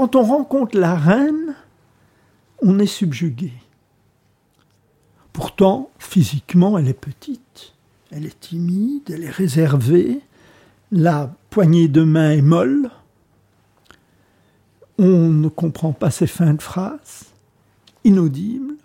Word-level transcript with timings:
Quand 0.00 0.16
on 0.16 0.22
rencontre 0.22 0.78
la 0.78 0.94
reine, 0.94 1.54
on 2.62 2.78
est 2.78 2.86
subjugué. 2.86 3.52
Pourtant, 5.34 5.90
physiquement, 5.98 6.78
elle 6.78 6.88
est 6.88 6.94
petite, 6.94 7.74
elle 8.10 8.24
est 8.24 8.40
timide, 8.40 9.10
elle 9.10 9.24
est 9.24 9.30
réservée, 9.30 10.22
la 10.90 11.30
poignée 11.50 11.86
de 11.86 12.02
main 12.02 12.30
est 12.30 12.40
molle, 12.40 12.90
on 14.96 15.28
ne 15.28 15.48
comprend 15.50 15.92
pas 15.92 16.10
ses 16.10 16.26
fins 16.26 16.54
de 16.54 16.62
phrase, 16.62 17.26
inaudibles. 18.02 18.76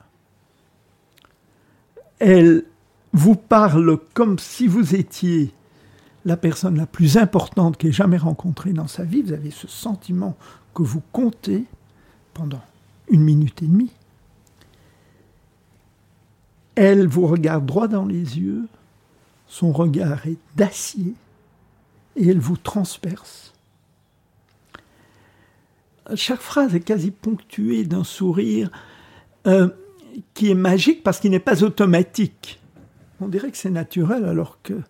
Elle 2.20 2.66
vous 3.13 3.36
parle 3.36 4.00
comme 4.13 4.38
si 4.38 4.68
vous 4.68 4.95
étiez 4.95 5.54
la 6.25 6.36
personne 6.36 6.75
la 6.75 6.88
plus 6.88 7.16
importante 7.16 7.77
qu'elle 7.77 7.91
ait 7.91 7.93
jamais 7.93 8.18
rencontrée 8.18 8.73
dans 8.73 8.88
sa 8.88 9.04
vie. 9.04 9.21
Vous 9.21 9.32
avez 9.32 9.52
ce 9.52 9.70
sentiment 9.70 10.36
que 10.76 10.84
vous 10.84 11.02
comptez 11.12 11.64
pendant 12.36 12.62
une 13.09 13.23
minute 13.23 13.63
et 13.63 13.68
demie. 13.68 13.91
Elle 16.76 17.08
vous 17.08 17.26
regarde 17.26 17.66
droit 17.66 17.88
dans 17.88 18.05
les 18.05 18.38
yeux, 18.38 18.68
son 19.48 19.72
regard 19.72 20.27
est 20.27 20.38
d'acier 20.55 21.16
et 22.18 22.27
elle 22.27 22.40
vous 22.40 22.58
transperce. 22.58 23.54
Chaque 26.13 26.41
phrase 26.41 26.76
est 26.76 26.82
quasi 26.82 27.10
ponctuée 27.10 27.85
d'un 27.85 28.04
sourire 28.04 28.70
euh, 29.48 29.70
qui 30.34 30.52
est 30.52 30.55
magique 30.55 31.02
parce 31.02 31.20
qu'il 31.20 31.32
n'est 31.32 31.40
pas 31.40 31.63
automatique. 31.63 32.62
On 33.21 33.27
dirait 33.27 33.49
que 33.49 33.57
c'est 33.57 33.71
naturel 33.71 34.26
alors 34.26 34.60
que 34.62 34.82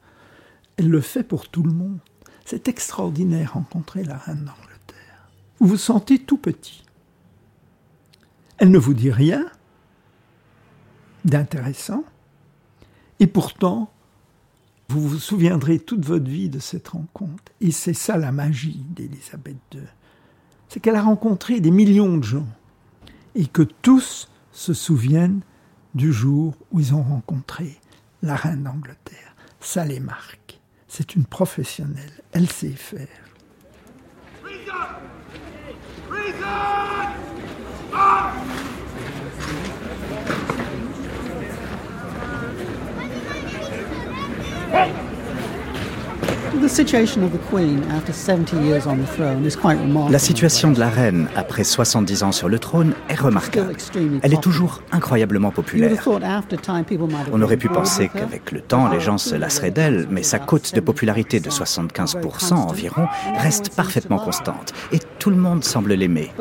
elle 0.77 0.89
le 0.89 1.01
fait 1.01 1.23
pour 1.23 1.47
tout 1.47 1.63
le 1.63 1.71
monde. 1.71 1.99
C'est 2.43 2.67
extraordinaire 2.67 3.53
rencontrer 3.53 4.03
la 4.03 4.17
reine. 4.17 4.51
Vous 5.65 5.71
vous 5.71 5.77
sentez 5.77 6.19
tout 6.19 6.37
petit. 6.37 6.83
Elle 8.59 8.69
ne 8.69 8.77
vous 8.77 8.93
dit 8.93 9.09
rien 9.09 9.43
d'intéressant, 11.25 12.03
et 13.19 13.25
pourtant, 13.25 13.91
vous 14.89 15.01
vous 15.01 15.17
souviendrez 15.17 15.79
toute 15.79 16.05
votre 16.05 16.29
vie 16.29 16.49
de 16.49 16.59
cette 16.59 16.89
rencontre. 16.89 17.51
Et 17.61 17.71
c'est 17.71 17.95
ça 17.95 18.15
la 18.15 18.31
magie 18.31 18.85
d'Élisabeth 18.91 19.57
II. 19.73 19.81
C'est 20.69 20.79
qu'elle 20.79 20.97
a 20.97 21.01
rencontré 21.01 21.59
des 21.61 21.71
millions 21.71 22.15
de 22.15 22.23
gens, 22.23 22.47
et 23.33 23.47
que 23.47 23.63
tous 23.63 24.29
se 24.51 24.75
souviennent 24.75 25.41
du 25.95 26.13
jour 26.13 26.53
où 26.71 26.79
ils 26.79 26.93
ont 26.93 27.01
rencontré 27.01 27.79
la 28.21 28.35
reine 28.35 28.61
d'Angleterre. 28.61 29.35
Ça 29.61 29.83
les 29.83 29.99
marque. 29.99 30.59
C'est 30.87 31.15
une 31.15 31.25
professionnelle. 31.25 32.21
Elle 32.33 32.51
sait 32.51 32.69
faire. 32.69 33.07
No! 36.45 36.84
La 50.09 50.19
situation 50.19 50.71
de 50.71 50.79
la 50.79 50.89
reine 50.89 51.27
après 51.35 51.63
70 51.63 52.23
ans 52.23 52.31
sur 52.31 52.49
le 52.49 52.59
trône 52.59 52.93
est 53.09 53.19
remarquable. 53.19 53.75
Elle 54.21 54.33
est 54.33 54.41
toujours 54.41 54.81
incroyablement 54.91 55.51
populaire. 55.51 55.91
On 57.31 57.41
aurait 57.41 57.57
pu 57.57 57.69
penser 57.69 58.09
qu'avec 58.13 58.51
le 58.51 58.61
temps, 58.61 58.89
les 58.89 58.99
gens 58.99 59.17
se 59.17 59.35
lasseraient 59.35 59.71
d'elle, 59.71 60.07
mais 60.09 60.23
sa 60.23 60.39
cote 60.39 60.73
de 60.73 60.79
popularité 60.79 61.39
de 61.39 61.49
75% 61.49 62.53
environ 62.53 63.07
reste 63.37 63.75
parfaitement 63.75 64.17
constante. 64.17 64.73
Et 64.91 64.99
tout 65.19 65.29
le 65.29 65.37
monde 65.37 65.63
semble 65.63 65.93
l'aimer. 65.93 66.31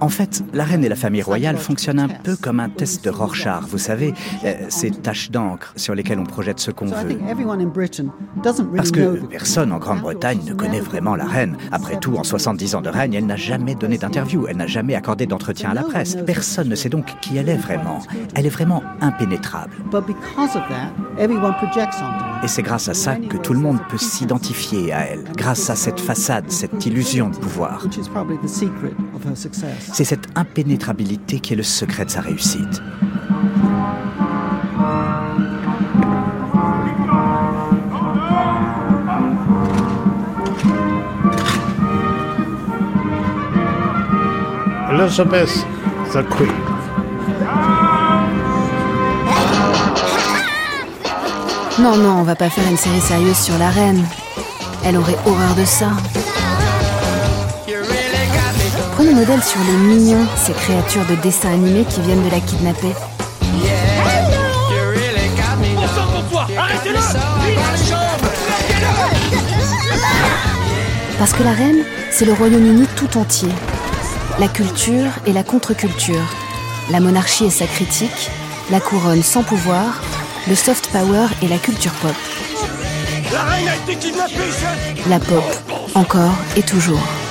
En 0.00 0.08
fait, 0.08 0.42
la 0.52 0.64
reine 0.64 0.84
et 0.84 0.88
la 0.88 0.96
famille 0.96 1.22
royale 1.22 1.56
fonctionnent 1.56 2.00
un 2.00 2.08
peu 2.08 2.36
comme 2.36 2.60
un 2.60 2.68
test 2.68 3.04
de 3.04 3.10
Rorschach, 3.10 3.62
vous 3.68 3.78
savez, 3.78 4.12
euh, 4.44 4.54
ces 4.68 4.90
taches 4.90 5.30
d'encre 5.30 5.72
sur 5.76 5.94
lesquelles 5.94 6.18
on 6.18 6.24
projette 6.24 6.60
ce 6.60 6.70
qu'on 6.70 6.86
veut. 6.86 7.18
Parce 8.76 8.90
que 8.90 9.24
personne 9.26 9.72
en 9.72 9.78
Grande-Bretagne 9.78 10.40
ne 10.46 10.52
connaît 10.54 10.80
vraiment 10.80 11.16
la 11.16 11.24
reine. 11.24 11.56
Après 11.72 11.98
tout, 11.98 12.16
en 12.16 12.24
70 12.24 12.74
ans 12.74 12.82
de 12.82 12.88
règne, 12.88 13.14
elle 13.14 13.26
n'a 13.26 13.36
jamais 13.36 13.74
donné 13.74 13.98
d'interview, 13.98 14.46
elle 14.48 14.56
n'a 14.56 14.66
jamais 14.66 14.94
accordé 14.94 15.26
d'entretien 15.26 15.70
à 15.70 15.74
la 15.74 15.82
presse. 15.82 16.16
Personne 16.26 16.68
ne 16.68 16.74
sait 16.74 16.88
donc 16.88 17.06
qui 17.20 17.36
elle 17.36 17.48
est 17.48 17.56
vraiment. 17.56 18.00
Elle 18.34 18.46
est 18.46 18.50
vraiment 18.50 18.82
impénétrable. 19.00 19.72
Et 22.42 22.48
c'est 22.48 22.62
grâce 22.62 22.88
à 22.88 22.94
ça 22.94 23.16
que 23.16 23.36
tout 23.36 23.54
le 23.54 23.60
monde 23.60 23.78
peut 23.88 23.98
s'identifier 23.98 24.92
à 24.92 25.06
elle, 25.06 25.24
grâce 25.36 25.70
à 25.70 25.76
cette 25.76 26.00
façade, 26.00 26.50
cette 26.50 26.84
illusion 26.84 27.30
de 27.30 27.36
pouvoir. 27.36 27.86
C'est 29.92 30.04
cette 30.04 30.28
impénétrabilité 30.34 31.40
qui 31.40 31.52
est 31.52 31.56
le 31.56 31.62
secret 31.62 32.04
de 32.04 32.10
sa 32.10 32.20
réussite. 32.20 32.82
Elizabeth 44.90 45.66
the 46.12 46.22
Queen. 46.36 46.52
Non, 51.80 51.96
non, 51.96 52.20
on 52.20 52.22
va 52.22 52.36
pas 52.36 52.48
faire 52.48 52.64
une 52.70 52.76
série 52.76 53.00
sérieuse 53.00 53.36
sur 53.36 53.58
la 53.58 53.70
reine. 53.70 54.04
Elle 54.84 54.96
aurait 54.96 55.18
horreur 55.26 55.54
de 55.56 55.64
ça. 55.64 55.90
Modèle 59.14 59.44
sur 59.44 59.60
les 59.60 59.76
mignons, 59.76 60.26
ces 60.36 60.52
créatures 60.52 61.06
de 61.06 61.14
dessin 61.14 61.52
animé 61.52 61.84
qui 61.84 62.00
viennent 62.00 62.24
de 62.24 62.30
la 62.30 62.40
kidnapper. 62.40 62.92
Parce 71.16 71.32
que 71.32 71.44
la 71.44 71.52
reine, 71.52 71.84
c'est 72.10 72.24
le 72.24 72.32
Royaume-Uni 72.32 72.88
tout 72.96 73.16
entier. 73.16 73.50
La 74.40 74.48
culture 74.48 75.12
et 75.26 75.32
la 75.32 75.44
contre-culture. 75.44 76.24
La 76.90 76.98
monarchie 76.98 77.44
et 77.44 77.50
sa 77.50 77.66
critique. 77.66 78.30
La 78.72 78.80
couronne 78.80 79.22
sans 79.22 79.44
pouvoir. 79.44 80.02
Le 80.48 80.56
soft 80.56 80.88
power 80.88 81.28
et 81.40 81.46
la 81.46 81.58
culture 81.58 81.92
pop. 82.02 82.16
La 83.32 83.42
reine 83.44 83.68
a 83.68 83.76
été 83.76 83.94
kidnappée, 83.94 84.34
La 85.08 85.20
pop, 85.20 85.44
encore 85.94 86.34
et 86.56 86.62
toujours. 86.62 87.23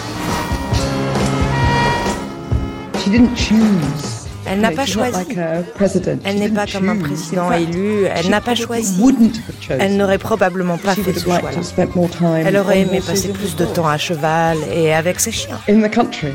Elle 4.45 4.59
n'a 4.59 4.71
pas 4.71 4.85
choisi. 4.85 5.17
Elle 6.25 6.39
n'est 6.39 6.49
pas 6.49 6.65
comme 6.67 6.89
un 6.89 6.97
président 6.97 7.51
élu. 7.51 8.05
Elle 8.13 8.29
n'a 8.29 8.41
pas 8.41 8.55
choisi. 8.55 9.01
Elle 9.69 9.97
n'aurait 9.97 10.17
probablement 10.17 10.77
pas 10.77 10.95
fait 10.95 11.13
ce 11.13 11.23
choix. 11.23 11.39
Elle 12.45 12.57
aurait 12.57 12.81
aimé 12.81 13.01
passer 13.05 13.29
plus 13.29 13.55
de 13.55 13.65
temps 13.65 13.87
à 13.87 13.97
cheval 13.97 14.57
et 14.73 14.93
avec 14.93 15.19
ses 15.19 15.31
chiens. 15.31 15.59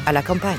À 0.07 0.12
la 0.12 0.23
campagne. 0.23 0.57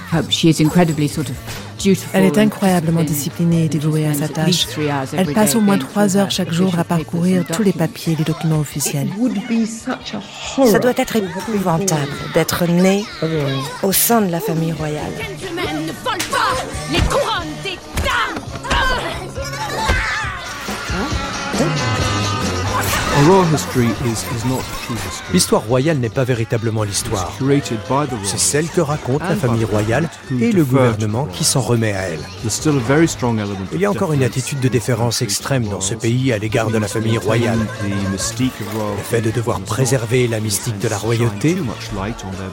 Elle 2.14 2.25
est 2.25 2.38
incroyablement 2.38 3.03
disciplinée 3.03 3.66
et 3.66 3.69
dévouée 3.69 4.06
à 4.06 4.14
sa 4.14 4.28
tâche. 4.28 4.68
Elle 5.14 5.34
passe 5.34 5.56
au 5.56 5.62
moins 5.62 5.78
trois 5.78 6.18
heures 6.18 6.31
chaque 6.31 6.52
jour 6.52 6.78
à 6.78 6.84
parcourir 6.84 7.46
tous 7.46 7.64
les 7.64 7.74
papiers 7.74 8.14
et 8.14 8.16
les 8.18 8.24
documents 8.25 8.59
officiels. 8.59 9.09
Ça 10.66 10.80
doit 10.80 10.94
être 10.98 11.16
épouvantable 11.16 12.12
d'être 12.34 12.66
né 12.68 13.06
au 13.81 13.92
sein 13.92 14.22
de 14.22 14.31
la 14.31 14.40
famille 14.40 14.74
royale. 14.74 15.14
L'histoire 25.34 25.63
royale 25.63 25.97
n'est 25.97 26.09
pas 26.09 26.24
véritablement 26.24 26.83
l'histoire. 26.83 27.31
C'est 28.24 28.39
celle 28.39 28.69
que 28.69 28.81
raconte 28.81 29.21
la 29.21 29.36
famille 29.36 29.66
royale 29.66 30.10
et 30.39 30.51
le 30.51 30.63
gouvernement 30.63 31.25
qui 31.25 31.44
s'en 31.44 31.62
remet 31.62 31.94
à 31.94 32.04
elle. 32.04 32.19
Il 33.74 33.81
y 33.81 33.86
a 33.86 33.92
encore 33.92 34.13
une 34.13 34.24
attitude 34.24 34.60
de 34.60 34.68
déférence 34.68 35.21
extrême 35.21 35.68
dans 35.68 35.81
ce 35.81 35.95
pays 35.95 36.31
à 36.31 36.38
l'égard 36.38 36.69
de 36.69 36.77
la 36.77 36.88
famille 36.88 37.18
royale. 37.18 37.60
Le 37.83 39.04
fait 39.04 39.21
de 39.21 39.31
devoir 39.31 39.60
préserver 39.62 40.27
la 40.27 40.39
mystique 40.39 40.80
de 40.80 40.88
la 40.88 40.98
royauté 40.98 41.57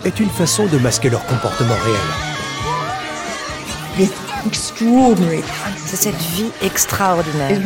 est 0.04 0.20
une 0.20 0.30
façon 0.30 0.66
de 0.66 0.78
masquer 0.78 1.10
leur 1.10 1.24
comportement 1.26 1.76
réel. 1.84 4.08
C'est 5.86 5.96
cette 5.96 6.14
vie 6.14 6.50
extraordinaire 6.62 7.60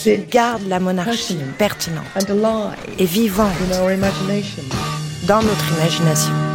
qui 0.00 0.18
garde 0.30 0.62
la 0.68 0.80
monarchie 0.80 1.38
pertinente 1.58 2.04
et 2.98 3.04
vivante 3.04 3.52
dans 5.26 5.42
notre 5.42 5.64
imagination. 5.78 6.51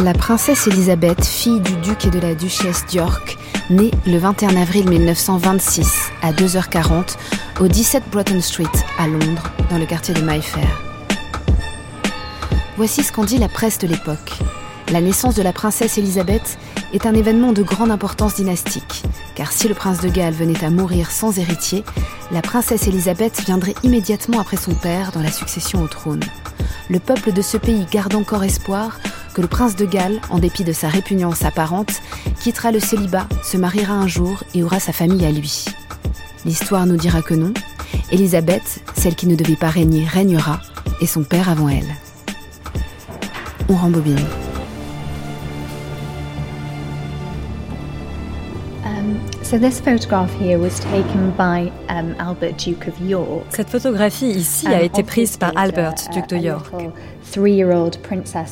La 0.00 0.12
princesse 0.12 0.68
Elisabeth, 0.68 1.24
fille 1.24 1.60
du 1.60 1.74
duc 1.78 2.06
et 2.06 2.10
de 2.10 2.20
la 2.20 2.36
duchesse 2.36 2.86
d'York, 2.86 3.36
née 3.68 3.90
le 4.06 4.16
21 4.16 4.56
avril 4.56 4.88
1926 4.88 6.12
à 6.22 6.30
2h40 6.32 7.16
au 7.58 7.66
17 7.66 8.04
Broughton 8.12 8.40
Street 8.40 8.64
à 8.96 9.08
Londres, 9.08 9.50
dans 9.70 9.76
le 9.76 9.86
quartier 9.86 10.14
de 10.14 10.20
Mayfair. 10.20 10.68
Voici 12.76 13.02
ce 13.02 13.10
qu'en 13.10 13.24
dit 13.24 13.38
la 13.38 13.48
presse 13.48 13.78
de 13.78 13.88
l'époque. 13.88 14.38
La 14.92 15.00
naissance 15.00 15.34
de 15.34 15.42
la 15.42 15.52
princesse 15.52 15.98
Elisabeth 15.98 16.58
est 16.94 17.04
un 17.04 17.14
événement 17.14 17.52
de 17.52 17.64
grande 17.64 17.90
importance 17.90 18.36
dynastique, 18.36 19.02
car 19.34 19.50
si 19.50 19.66
le 19.66 19.74
prince 19.74 20.00
de 20.00 20.08
Galles 20.08 20.32
venait 20.32 20.64
à 20.64 20.70
mourir 20.70 21.10
sans 21.10 21.40
héritier, 21.40 21.82
la 22.30 22.40
princesse 22.40 22.86
Elisabeth 22.86 23.42
viendrait 23.44 23.74
immédiatement 23.82 24.38
après 24.38 24.58
son 24.58 24.74
père 24.74 25.10
dans 25.10 25.22
la 25.22 25.32
succession 25.32 25.82
au 25.82 25.88
trône. 25.88 26.22
Le 26.88 27.00
peuple 27.00 27.32
de 27.32 27.42
ce 27.42 27.56
pays 27.56 27.84
garde 27.90 28.14
encore 28.14 28.44
espoir 28.44 28.98
que 29.38 29.42
le 29.42 29.46
prince 29.46 29.76
de 29.76 29.84
Galles, 29.84 30.20
en 30.30 30.40
dépit 30.40 30.64
de 30.64 30.72
sa 30.72 30.88
répugnance 30.88 31.44
apparente, 31.44 32.02
quittera 32.40 32.72
le 32.72 32.80
célibat, 32.80 33.28
se 33.44 33.56
mariera 33.56 33.94
un 33.94 34.08
jour 34.08 34.42
et 34.52 34.64
aura 34.64 34.80
sa 34.80 34.92
famille 34.92 35.24
à 35.24 35.30
lui. 35.30 35.66
L'histoire 36.44 36.86
nous 36.86 36.96
dira 36.96 37.22
que 37.22 37.34
non. 37.34 37.54
Elisabeth, 38.10 38.82
celle 38.96 39.14
qui 39.14 39.28
ne 39.28 39.36
devait 39.36 39.54
pas 39.54 39.68
régner, 39.68 40.04
régnera, 40.04 40.58
et 41.00 41.06
son 41.06 41.22
père 41.22 41.48
avant 41.48 41.68
elle. 41.68 41.86
On 43.68 43.76
rembobine. 43.76 44.18
Cette 53.48 53.70
photographie 53.70 54.30
ici 54.30 54.66
a 54.66 54.82
été 54.82 55.02
prise 55.02 55.38
par 55.38 55.52
Albert, 55.56 55.94
duc 56.12 56.28
de 56.28 56.36
York, 56.36 56.74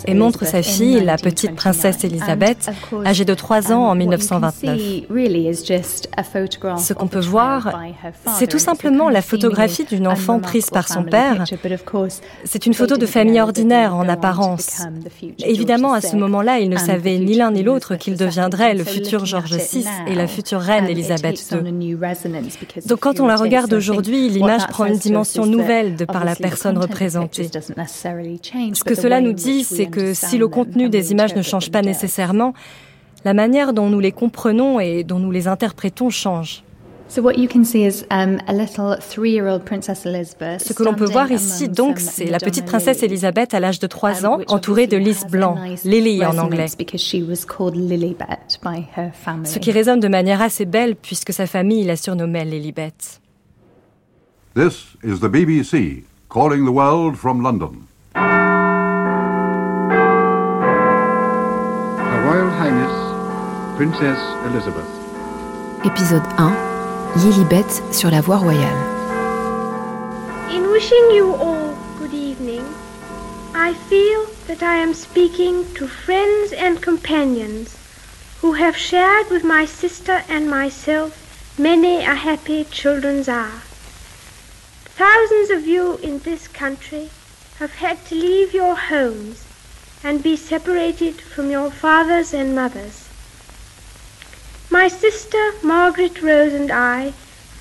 et 0.06 0.14
montre 0.14 0.44
sa 0.46 0.62
fille, 0.62 1.00
la 1.05 1.17
petite 1.17 1.55
princesse 1.55 2.05
Elisabeth, 2.05 2.70
âgée 3.05 3.25
de 3.25 3.34
3 3.34 3.73
ans 3.73 3.88
en 3.88 3.94
1929. 3.94 4.81
Ce 6.78 6.93
qu'on 6.93 7.08
peut 7.08 7.20
voir, 7.20 7.78
c'est 8.38 8.46
tout 8.46 8.58
simplement 8.58 9.08
la 9.08 9.23
photographie 9.23 9.84
d'une 9.84 10.06
enfant 10.06 10.40
prise 10.40 10.70
par 10.70 10.88
son 10.88 11.05
père. 11.05 11.44
C'est 12.44 12.67
une 12.67 12.75
photo 12.75 12.96
de 12.96 13.06
famille 13.06 13.40
ordinaire 13.40 13.94
en 13.94 14.08
apparence. 14.08 14.82
Évidemment, 15.38 15.93
à 15.93 16.00
ce 16.00 16.17
moment-là, 16.17 16.58
ils 16.58 16.69
ne 16.69 16.76
savaient 16.76 17.19
ni 17.19 17.34
l'un 17.34 17.50
ni 17.50 17.62
l'autre 17.62 17.96
qu'il 17.96 18.17
deviendrait 18.17 18.75
le 18.75 18.84
futur 18.84 19.25
George 19.25 19.55
VI 19.55 19.84
et 20.06 20.14
la 20.14 20.26
future 20.26 20.61
reine 20.61 20.87
Elisabeth 20.87 21.52
II. 21.52 21.61
Donc 22.87 23.00
quand 23.00 23.20
on 23.20 23.26
la 23.26 23.37
regarde 23.37 23.73
aujourd'hui, 23.73 24.28
l'image 24.28 24.67
prend 24.69 24.87
une 24.87 24.99
dimension 24.99 25.46
nouvelle 25.46 25.96
de 25.96 26.05
par 26.05 26.25
la 26.25 26.34
personne 26.34 26.78
représentée. 26.78 27.50
Ce 28.75 28.85
que 28.85 28.95
cela 28.95 29.21
nous 29.21 29.33
dit, 29.33 29.65
c'est 29.65 29.87
que 29.87 30.15
si 30.15 30.39
le 30.39 30.49
contenu 30.49 30.89
des 30.89 31.13
images 31.13 31.35
ne 31.35 31.43
change 31.43 31.71
pas 31.71 31.83
nécessairement, 31.83 32.55
la 33.25 33.35
manière 33.35 33.73
dont 33.73 33.91
nous 33.91 34.01
les 34.01 34.13
comprenons 34.13 34.81
et 34.81 35.03
dont 35.03 35.19
nous 35.19 35.31
les 35.31 35.49
interprétons 35.49 36.11
change. 36.11 36.63
Ce 37.09 37.21
que 40.73 40.83
l'on 40.83 40.95
peut 40.95 41.05
voir 41.05 41.31
ici, 41.31 41.69
donc, 41.69 42.01
c'est 42.01 42.25
la 42.27 42.39
petite 42.39 42.67
princesse 42.67 43.03
Elisabeth 43.03 43.55
à 43.55 43.61
l'âge 43.61 43.79
de 43.79 43.87
3 43.87 44.25
um, 44.25 44.33
ans, 44.33 44.39
entourée 44.49 44.87
de 44.87 44.97
lys 44.97 45.27
blanc, 45.27 45.57
Lily 45.85 46.25
en 46.25 46.39
anglais. 46.39 46.69
Ce 46.69 46.77
qui 49.59 49.71
résonne 49.71 50.01
de 50.01 50.09
manière 50.09 50.41
assez 50.43 50.65
belle 50.65 50.97
puisque 50.97 51.33
sa 51.33 51.47
famille 51.47 51.85
la 51.85 51.95
surnommait 51.97 52.45
Lilibet. 52.45 52.93
This 54.55 54.97
is 55.05 55.21
the 55.21 55.29
BBC 55.29 56.05
calling 56.29 56.65
the 56.65 56.73
world 56.73 57.17
from 57.17 57.43
London. 57.43 57.87
Princess 63.76 64.19
Elizabeth. 64.47 64.88
Épisode 65.85 66.23
1 66.38 66.56
Lilibet 67.17 67.70
sur 67.93 68.11
la 68.11 68.23
voie 68.23 68.38
royale. 68.38 68.75
In 70.50 70.70
wishing 70.70 71.11
you 71.12 71.35
all 71.35 71.76
good 71.99 72.14
evening, 72.14 72.64
I 73.55 73.75
feel 73.75 74.25
that 74.47 74.62
I 74.62 74.76
am 74.76 74.94
speaking 74.94 75.70
to 75.75 75.87
friends 75.87 76.55
and 76.55 76.81
companions 76.81 77.76
who 78.41 78.55
have 78.55 78.75
shared 78.75 79.29
with 79.31 79.44
my 79.44 79.67
sister 79.67 80.23
and 80.31 80.49
myself 80.49 81.12
many 81.59 81.99
a 81.99 82.14
happy 82.14 82.64
children's 82.64 83.29
hour. 83.29 83.61
Thousands 84.97 85.50
of 85.50 85.67
you 85.67 85.99
in 85.99 86.20
this 86.20 86.49
country 86.49 87.11
have 87.59 87.75
had 87.75 88.02
to 88.06 88.14
leave 88.14 88.55
your 88.55 88.75
homes 88.75 89.46
and 90.06 90.23
be 90.23 90.37
separated 90.37 91.20
from 91.20 91.50
your 91.50 91.69
fathers 91.69 92.32
and 92.32 92.55
mothers. 92.55 93.08
My 94.70 94.87
sister 94.87 95.44
Margaret 95.64 96.23
Rose 96.23 96.53
and 96.53 96.70
I 96.70 97.11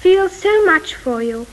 feel 0.03 0.29
so 0.29 0.63
much 0.63 0.93
for 0.93 1.23
you, 1.23 1.47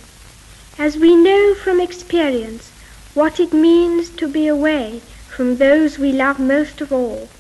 as 0.79 0.99
we 0.99 1.17
know 1.17 1.55
from 1.55 1.81
experience 1.81 2.71
what 3.15 3.41
it 3.41 3.55
means 3.55 4.11
to 4.11 4.29
be 4.29 4.47
away 4.47 5.01
from 5.31 5.57
those 5.57 5.99
we 5.99 6.13
love 6.13 6.39
most 6.39 6.83
of 6.83 6.93
all. 6.93 7.31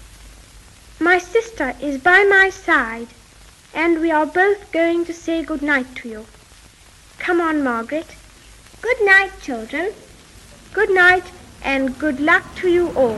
My 0.98 1.18
sister 1.18 1.74
is 1.78 2.00
by 2.00 2.24
my 2.24 2.48
side, 2.48 3.08
and 3.74 4.00
we 4.00 4.10
are 4.10 4.24
both 4.24 4.72
going 4.72 5.04
to 5.04 5.12
say 5.12 5.42
good 5.42 5.60
night 5.60 5.94
to 5.96 6.08
you. 6.08 6.26
Come 7.18 7.42
on, 7.42 7.62
Margaret. 7.62 8.16
Good 8.80 9.04
night, 9.04 9.32
children. 9.42 9.92
Good 10.72 10.90
night, 10.90 11.24
and 11.64 11.98
good 11.98 12.20
luck 12.20 12.42
to 12.56 12.68
you 12.68 12.88
all. 12.96 13.16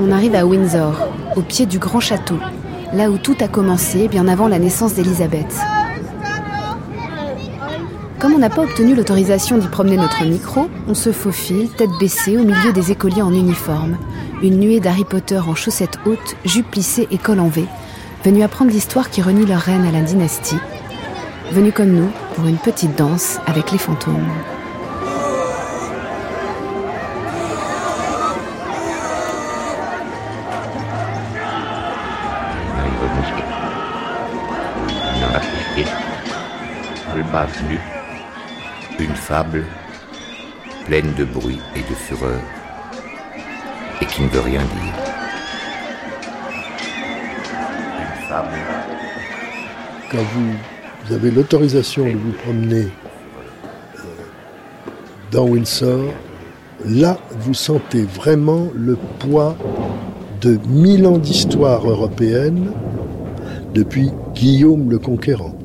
On 0.00 0.12
arrive 0.12 0.34
à 0.34 0.46
Windsor, 0.46 0.94
au 1.36 1.42
pied 1.42 1.66
du 1.66 1.78
grand 1.78 2.00
château, 2.00 2.38
là 2.92 3.10
où 3.10 3.18
tout 3.18 3.36
a 3.40 3.48
commencé 3.48 4.08
bien 4.08 4.28
avant 4.28 4.48
la 4.48 4.58
naissance 4.58 4.94
d'Elisabeth. 4.94 5.54
Comme 8.18 8.34
on 8.34 8.38
n'a 8.38 8.50
pas 8.50 8.62
obtenu 8.62 8.94
l'autorisation 8.94 9.58
d'y 9.58 9.68
promener 9.68 9.96
notre 9.96 10.24
micro, 10.24 10.68
on 10.88 10.94
se 10.94 11.12
faufile, 11.12 11.68
tête 11.70 11.90
baissée, 12.00 12.38
au 12.38 12.44
milieu 12.44 12.72
des 12.72 12.90
écoliers 12.90 13.22
en 13.22 13.32
uniforme. 13.32 13.98
Une 14.42 14.58
nuée 14.58 14.80
d'Harry 14.80 15.04
Potter 15.04 15.38
en 15.38 15.54
chaussettes 15.54 15.98
hautes, 16.04 16.36
plissées 16.70 17.08
et 17.10 17.18
col 17.18 17.40
en 17.40 17.48
V, 17.48 17.64
venus 18.24 18.44
apprendre 18.44 18.70
l'histoire 18.70 19.10
qui 19.10 19.22
renie 19.22 19.46
leur 19.46 19.60
reine 19.60 19.86
à 19.86 19.92
la 19.92 20.02
dynastie. 20.02 20.58
Venus 21.52 21.72
comme 21.74 21.92
nous 21.92 22.10
pour 22.34 22.46
une 22.46 22.58
petite 22.58 22.96
danse 22.96 23.38
avec 23.46 23.72
les 23.72 23.78
fantômes. 23.78 24.28
une 38.98 39.14
fable 39.14 39.64
pleine 40.86 41.12
de 41.14 41.24
bruit 41.24 41.60
et 41.74 41.80
de 41.80 41.94
fureur 41.94 42.40
qui 44.16 44.22
ne 44.22 44.28
veut 44.28 44.40
rien 44.40 44.60
dire. 44.60 44.94
Une. 48.30 48.56
Quand 50.10 50.24
vous 50.34 51.14
avez 51.14 51.30
l'autorisation 51.30 52.06
de 52.06 52.16
vous 52.16 52.32
promener 52.32 52.86
euh, 53.98 54.00
dans 55.32 55.46
Windsor, 55.46 56.12
là 56.86 57.18
vous 57.40 57.52
sentez 57.54 58.04
vraiment 58.04 58.68
le 58.74 58.96
poids 59.18 59.54
de 60.40 60.58
mille 60.66 61.06
ans 61.06 61.18
d'histoire 61.18 61.86
européenne 61.88 62.72
depuis 63.74 64.10
Guillaume 64.34 64.90
le 64.90 64.98
Conquérant 64.98 65.58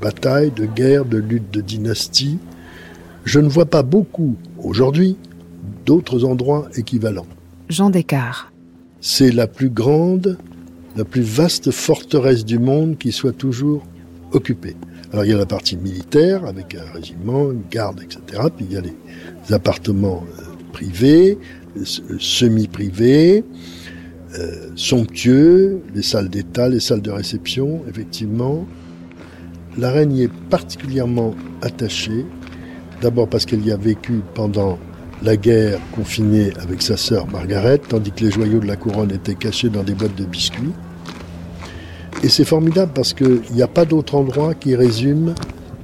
batailles, 0.00 0.52
de 0.52 0.64
guerres, 0.64 1.04
de 1.04 1.18
luttes 1.18 1.50
de 1.52 1.60
dynastie. 1.60 2.38
Je 3.24 3.40
ne 3.40 3.48
vois 3.48 3.66
pas 3.66 3.82
beaucoup, 3.82 4.36
aujourd'hui, 4.62 5.16
d'autres 5.88 6.26
endroits 6.26 6.68
équivalents. 6.76 7.26
Jean 7.70 7.88
Descartes. 7.88 8.52
C'est 9.00 9.30
la 9.30 9.46
plus 9.46 9.70
grande, 9.70 10.36
la 10.96 11.04
plus 11.06 11.22
vaste 11.22 11.70
forteresse 11.70 12.44
du 12.44 12.58
monde 12.58 12.98
qui 12.98 13.10
soit 13.10 13.32
toujours 13.32 13.86
occupée. 14.32 14.76
Alors 15.12 15.24
il 15.24 15.30
y 15.30 15.34
a 15.34 15.38
la 15.38 15.46
partie 15.46 15.78
militaire 15.78 16.44
avec 16.44 16.74
un 16.74 16.92
régiment, 16.92 17.50
une 17.50 17.62
garde, 17.70 18.02
etc. 18.02 18.20
Puis 18.54 18.66
il 18.68 18.74
y 18.74 18.76
a 18.76 18.82
les 18.82 19.54
appartements 19.54 20.24
euh, 20.38 20.42
privés, 20.74 21.38
euh, 21.78 21.84
semi-privés, 22.18 23.44
euh, 24.38 24.68
somptueux, 24.74 25.80
les 25.94 26.02
salles 26.02 26.28
d'état, 26.28 26.68
les 26.68 26.80
salles 26.80 27.00
de 27.00 27.10
réception, 27.10 27.80
effectivement. 27.88 28.66
La 29.78 29.90
reine 29.90 30.12
y 30.12 30.24
est 30.24 30.32
particulièrement 30.50 31.34
attachée, 31.62 32.26
d'abord 33.00 33.26
parce 33.26 33.46
qu'elle 33.46 33.64
y 33.64 33.72
a 33.72 33.78
vécu 33.78 34.20
pendant 34.34 34.78
la 35.22 35.36
guerre 35.36 35.80
confinée 35.94 36.52
avec 36.60 36.82
sa 36.82 36.96
sœur 36.96 37.26
Margaret, 37.28 37.78
tandis 37.78 38.12
que 38.12 38.24
les 38.24 38.30
joyaux 38.30 38.60
de 38.60 38.66
la 38.66 38.76
couronne 38.76 39.10
étaient 39.12 39.34
cachés 39.34 39.68
dans 39.68 39.82
des 39.82 39.94
boîtes 39.94 40.14
de 40.14 40.24
biscuits. 40.24 40.72
Et 42.22 42.28
c'est 42.28 42.44
formidable 42.44 42.92
parce 42.94 43.12
qu'il 43.12 43.42
n'y 43.52 43.62
a 43.62 43.68
pas 43.68 43.84
d'autre 43.84 44.14
endroit 44.14 44.54
qui 44.54 44.74
résume 44.74 45.34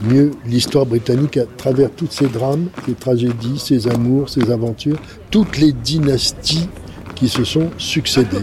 mieux 0.03 0.33
l'histoire 0.47 0.87
britannique 0.87 1.37
à 1.37 1.45
travers 1.57 1.91
tous 1.91 2.09
ces 2.11 2.27
drames, 2.27 2.69
ces 2.87 2.95
tragédies, 2.95 3.59
ces 3.59 3.89
amours, 3.89 4.29
ces 4.29 4.51
aventures, 4.51 4.99
toutes 5.31 5.59
les 5.59 5.73
dynasties 5.73 6.69
qui 7.15 7.29
se 7.29 7.45
sont 7.45 7.71
succédées. 7.79 8.39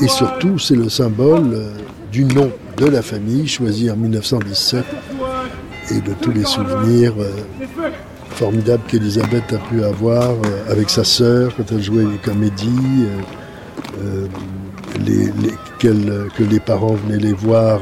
Et 0.00 0.08
surtout, 0.08 0.58
c'est 0.58 0.76
le 0.76 0.88
symbole 0.88 1.52
euh, 1.52 1.70
du 2.10 2.24
nom 2.24 2.50
de 2.76 2.86
la 2.86 3.02
famille 3.02 3.46
choisi 3.46 3.90
en 3.90 3.96
1917 3.96 4.84
et 5.92 6.00
de 6.00 6.12
tous 6.20 6.30
les 6.30 6.44
souvenirs 6.44 7.14
euh, 8.30 8.34
formidables 8.34 8.82
qu'Elisabeth 8.88 9.52
a 9.52 9.58
pu 9.58 9.82
avoir 9.84 10.30
euh, 10.30 10.70
avec 10.70 10.90
sa 10.90 11.04
sœur 11.04 11.54
quand 11.56 11.64
elle 11.72 11.82
jouait 11.82 12.04
les 12.04 12.18
comédies, 12.18 13.06
que 15.78 16.42
les 16.42 16.60
parents 16.60 16.94
venaient 16.94 17.18
les 17.18 17.32
voir 17.32 17.80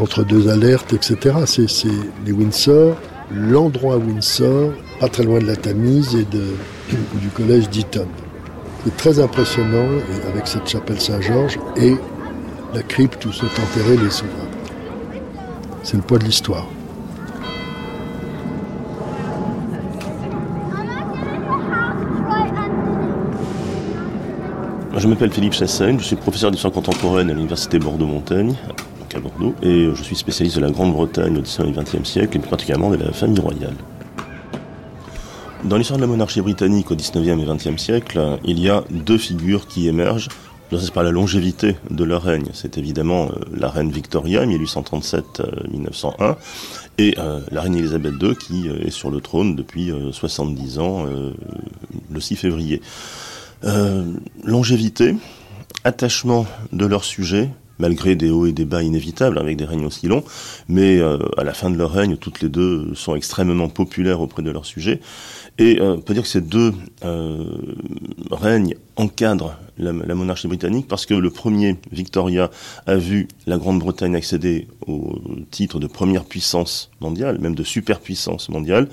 entre 0.00 0.24
deux 0.24 0.48
alertes, 0.48 0.92
etc. 0.92 1.36
C'est 1.46 1.88
les 2.24 2.32
Windsor, 2.32 2.96
l'endroit 3.30 3.96
Windsor, 3.96 4.72
pas 5.00 5.08
très 5.08 5.24
loin 5.24 5.38
de 5.38 5.46
la 5.46 5.56
Tamise 5.56 6.14
et 6.14 6.24
du 7.20 7.28
collège 7.28 7.68
d'Eton. 7.70 8.06
C'est 8.84 8.96
très 8.96 9.20
impressionnant 9.20 9.88
avec 10.28 10.46
cette 10.46 10.68
chapelle 10.68 11.00
Saint-Georges 11.00 11.58
et 11.76 11.94
la 12.74 12.82
crypte 12.82 13.24
où 13.26 13.32
sont 13.32 13.46
enterrés 13.46 13.96
les 13.96 14.10
souverains. 14.10 14.48
C'est 15.82 15.96
le 15.96 16.02
poids 16.02 16.18
de 16.18 16.24
l'histoire. 16.24 16.66
Je 24.96 25.08
m'appelle 25.08 25.32
Philippe 25.32 25.54
Chassaigne, 25.54 25.98
je 25.98 26.04
suis 26.04 26.16
professeur 26.16 26.50
d'histoire 26.50 26.72
contemporaine 26.72 27.30
à 27.30 27.32
l'Université 27.32 27.78
Bordeaux-Montaigne 27.78 28.54
à 29.14 29.20
Bordeaux 29.20 29.54
et 29.62 29.88
je 29.94 30.02
suis 30.02 30.16
spécialiste 30.16 30.56
de 30.56 30.62
la 30.62 30.70
Grande-Bretagne 30.70 31.36
au 31.38 31.42
XIXe 31.42 31.68
et 31.68 31.80
XXe 31.80 32.08
siècle 32.08 32.36
et 32.36 32.40
plus 32.40 32.48
particulièrement 32.48 32.90
de 32.90 32.96
la 32.96 33.12
famille 33.12 33.40
royale. 33.40 33.74
Dans 35.64 35.76
l'histoire 35.76 35.98
de 35.98 36.02
la 36.02 36.08
monarchie 36.08 36.40
britannique 36.40 36.90
au 36.90 36.96
XIXe 36.96 37.26
et 37.26 37.70
XXe 37.70 37.82
siècle, 37.82 38.38
il 38.44 38.58
y 38.58 38.68
a 38.68 38.84
deux 38.90 39.18
figures 39.18 39.66
qui 39.66 39.88
émergent. 39.88 40.28
C'est 40.78 40.92
par 40.92 41.02
la 41.02 41.10
longévité 41.10 41.76
de 41.90 42.02
leur 42.02 42.22
règne. 42.22 42.46
C'est 42.54 42.78
évidemment 42.78 43.26
euh, 43.26 43.40
la 43.54 43.68
reine 43.68 43.90
Victoria, 43.90 44.46
1837-1901, 44.46 46.36
et 46.96 47.14
euh, 47.18 47.40
la 47.50 47.60
reine 47.60 47.76
Elisabeth 47.76 48.14
II, 48.20 48.34
qui 48.36 48.70
euh, 48.70 48.86
est 48.86 48.90
sur 48.90 49.10
le 49.10 49.20
trône 49.20 49.54
depuis 49.54 49.92
70 50.12 50.78
ans, 50.78 51.04
le 52.10 52.20
6 52.20 52.36
février. 52.36 52.80
Longévité, 54.44 55.14
attachement 55.84 56.46
de 56.72 56.86
leur 56.86 57.04
sujet, 57.04 57.48
malgré 57.78 58.14
des 58.14 58.30
hauts 58.30 58.46
et 58.46 58.52
des 58.52 58.64
bas 58.64 58.82
inévitables 58.82 59.38
avec 59.38 59.56
des 59.56 59.64
règnes 59.64 59.86
aussi 59.86 60.06
longs, 60.06 60.24
mais 60.68 61.00
à 61.36 61.44
la 61.44 61.54
fin 61.54 61.70
de 61.70 61.76
leur 61.76 61.92
règne, 61.92 62.16
toutes 62.16 62.40
les 62.40 62.48
deux 62.48 62.94
sont 62.94 63.14
extrêmement 63.14 63.68
populaires 63.68 64.20
auprès 64.20 64.42
de 64.42 64.50
leur 64.50 64.66
sujet. 64.66 65.00
Et 65.58 65.80
euh, 65.80 65.94
on 65.94 66.00
peut 66.00 66.14
dire 66.14 66.22
que 66.22 66.28
ces 66.28 66.40
deux 66.40 66.72
euh, 67.04 67.44
règnes 68.30 68.74
encadrent 68.96 69.58
la, 69.78 69.92
monarchie 69.92 70.48
britannique 70.48 70.88
parce 70.88 71.06
que 71.06 71.14
le 71.14 71.30
premier, 71.30 71.76
Victoria, 71.90 72.50
a 72.86 72.96
vu 72.96 73.28
la 73.46 73.58
Grande-Bretagne 73.58 74.14
accéder 74.14 74.68
au 74.86 75.18
titre 75.50 75.78
de 75.78 75.86
première 75.86 76.24
puissance 76.24 76.90
mondiale, 77.00 77.38
même 77.38 77.54
de 77.54 77.64
superpuissance 77.64 78.48
mondiale. 78.48 78.88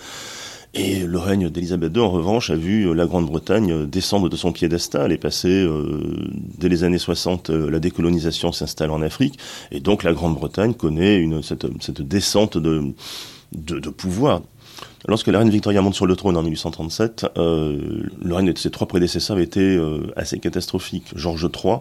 Et 0.75 0.99
le 0.99 1.17
règne 1.17 1.49
d'Élisabeth 1.49 1.95
II, 1.95 2.03
en 2.03 2.11
revanche, 2.11 2.51
a 2.51 2.55
vu 2.55 2.93
la 2.93 3.07
Grande-Bretagne 3.07 3.87
descendre 3.87 4.29
de 4.29 4.35
son 4.35 4.51
piédestal 4.51 5.11
et 5.11 5.17
passer, 5.17 5.49
euh, 5.49 6.29
dès 6.59 6.69
les 6.69 6.83
années 6.83 6.99
60, 6.99 7.49
la 7.49 7.79
décolonisation 7.79 8.51
s'installe 8.51 8.91
en 8.91 9.01
Afrique. 9.01 9.39
Et 9.71 9.79
donc 9.79 10.03
la 10.03 10.13
Grande-Bretagne 10.13 10.75
connaît 10.75 11.27
cette, 11.41 12.01
descente 12.01 12.57
de, 12.57 12.93
pouvoir. 13.89 14.41
Lorsque 15.07 15.27
la 15.27 15.39
reine 15.39 15.49
Victoria 15.49 15.81
monte 15.81 15.95
sur 15.95 16.05
le 16.05 16.15
trône 16.15 16.37
en 16.37 16.43
1837, 16.43 17.25
euh, 17.37 18.03
le 18.21 18.35
règne 18.35 18.53
de 18.53 18.57
ses 18.57 18.69
trois 18.69 18.87
prédécesseurs 18.87 19.37
avait 19.37 19.45
été 19.45 19.61
euh, 19.61 20.01
assez 20.15 20.39
catastrophique. 20.39 21.05
Georges 21.15 21.49
III, 21.51 21.77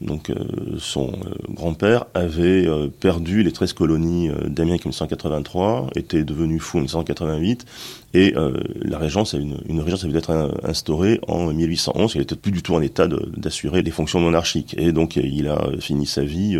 donc 0.00 0.30
euh, 0.30 0.36
son 0.78 1.12
grand-père, 1.48 2.06
avait 2.14 2.66
perdu 3.00 3.42
les 3.42 3.52
13 3.52 3.72
colonies 3.72 4.30
d'Amérique 4.46 4.86
en 4.86 4.90
1883, 4.90 5.90
était 5.94 6.24
devenu 6.24 6.58
fou 6.58 6.78
en 6.78 6.82
1888, 6.82 7.66
et 8.14 8.34
la 8.80 8.98
régence, 8.98 9.34
une, 9.34 9.58
une 9.68 9.80
régence 9.80 10.04
avait 10.04 10.18
être 10.18 10.52
instaurée 10.64 11.20
en 11.28 11.52
1811. 11.52 12.12
Il 12.14 12.18
n'était 12.18 12.34
plus 12.34 12.50
du 12.50 12.62
tout 12.62 12.74
en 12.74 12.80
état 12.80 13.06
d'assurer 13.06 13.82
les 13.82 13.90
fonctions 13.90 14.20
monarchiques, 14.20 14.74
et 14.78 14.92
donc 14.92 15.16
il 15.16 15.48
a 15.48 15.70
fini 15.80 16.06
sa 16.06 16.24
vie 16.24 16.58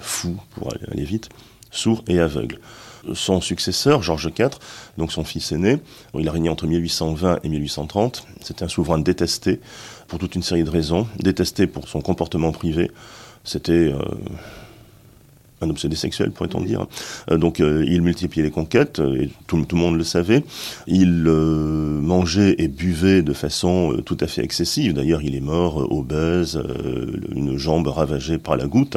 fou, 0.00 0.36
pour 0.50 0.72
aller 0.90 1.04
vite, 1.04 1.28
sourd 1.70 2.02
et 2.08 2.18
aveugle 2.18 2.58
son 3.12 3.40
successeur, 3.40 4.02
Georges 4.02 4.30
IV, 4.36 4.50
donc 4.96 5.12
son 5.12 5.24
fils 5.24 5.52
aîné, 5.52 5.78
il 6.18 6.28
a 6.28 6.32
régné 6.32 6.48
entre 6.48 6.66
1820 6.66 7.40
et 7.42 7.48
1830. 7.48 8.26
C'était 8.40 8.64
un 8.64 8.68
souverain 8.68 8.98
détesté 8.98 9.60
pour 10.08 10.18
toute 10.18 10.34
une 10.34 10.42
série 10.42 10.64
de 10.64 10.70
raisons. 10.70 11.06
Détesté 11.18 11.66
pour 11.66 11.88
son 11.88 12.00
comportement 12.00 12.52
privé. 12.52 12.90
C'était 13.44 13.72
euh, 13.72 13.98
un 15.60 15.68
obsédé 15.70 15.96
sexuel, 15.96 16.30
pourrait-on 16.30 16.62
dire. 16.62 16.86
Euh, 17.30 17.36
donc 17.36 17.60
euh, 17.60 17.84
il 17.86 18.02
multipliait 18.02 18.44
les 18.44 18.50
conquêtes, 18.50 19.00
et 19.00 19.30
tout, 19.46 19.56
le 19.56 19.76
monde 19.76 19.96
le 19.96 20.04
savait. 20.04 20.42
Il 20.86 21.24
mangeait 21.24 22.54
et 22.58 22.68
buvait 22.68 23.22
de 23.22 23.32
façon 23.32 24.00
tout 24.04 24.16
à 24.20 24.26
fait 24.26 24.42
excessive. 24.42 24.94
D'ailleurs, 24.94 25.22
il 25.22 25.34
est 25.34 25.40
mort 25.40 25.92
obèse, 25.92 26.60
une 27.34 27.58
jambe 27.58 27.86
ravagée 27.88 28.38
par 28.38 28.56
la 28.56 28.66
goutte. 28.66 28.96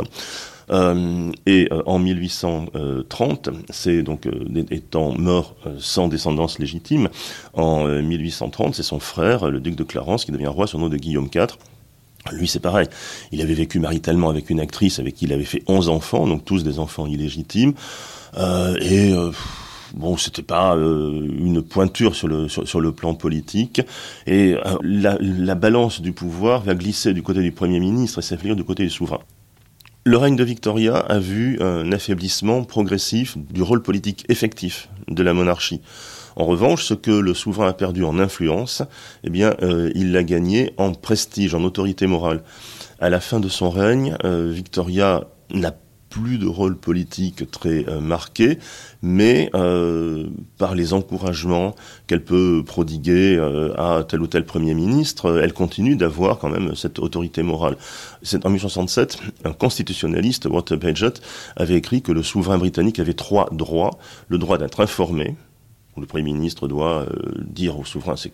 Euh, 0.70 1.32
et 1.46 1.68
euh, 1.72 1.82
en 1.86 2.00
1830, 2.00 3.50
c'est 3.70 4.04
donc 4.04 4.26
euh, 4.28 4.66
étant 4.70 5.18
mort 5.18 5.56
sans 5.80 6.08
descendance 6.08 6.60
légitime, 6.60 7.10
en 7.54 7.86
1830, 7.88 8.76
c'est 8.76 8.84
son 8.84 9.00
frère, 9.00 9.50
le 9.50 9.60
duc 9.60 9.76
de 9.76 9.84
Clarence, 9.84 10.26
qui 10.26 10.32
devient 10.32 10.48
roi 10.48 10.68
sur 10.68 10.80
nom 10.80 10.90
de 10.90 10.98
Guillaume 10.98 11.30
IV. 11.34 11.58
Lui, 12.34 12.48
c'est 12.48 12.60
pareil. 12.60 12.88
Il 13.32 13.42
avait 13.42 13.54
vécu 13.54 13.80
maritalement 13.80 14.30
avec 14.30 14.50
une 14.50 14.60
actrice 14.60 15.00
avec 15.00 15.16
qui 15.16 15.26
il 15.26 15.34
avait 15.34 15.46
fait 15.46 15.64
11 15.68 15.88
enfants, 15.88 16.28
donc 16.28 16.44
tous 16.44 16.64
des 16.64 16.80
enfants 16.80 17.06
illégitimes. 17.06 17.74
et 18.82 19.14
bon, 19.94 20.18
c'était 20.18 20.42
pas 20.42 20.74
une 20.76 21.62
pointure 21.62 22.16
sur 22.16 22.28
le 22.28 22.50
sur, 22.50 22.82
le 22.82 22.92
plan 22.92 23.14
politique. 23.14 23.82
Et 24.26 24.56
la, 24.82 25.18
la, 25.22 25.56
balance 25.56 26.02
du 26.02 26.12
pouvoir 26.12 26.64
va 26.64 26.76
glisser 26.76 27.14
du 27.14 27.24
côté 27.24 27.42
du 27.42 27.54
premier 27.54 27.80
ministre 27.80 28.20
et 28.20 28.22
s'affaiblir 28.22 28.58
du 28.58 28.66
côté 28.66 28.84
du 28.84 28.90
souverain. 28.90 29.22
Le 30.08 30.16
règne 30.16 30.38
de 30.38 30.44
Victoria 30.46 30.96
a 30.96 31.20
vu 31.20 31.58
un 31.60 31.92
affaiblissement 31.92 32.64
progressif 32.64 33.38
du 33.38 33.62
rôle 33.62 33.82
politique 33.82 34.24
effectif 34.30 34.88
de 35.10 35.22
la 35.22 35.34
monarchie. 35.34 35.82
En 36.38 36.46
revanche, 36.46 36.86
ce 36.86 36.94
que 36.94 37.12
le 37.12 37.34
souverain 37.34 37.68
a 37.68 37.74
perdu 37.74 38.06
en 38.06 38.18
influence, 38.18 38.84
eh 39.26 39.30
bien, 39.30 39.56
euh, 39.64 39.92
il 39.96 40.14
l'a 40.14 40.24
gagné 40.24 40.72
en 40.78 40.94
prestige, 40.94 41.54
en 41.54 41.64
autorité 41.66 42.08
morale. 42.08 42.42
À 43.02 43.10
la 43.10 43.20
fin 43.20 43.42
de 43.42 43.50
son 43.50 43.70
règne, 43.70 44.16
euh, 44.24 44.50
Victoria 44.50 45.26
n'a 45.50 45.76
plus 46.18 46.38
de 46.38 46.48
rôle 46.48 46.76
politique 46.76 47.50
très 47.52 47.88
euh, 47.88 48.00
marqué, 48.00 48.58
mais 49.02 49.50
euh, 49.54 50.28
par 50.58 50.76
les 50.76 50.94
encouragements 50.94 51.76
qu'elle 52.08 52.24
peut 52.24 52.64
prodiguer 52.66 53.36
euh, 53.38 53.74
à 53.78 54.04
tel 54.04 54.22
ou 54.22 54.28
tel 54.28 54.46
Premier 54.46 54.74
ministre, 54.74 55.40
elle 55.42 55.54
continue 55.54 55.96
d'avoir 55.96 56.40
quand 56.40 56.50
même 56.50 56.76
cette 56.76 57.00
autorité 57.00 57.44
morale. 57.44 57.78
En 58.44 58.50
1867, 58.50 59.20
un 59.44 59.54
constitutionnaliste, 59.54 60.46
Walter 60.46 60.78
Paget, 60.78 61.14
avait 61.56 61.76
écrit 61.76 62.02
que 62.02 62.12
le 62.12 62.24
souverain 62.24 62.58
britannique 62.58 63.00
avait 63.00 63.14
trois 63.14 63.50
droits. 63.52 63.98
Le 64.28 64.38
droit 64.38 64.58
d'être 64.58 64.80
informé, 64.80 65.36
où 65.96 66.02
le 66.02 66.08
Premier 66.08 66.24
ministre 66.24 66.68
doit 66.68 67.06
dire 67.40 67.80
au 67.80 67.86
souverain 67.86 68.16
ce 68.16 68.28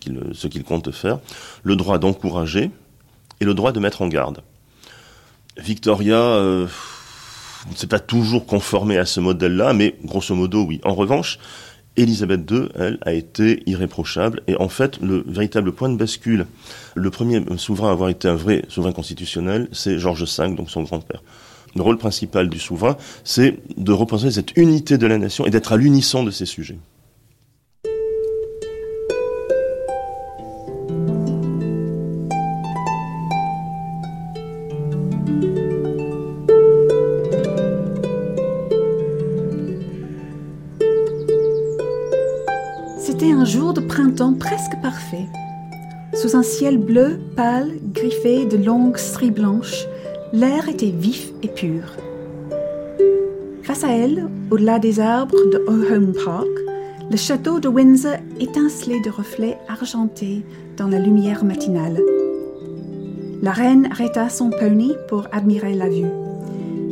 qu'il 0.46 0.64
compte 0.64 0.90
faire, 0.90 1.18
le 1.62 1.76
droit 1.76 1.98
d'encourager 1.98 2.70
et 3.40 3.44
le 3.44 3.54
droit 3.54 3.72
de 3.72 3.80
mettre 3.80 4.02
en 4.02 4.08
garde. 4.08 4.42
Victoria 5.58 6.66
ne 7.70 7.76
s'est 7.76 7.86
pas 7.86 8.00
toujours 8.00 8.46
conformé 8.46 8.98
à 8.98 9.06
ce 9.06 9.20
modèle-là, 9.20 9.72
mais 9.72 9.96
grosso 10.04 10.34
modo, 10.34 10.64
oui. 10.64 10.80
En 10.84 10.94
revanche, 10.94 11.38
Élisabeth 11.96 12.50
II, 12.50 12.68
elle, 12.74 12.98
a 13.02 13.12
été 13.12 13.62
irréprochable. 13.66 14.42
Et 14.46 14.56
en 14.56 14.68
fait, 14.68 15.00
le 15.00 15.24
véritable 15.26 15.72
point 15.72 15.88
de 15.88 15.96
bascule, 15.96 16.46
le 16.94 17.10
premier 17.10 17.42
souverain 17.56 17.88
à 17.88 17.92
avoir 17.92 18.10
été 18.10 18.28
un 18.28 18.34
vrai 18.34 18.64
souverain 18.68 18.92
constitutionnel, 18.92 19.68
c'est 19.72 19.98
Georges 19.98 20.24
V, 20.24 20.54
donc 20.54 20.70
son 20.70 20.82
grand-père. 20.82 21.22
Le 21.76 21.82
rôle 21.82 21.98
principal 21.98 22.48
du 22.48 22.58
souverain, 22.58 22.96
c'est 23.24 23.58
de 23.76 23.92
représenter 23.92 24.32
cette 24.32 24.56
unité 24.56 24.98
de 24.98 25.06
la 25.06 25.18
nation 25.18 25.44
et 25.46 25.50
d'être 25.50 25.72
à 25.72 25.76
l'unisson 25.76 26.22
de 26.22 26.30
ses 26.30 26.46
sujets. 26.46 26.78
Presque 44.38 44.80
parfait. 44.80 45.26
Sous 46.14 46.36
un 46.36 46.42
ciel 46.42 46.78
bleu, 46.78 47.18
pâle, 47.36 47.72
griffé 47.92 48.46
de 48.46 48.56
longues 48.56 48.96
stries 48.96 49.32
blanches, 49.32 49.86
L'air 50.32 50.68
était 50.68 50.90
vif 50.90 51.30
et 51.44 51.48
pur. 51.48 51.82
Face 53.62 53.84
à 53.84 53.92
elle, 53.92 54.28
au-delà 54.50 54.80
des 54.80 54.98
arbres 54.98 55.38
de 55.52 55.64
Home 55.68 56.12
Park, 56.24 56.48
le 57.08 57.16
château 57.16 57.60
de 57.60 57.68
Windsor 57.68 58.16
étincelait 58.40 59.00
de 59.04 59.10
reflets 59.10 59.58
argentés 59.68 60.44
dans 60.76 60.88
la 60.88 60.98
lumière 60.98 61.44
matinale. 61.44 62.00
La 63.42 63.52
reine 63.52 63.86
arrêta 63.92 64.28
son 64.28 64.50
pony 64.50 64.94
pour 65.08 65.28
admirer 65.30 65.74
la 65.74 65.88
vue. 65.88 66.10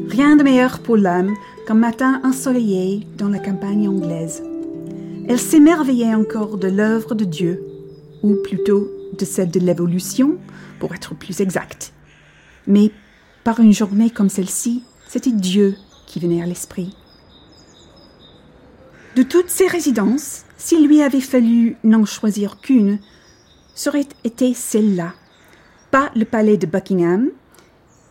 Rien 0.09 0.37
de 0.37 0.45
meilleur 0.45 0.79
pour 0.79 0.97
l'âme 0.97 1.33
qu'un 1.67 1.75
matin 1.75 2.21
ensoleillé 2.23 3.07
dans 3.19 3.29
la 3.29 3.41
campagne 3.41 3.89
anglaise. 3.89 4.45
Elle 5.33 5.41
s'émerveillait 5.41 6.15
encore 6.15 6.59
de 6.59 6.69
l'œuvre 6.69 7.15
de 7.15 7.25
Dieu, 7.25 7.65
ou 8.23 8.35
plutôt 8.45 8.91
de 9.19 9.25
celle 9.25 9.51
de 9.51 9.61
l'évolution, 9.61 10.37
pour 10.79 10.95
être 10.95 11.15
plus 11.15 11.41
exact. 11.41 11.95
Mais 12.67 12.91
par 13.43 13.59
une 13.59 13.73
journée 13.73 14.11
comme 14.11 14.29
celle-ci, 14.29 14.85
c'était 15.09 15.33
Dieu 15.33 15.75
qui 16.07 16.21
venait 16.21 16.43
à 16.43 16.47
l'esprit. 16.47 16.95
De 19.17 19.23
toutes 19.23 19.49
ces 19.49 19.67
résidences, 19.67 20.43
s'il 20.59 20.87
lui 20.87 21.01
avait 21.01 21.23
fallu 21.23 21.79
n'en 21.83 22.05
choisir 22.05 22.61
qu'une, 22.61 22.99
serait 23.75 24.09
été 24.25 24.53
celle-là. 24.53 25.15
Pas 25.91 26.11
le 26.15 26.27
palais 26.27 26.59
de 26.59 26.67
Buckingham, 26.67 27.31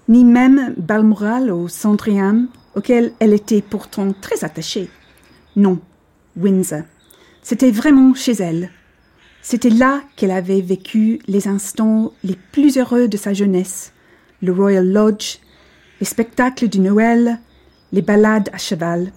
ni 0.07 0.25
même 0.25 0.73
Balmoral 0.75 1.51
au 1.51 1.67
Sandringham, 1.67 2.47
auquel 2.73 3.13
elle 3.19 3.33
était 3.33 3.61
pourtant 3.61 4.11
très 4.11 4.43
attachée. 4.43 4.89
Non, 5.55 5.79
Windsor. 6.35 6.81
C'était 7.41 7.71
vraiment 7.71 8.13
chez 8.13 8.33
elle. 8.33 8.69
C'était 9.41 9.69
là 9.69 10.01
qu'elle 10.15 10.31
avait 10.31 10.61
vécu 10.61 11.19
les 11.27 11.47
instants 11.47 12.13
les 12.23 12.37
plus 12.51 12.77
heureux 12.77 13.07
de 13.07 13.17
sa 13.17 13.33
jeunesse. 13.33 13.93
Le 14.41 14.51
Royal 14.51 14.87
Lodge, 14.87 15.37
les 15.99 16.05
spectacles 16.05 16.67
du 16.67 16.79
Noël, 16.79 17.39
les 17.91 18.01
balades 18.01 18.49
à 18.53 18.57
cheval. 18.57 19.11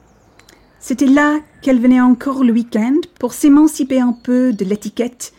C'était 0.80 1.06
là 1.06 1.38
qu'elle 1.62 1.80
venait 1.80 2.00
encore 2.00 2.44
le 2.44 2.52
week-end 2.52 2.96
pour 3.18 3.34
s'émanciper 3.34 4.00
un 4.00 4.12
peu 4.12 4.52
de 4.52 4.64
l'étiquette 4.64 5.32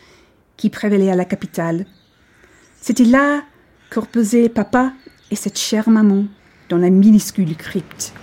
qui 0.58 0.70
prévalait 0.70 1.12
à 1.12 1.16
la 1.16 1.26
capitale. 1.26 1.86
C'était 2.82 3.04
là 3.04 3.44
que 3.90 4.00
reposaient 4.00 4.50
papa 4.50 4.94
et 5.32 5.36
cette 5.36 5.58
chère 5.58 5.90
maman 5.90 6.26
dans 6.70 6.78
la 6.78 6.90
minuscule 6.90 7.56
crypte. 7.56 8.14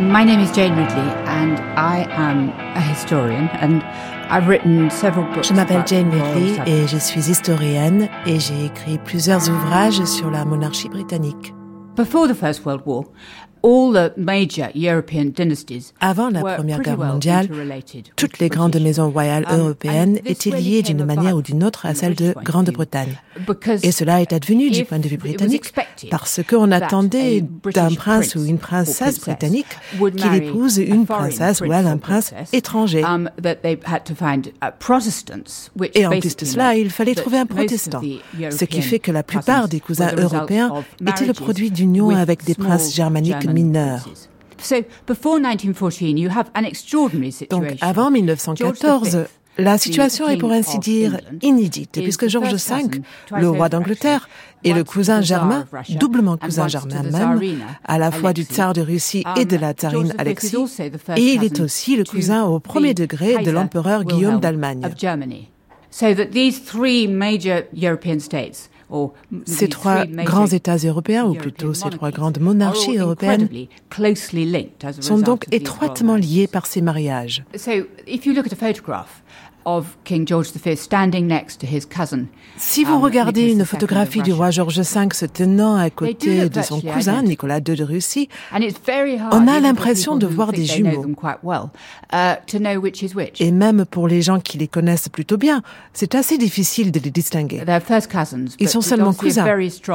My 0.00 0.24
name 0.24 0.40
is 0.40 0.50
Jane 0.52 0.74
Ridley, 0.76 1.10
and 1.26 1.60
I 1.76 2.06
am 2.10 2.48
a 2.74 2.80
historian, 2.80 3.48
and 3.60 3.82
I've 4.30 4.48
written 4.48 4.90
several 4.90 5.26
books. 5.32 5.48
Je 5.48 5.54
m'appelle 5.54 5.84
Jane 5.86 6.10
Ridley 6.10 6.58
et 6.66 6.86
je 6.86 6.96
suis 6.96 7.30
historienne 7.30 8.08
et 8.26 8.40
j'ai 8.40 8.66
écrit 8.66 8.98
plusieurs 8.98 9.48
ouvrages 9.50 10.02
sur 10.04 10.30
la 10.30 10.44
monarchie 10.44 10.88
britannique. 10.88 11.52
Before 11.96 12.26
the 12.26 12.34
First 12.34 12.64
World 12.64 12.82
War, 12.86 13.04
avant 16.00 16.30
la 16.30 16.40
Première 16.40 16.80
Guerre 16.80 16.98
mondiale, 16.98 17.48
toutes 18.16 18.38
les 18.38 18.48
grandes 18.48 18.80
maisons 18.80 19.10
royales 19.10 19.44
um, 19.50 19.60
européennes 19.60 20.18
étaient 20.24 20.50
liées 20.50 20.82
d'une 20.82 21.04
manière 21.04 21.36
ou 21.36 21.42
d'une 21.42 21.62
autre 21.64 21.84
à 21.84 21.94
celle 21.94 22.14
de 22.14 22.34
Grande-Bretagne. 22.42 23.18
Et 23.82 23.92
cela 23.92 24.20
est 24.20 24.32
advenu 24.32 24.70
du 24.70 24.84
point 24.84 24.98
de 24.98 25.08
vue 25.08 25.18
britannique 25.18 25.72
parce 26.10 26.40
qu'on 26.48 26.70
attendait 26.70 27.44
d'un 27.74 27.90
prince 27.90 28.34
ou 28.34 28.44
une 28.44 28.58
princesse 28.58 29.20
britannique 29.20 29.66
qu'il 30.16 30.34
épouse 30.34 30.78
une 30.78 31.06
princesse 31.06 31.60
ou 31.60 31.70
un 31.70 31.98
prince 31.98 32.32
étranger. 32.52 33.04
Um, 33.04 33.28
Et 35.94 36.06
en 36.06 36.18
plus 36.18 36.36
de 36.36 36.44
cela, 36.44 36.76
il 36.76 36.90
fallait 36.90 37.14
trouver 37.14 37.38
un 37.38 37.46
protestant, 37.46 38.00
ce 38.50 38.64
qui 38.64 38.82
fait 38.82 38.98
que 38.98 39.12
la 39.12 39.22
plupart 39.22 39.68
des 39.68 39.80
cousins 39.80 40.12
européens 40.16 40.72
étaient 41.06 41.26
le 41.26 41.34
produit 41.34 41.70
d'union 41.70 42.10
avec 42.10 42.44
des 42.44 42.54
princes 42.54 42.94
germaniques 42.94 43.49
mineurs. 43.52 44.08
Donc 47.50 47.76
avant 47.80 48.10
1914, 48.10 49.26
la 49.58 49.78
situation 49.78 50.28
est 50.28 50.36
pour 50.36 50.52
ainsi 50.52 50.78
dire 50.78 51.20
inédite, 51.42 51.92
puisque 52.02 52.28
George 52.28 52.54
V, 52.54 53.02
le 53.38 53.50
roi 53.50 53.68
d'Angleterre, 53.68 54.28
est 54.64 54.72
le 54.72 54.84
cousin 54.84 55.20
germain, 55.20 55.66
doublement 55.98 56.36
cousin 56.36 56.68
germain 56.68 57.02
même, 57.02 57.40
à 57.84 57.98
la 57.98 58.10
fois 58.10 58.32
du 58.32 58.42
tsar 58.42 58.72
de 58.72 58.80
Russie 58.80 59.24
et 59.36 59.44
de 59.44 59.56
la 59.56 59.72
tsarine 59.72 60.14
Alexis, 60.18 60.56
et 61.16 61.22
il 61.34 61.44
est 61.44 61.60
aussi 61.60 61.96
le 61.96 62.04
cousin 62.04 62.44
au 62.44 62.60
premier 62.60 62.94
degré 62.94 63.42
de 63.42 63.50
l'empereur 63.50 64.04
Guillaume 64.04 64.40
d'Allemagne. 64.40 64.82
Ces 69.44 69.68
trois 69.68 70.06
grands 70.06 70.46
États 70.46 70.76
européens, 70.76 71.24
ou 71.26 71.34
plutôt 71.34 71.74
ces 71.74 71.90
trois 71.90 72.10
grandes 72.10 72.40
monarchies 72.40 72.98
européennes, 72.98 73.48
sont 75.00 75.18
donc 75.18 75.46
étroitement 75.52 76.16
liés 76.16 76.46
par 76.46 76.66
ces 76.66 76.80
mariages. 76.80 77.44
Si 82.56 82.84
vous 82.84 82.94
um, 82.94 83.02
regardez 83.02 83.52
une 83.52 83.64
photographie 83.64 84.22
du 84.22 84.32
roi 84.32 84.50
George 84.50 84.80
V 84.80 85.08
se 85.12 85.26
tenant 85.26 85.76
à 85.76 85.90
côté 85.90 86.48
de 86.48 86.62
son 86.62 86.80
cousin 86.80 87.22
Nicolas 87.22 87.58
II 87.58 87.76
de 87.76 87.84
Russie, 87.84 88.28
on 88.52 89.48
a 89.48 89.60
l'impression 89.60 90.16
de 90.16 90.26
voir 90.26 90.52
des 90.52 90.64
jumeaux. 90.64 91.04
Uh, 92.12 92.36
Et 93.38 93.50
même 93.50 93.84
pour 93.84 94.08
les 94.08 94.22
gens 94.22 94.40
qui 94.40 94.58
les 94.58 94.68
connaissent 94.68 95.08
plutôt 95.08 95.36
bien, 95.36 95.62
c'est 95.92 96.14
assez 96.14 96.38
difficile 96.38 96.90
de 96.92 97.00
les 97.00 97.10
distinguer. 97.10 97.62
Ils 98.58 98.68
sont 98.68 98.80
seulement 98.80 99.14
cousins, 99.14 99.46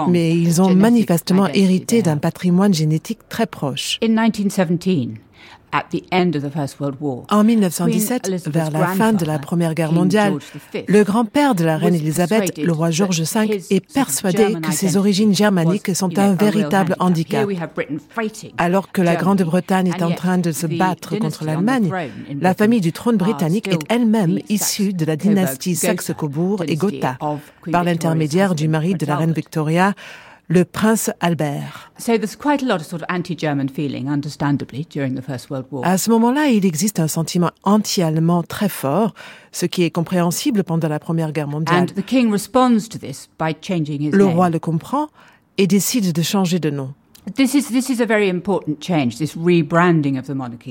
mais 0.08 0.38
ils 0.38 0.62
ont 0.62 0.74
manifestement 0.74 1.48
hérité 1.48 2.02
d'un 2.02 2.18
patrimoine 2.18 2.74
génétique 2.74 3.20
très 3.30 3.46
proche. 3.48 4.00
En 7.30 7.44
1917, 7.44 8.50
vers 8.50 8.72
la 8.72 8.88
fin 8.88 9.14
de 9.14 9.26
la 9.26 9.40
Première 9.40 9.74
Guerre 9.74 9.92
mondiale, 9.92 10.36
le 10.88 11.04
grand-père 11.04 11.54
de 11.56 11.66
la 11.66 11.78
reine 11.78 11.96
Elisabeth, 11.96 12.58
le 12.58 12.72
roi 12.72 12.92
George 12.92 13.22
V, 13.22 13.62
est 13.70 13.94
persuadé 13.94 14.56
que 14.62 14.72
ses 14.72 14.96
origines 14.96 15.36
germaniques 15.36 15.96
sont 15.96 16.18
un 16.18 16.34
véritable 16.34 16.96
handicap. 17.00 17.48
Alors 18.58 18.92
que 18.92 19.02
la 19.02 19.16
Grande-Bretagne 19.16 19.88
est 19.88 20.04
en 20.04 20.12
train 20.12 20.38
de 20.38 20.52
se 20.52 20.68
battre 20.68 21.18
contre 21.18 21.44
l'Allemagne, 21.44 21.92
la 22.40 22.54
famille 22.54 22.82
du 22.82 22.94
trône 22.94 23.18
britannique 23.18 23.68
est 23.68 23.82
elle-même 23.90 24.40
issue 24.50 24.94
de 24.94 25.06
la 25.06 25.16
dynastie 25.16 25.76
Saxe-Cobourg 25.76 26.64
et 26.68 26.76
Gotha, 26.76 27.18
par 27.72 27.84
l'intermédiaire 27.84 28.56
du 28.56 28.68
mari 28.68 28.94
de 28.96 29.06
la 29.06 29.18
reine 29.18 29.34
Victoria, 29.34 29.94
le 30.48 30.64
prince 30.64 31.12
Albert. 31.20 31.92
À 35.84 35.98
ce 35.98 36.10
moment-là, 36.12 36.48
il 36.48 36.66
existe 36.66 37.00
un 37.00 37.08
sentiment 37.08 37.52
anti-allemand 37.64 38.44
très 38.44 38.70
fort, 38.70 39.14
ce 39.52 39.66
qui 39.66 39.84
est 39.84 39.92
compréhensible 39.92 40.64
pendant 40.64 40.88
la 40.88 41.00
Première 41.00 41.32
Guerre 41.32 41.48
mondiale. 41.48 41.88
Le 44.12 44.26
roi 44.26 44.50
le 44.50 44.60
comprend 44.60 45.08
et 45.58 45.68
décide 45.68 46.12
de 46.12 46.22
changer 46.22 46.60
de 46.60 46.70
nom. 46.70 46.94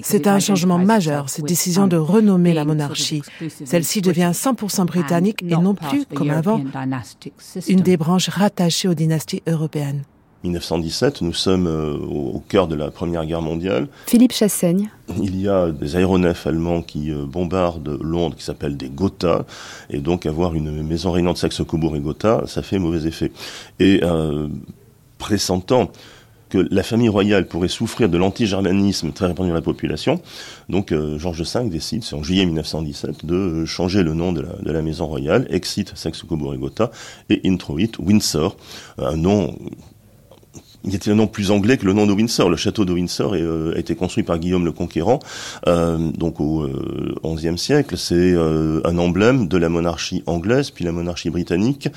C'est 0.03 0.27
un 0.27 0.39
changement 0.39 0.79
majeur, 0.79 1.29
cette 1.29 1.45
décision 1.47 1.87
de 1.87 1.97
renommer 1.97 2.53
la 2.55 2.65
monarchie. 2.65 3.23
Celle-ci 3.65 4.03
devient 4.03 4.31
100% 4.33 4.87
britannique 4.87 5.43
et 5.43 5.57
non 5.57 5.75
plus, 5.75 6.05
comme 6.15 6.31
avant, 6.31 6.63
une 7.69 7.81
des 7.81 7.97
branches 7.97 8.29
rattachées 8.29 8.89
aux 8.89 8.95
dynasties 8.95 9.43
européennes. 9.47 10.03
1917, 10.45 11.23
nous 11.23 11.33
sommes 11.33 11.67
euh, 11.67 11.97
au 11.97 12.43
cœur 12.47 12.69
de 12.69 12.75
la 12.75 12.91
Première 12.91 13.25
Guerre 13.25 13.41
mondiale. 13.41 13.89
Philippe 14.07 14.33
Chassaigne. 14.33 14.91
Il 15.23 15.41
y 15.41 15.49
a 15.49 15.71
des 15.71 15.97
aéronefs 15.97 16.47
allemands 16.47 16.83
qui 16.83 17.11
euh, 17.11 17.25
bombardent 17.25 17.99
Londres, 18.03 18.37
qui 18.37 18.45
s'appellent 18.45 18.77
des 18.77 18.91
Gotha, 18.91 19.47
et 19.89 19.99
donc 19.99 20.27
avoir 20.27 20.55
une 20.55 20.83
maison 20.83 21.13
régnante 21.13 21.39
Saxe-Cobourg 21.39 21.97
et 21.97 22.01
Gotha, 22.01 22.43
ça 22.47 22.63
fait 22.63 22.79
mauvais 22.79 23.09
effet. 23.09 23.33
Et 23.81 24.01
euh, 24.03 24.49
pressentant 25.17 25.91
la 26.59 26.83
famille 26.83 27.09
royale 27.09 27.47
pourrait 27.47 27.69
souffrir 27.69 28.09
de 28.09 28.19
l'anti-germanisme 28.19 29.13
très 29.13 29.27
répandu 29.27 29.49
dans 29.51 29.55
la 29.55 29.63
population. 29.63 30.21
Donc 30.69 30.93
euh, 30.93 31.19
Georges 31.19 31.43
V 31.43 31.69
décide, 31.69 32.05
c'est 32.05 32.15
en 32.15 32.23
juillet 32.23 32.47
1917, 32.47 33.25
de 33.27 33.65
changer 33.65 34.03
le 34.03 34.15
nom 34.15 34.33
de 34.33 34.45
la, 34.65 34.83
maison 34.83 35.07
royale, 35.07 35.47
Exit 35.51 35.93
Saxe-Cobourg 35.95 36.55
et 37.31 37.41
Introit 37.45 37.99
Windsor, 37.99 38.57
un 38.99 39.17
nom 39.17 39.57
il 40.85 40.95
était 40.95 41.11
un 41.11 41.15
nom 41.15 41.27
plus 41.27 41.51
anglais 41.51 41.79
que 41.79 41.87
le 41.87 41.93
nom 41.93 42.07
de 42.07 42.13
Windsor. 42.13 42.49
Le 42.49 42.57
château 42.57 42.85
de 42.85 42.93
Windsor 42.93 43.35
euh, 43.35 43.75
a 43.75 43.79
été 43.79 43.95
construit 43.95 44.23
par 44.23 44.39
Guillaume 44.39 44.65
le 44.65 44.73
Conquérant, 44.73 45.19
euh, 45.67 46.11
donc 46.13 46.41
au 46.41 46.67
XIe 47.25 47.59
siècle. 47.59 47.97
C'est 47.97 48.35
un 48.35 48.99
emblème 48.99 49.49
de 49.49 49.57
la 49.57 49.69
monarchie 49.69 50.23
anglaise, 50.27 50.71
puis 50.71 50.85
la 50.85 50.93
monarchie 50.93 51.31
britannique, 51.31 51.89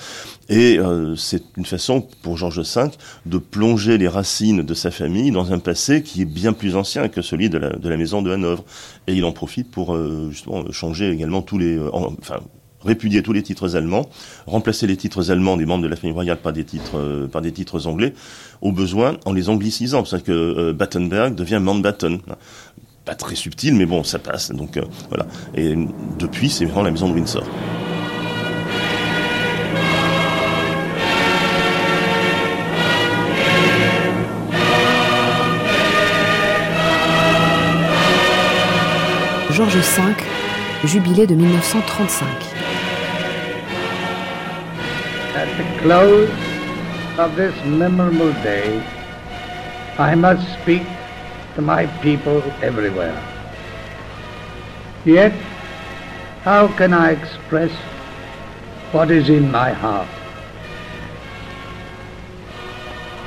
et 0.50 0.80
c'est 1.16 1.44
une 1.58 1.66
façon 1.66 2.08
pour 2.22 2.38
George 2.38 2.60
V 2.60 2.90
de 3.26 3.38
plonger 3.38 3.98
les 3.98 4.08
racines 4.08 4.62
de 4.64 4.74
sa 4.74 4.92
famille 4.92 5.32
dans 5.32 5.52
un 5.52 5.60
passé 5.60 6.02
qui 6.02 6.22
est 6.22 6.26
bien 6.26 6.54
plus 6.54 6.76
ancien 6.76 7.08
que 7.08 7.22
celui 7.22 7.50
de 7.50 7.58
la, 7.58 7.70
de 7.70 7.90
la 7.90 7.98
maison 7.98 8.22
de 8.22 8.32
Hanovre. 8.32 8.64
Et 9.08 9.14
il 9.14 9.26
en 9.26 9.32
profite 9.32 9.70
pour 9.70 9.98
justement 10.30 10.72
changer 10.72 11.10
également 11.10 11.42
tous 11.42 11.58
les, 11.58 11.80
enfin 11.92 12.40
répudier 12.84 13.24
tous 13.24 13.34
les 13.34 13.44
titres 13.44 13.76
allemands, 13.76 14.10
remplacer 14.46 14.88
les 14.88 14.98
titres 14.98 15.32
allemands 15.32 15.58
des 15.58 15.66
membres 15.66 15.84
de 15.84 15.88
la 15.88 15.96
famille 15.96 16.14
royale 16.14 16.38
par 16.38 16.54
des 16.54 16.64
titres, 16.64 16.98
euh, 16.98 17.28
par 17.28 17.42
des 17.42 17.52
titres 17.52 17.88
anglais, 17.88 18.14
au 18.62 18.72
besoin 18.72 19.18
en 19.26 19.34
les 19.34 19.50
anglicisant, 19.50 20.04
parce 20.04 20.22
que 20.22 20.32
euh, 20.32 20.74
Battenberg 20.74 21.36
devient 21.36 21.60
Mountbatten. 21.62 22.20
Pas 23.06 23.16
très 23.16 23.36
subtil, 23.36 23.74
mais 23.76 23.86
bon, 23.86 24.04
ça 24.04 24.20
passe. 24.20 24.52
Donc 24.52 24.78
euh, 24.78 24.84
voilà. 25.10 25.26
Et 25.56 25.76
depuis, 26.20 26.50
c'est 26.50 26.66
vraiment 26.66 26.84
la 26.84 26.92
maison 26.92 27.10
de 27.10 27.14
Windsor. 27.14 27.44
Georges 39.58 39.78
V, 39.78 40.04
jubilé 40.84 41.26
de 41.26 41.34
1935. 41.34 42.57
At 45.48 45.58
the 45.58 45.82
close 45.82 46.30
of 47.18 47.36
this 47.38 47.56
memorable 47.64 48.34
day, 48.44 48.84
I 49.98 50.14
must 50.14 50.46
speak 50.62 50.86
to 51.56 51.62
my 51.62 51.86
people 52.02 52.44
everywhere. 52.62 53.18
Yet, 55.06 55.32
how 56.44 56.68
can 56.68 56.94
I 56.94 57.12
express 57.12 57.72
what 58.92 59.10
is 59.10 59.30
in 59.30 59.50
my 59.50 59.72
heart? 59.72 60.10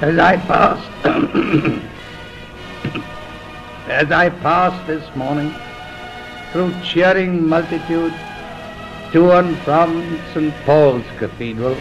As 0.02 0.18
I 0.18 0.36
passed, 0.36 1.06
as 3.88 4.12
I 4.12 4.28
passed 4.28 4.86
this 4.86 5.16
morning 5.16 5.54
through 6.52 6.74
cheering 6.82 7.48
multitudes 7.48 8.14
to 9.12 9.32
and 9.32 9.56
from 9.60 10.20
St. 10.34 10.54
Paul's 10.66 11.06
Cathedral, 11.18 11.78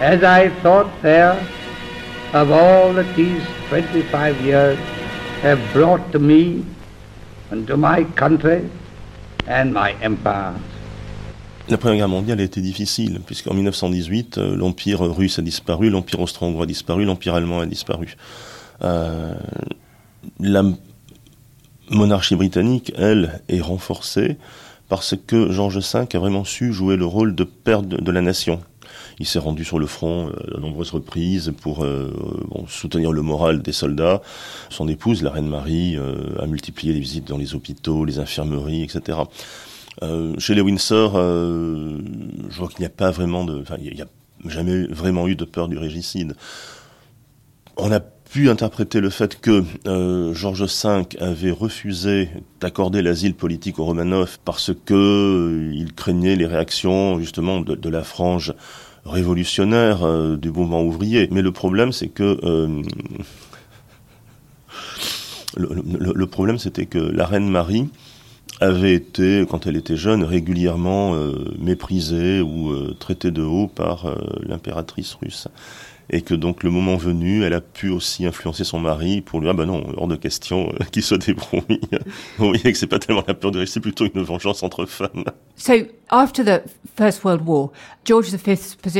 as 0.00 0.22
I 0.22 0.50
thought 0.62 0.88
there 1.02 1.36
of 2.32 2.50
all 2.50 2.92
that 2.94 3.06
these 3.16 3.42
25 3.68 4.40
years 4.42 4.78
have 5.42 5.58
brought 5.72 6.12
to 6.12 6.18
me 6.18 6.64
and 7.50 7.66
to 7.66 7.76
my 7.76 8.04
country 8.14 8.68
and 9.46 9.72
my 9.72 9.94
empire. 10.02 10.54
La 11.68 11.76
Première 11.76 11.98
Guerre 11.98 12.08
mondiale 12.08 12.40
a 12.40 12.44
été 12.44 12.62
difficile, 12.62 13.20
puisqu'en 13.26 13.52
1918, 13.52 14.38
euh, 14.38 14.56
l'Empire 14.56 15.00
russe 15.00 15.38
a 15.38 15.42
disparu, 15.42 15.90
l'Empire 15.90 16.20
austro-hongrois 16.20 16.64
a 16.64 16.66
disparu, 16.66 17.04
l'Empire 17.04 17.34
allemand 17.34 17.60
a 17.60 17.66
disparu. 17.66 18.16
Euh, 18.82 19.34
la 20.40 20.62
monarchie 21.90 22.36
britannique, 22.36 22.92
elle, 22.96 23.42
est 23.48 23.60
renforcée 23.60 24.38
parce 24.88 25.14
que 25.26 25.50
Georges 25.52 25.78
V 25.78 26.06
a 26.14 26.18
vraiment 26.18 26.44
su 26.44 26.72
jouer 26.72 26.96
le 26.96 27.04
rôle 27.04 27.34
de 27.34 27.44
père 27.44 27.82
de 27.82 28.10
la 28.10 28.22
nation. 28.22 28.60
Il 29.20 29.26
s'est 29.26 29.38
rendu 29.38 29.64
sur 29.64 29.78
le 29.78 29.86
front 29.86 30.28
euh, 30.28 30.56
à 30.56 30.60
nombreuses 30.60 30.90
reprises 30.90 31.52
pour 31.60 31.84
euh, 31.84 32.12
soutenir 32.68 33.12
le 33.12 33.22
moral 33.22 33.62
des 33.62 33.72
soldats. 33.72 34.22
Son 34.70 34.88
épouse, 34.88 35.22
la 35.22 35.30
reine 35.30 35.48
Marie, 35.48 35.96
euh, 35.96 36.40
a 36.40 36.46
multiplié 36.46 36.92
les 36.92 37.00
visites 37.00 37.26
dans 37.26 37.38
les 37.38 37.54
hôpitaux, 37.54 38.04
les 38.04 38.18
infirmeries, 38.18 38.82
etc. 38.82 39.18
chez 40.38 40.54
les 40.54 40.60
Windsor, 40.60 41.14
je 41.14 42.56
vois 42.56 42.68
qu'il 42.68 42.80
n'y 42.80 42.86
a 42.86 42.90
pas 42.90 43.10
vraiment 43.10 43.44
de, 43.44 43.60
enfin, 43.60 43.76
il 43.82 43.92
n'y 43.92 44.02
a 44.02 44.06
jamais 44.46 44.86
vraiment 44.86 45.26
eu 45.26 45.34
de 45.34 45.44
peur 45.44 45.66
du 45.66 45.76
régicide. 45.76 46.36
On 47.76 47.90
a 47.90 47.98
pu 47.98 48.48
interpréter 48.48 49.00
le 49.00 49.10
fait 49.10 49.40
que 49.40 49.64
Georges 50.34 50.84
V 50.84 51.02
avait 51.18 51.50
refusé 51.50 52.28
d'accorder 52.60 53.02
l'asile 53.02 53.34
politique 53.34 53.80
aux 53.80 53.86
Romanov 53.86 54.38
parce 54.44 54.70
que 54.84 55.72
il 55.74 55.92
craignait 55.94 56.36
les 56.36 56.46
réactions 56.46 57.18
justement 57.18 57.60
de 57.60 57.88
la 57.88 58.04
frange 58.04 58.54
révolutionnaire 59.08 60.04
euh, 60.04 60.36
du 60.36 60.50
mouvement 60.50 60.82
ouvrier. 60.82 61.28
Mais 61.30 61.42
le 61.42 61.52
problème, 61.52 61.92
c'est 61.92 62.08
que 62.08 62.38
euh, 62.44 62.82
le, 65.56 66.26
problème, 66.26 66.58
c'était 66.58 66.86
que 66.86 66.98
la 66.98 67.26
reine 67.26 67.48
Marie 67.48 67.88
avait 68.60 68.94
été, 68.94 69.44
quand 69.48 69.66
elle 69.66 69.76
était 69.76 69.96
jeune, 69.96 70.22
régulièrement 70.22 71.14
euh, 71.14 71.54
méprisée 71.58 72.40
ou 72.40 72.72
traitée 72.94 73.30
de 73.30 73.42
haut 73.42 73.66
par 73.66 74.14
l'impératrice 74.42 75.14
russe 75.14 75.48
et 76.10 76.22
que 76.22 76.34
donc 76.34 76.62
le 76.62 76.70
moment 76.70 76.96
venu, 76.96 77.44
elle 77.44 77.52
a 77.52 77.60
pu 77.60 77.90
aussi 77.90 78.26
influencer 78.26 78.64
son 78.64 78.80
mari 78.80 79.20
pour 79.20 79.40
lui 79.40 79.46
dire, 79.46 79.54
ah 79.54 79.56
ben 79.56 79.66
non, 79.66 79.84
hors 79.96 80.08
de 80.08 80.16
question 80.16 80.72
euh, 80.80 80.84
qu'il 80.90 81.02
se 81.02 81.14
débrouille. 81.14 81.80
Vous 82.38 82.48
voyez 82.48 82.72
que 82.72 82.78
c'est 82.78 82.86
pas 82.86 82.98
tellement 82.98 83.24
la 83.26 83.34
peur 83.34 83.50
de 83.50 83.64
c'est 83.64 83.80
plutôt 83.80 84.06
une 84.12 84.22
vengeance 84.22 84.62
entre 84.62 84.86
femmes. 84.86 85.24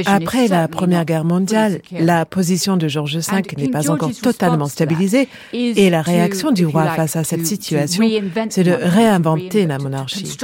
Après 0.07 0.49
la 0.49 0.69
Première 0.69 1.05
Guerre 1.05 1.25
mondiale, 1.25 1.81
la 1.93 2.27
position 2.27 2.77
de 2.77 2.89
George 2.89 3.17
V 3.17 3.43
n'est 3.57 3.69
pas 3.69 3.91
encore 3.91 4.13
totalement 4.13 4.67
stabilisée 4.67 5.29
et 5.53 5.89
la 5.89 6.03
réaction 6.03 6.51
du 6.51 6.67
roi 6.67 6.91
face 6.91 7.17
à 7.17 7.25
cette 7.25 7.47
situation, 7.47 8.05
c'est 8.51 8.65
de 8.65 8.73
réinventer 8.73 9.67
la 9.67 9.79
monarchie, 9.79 10.37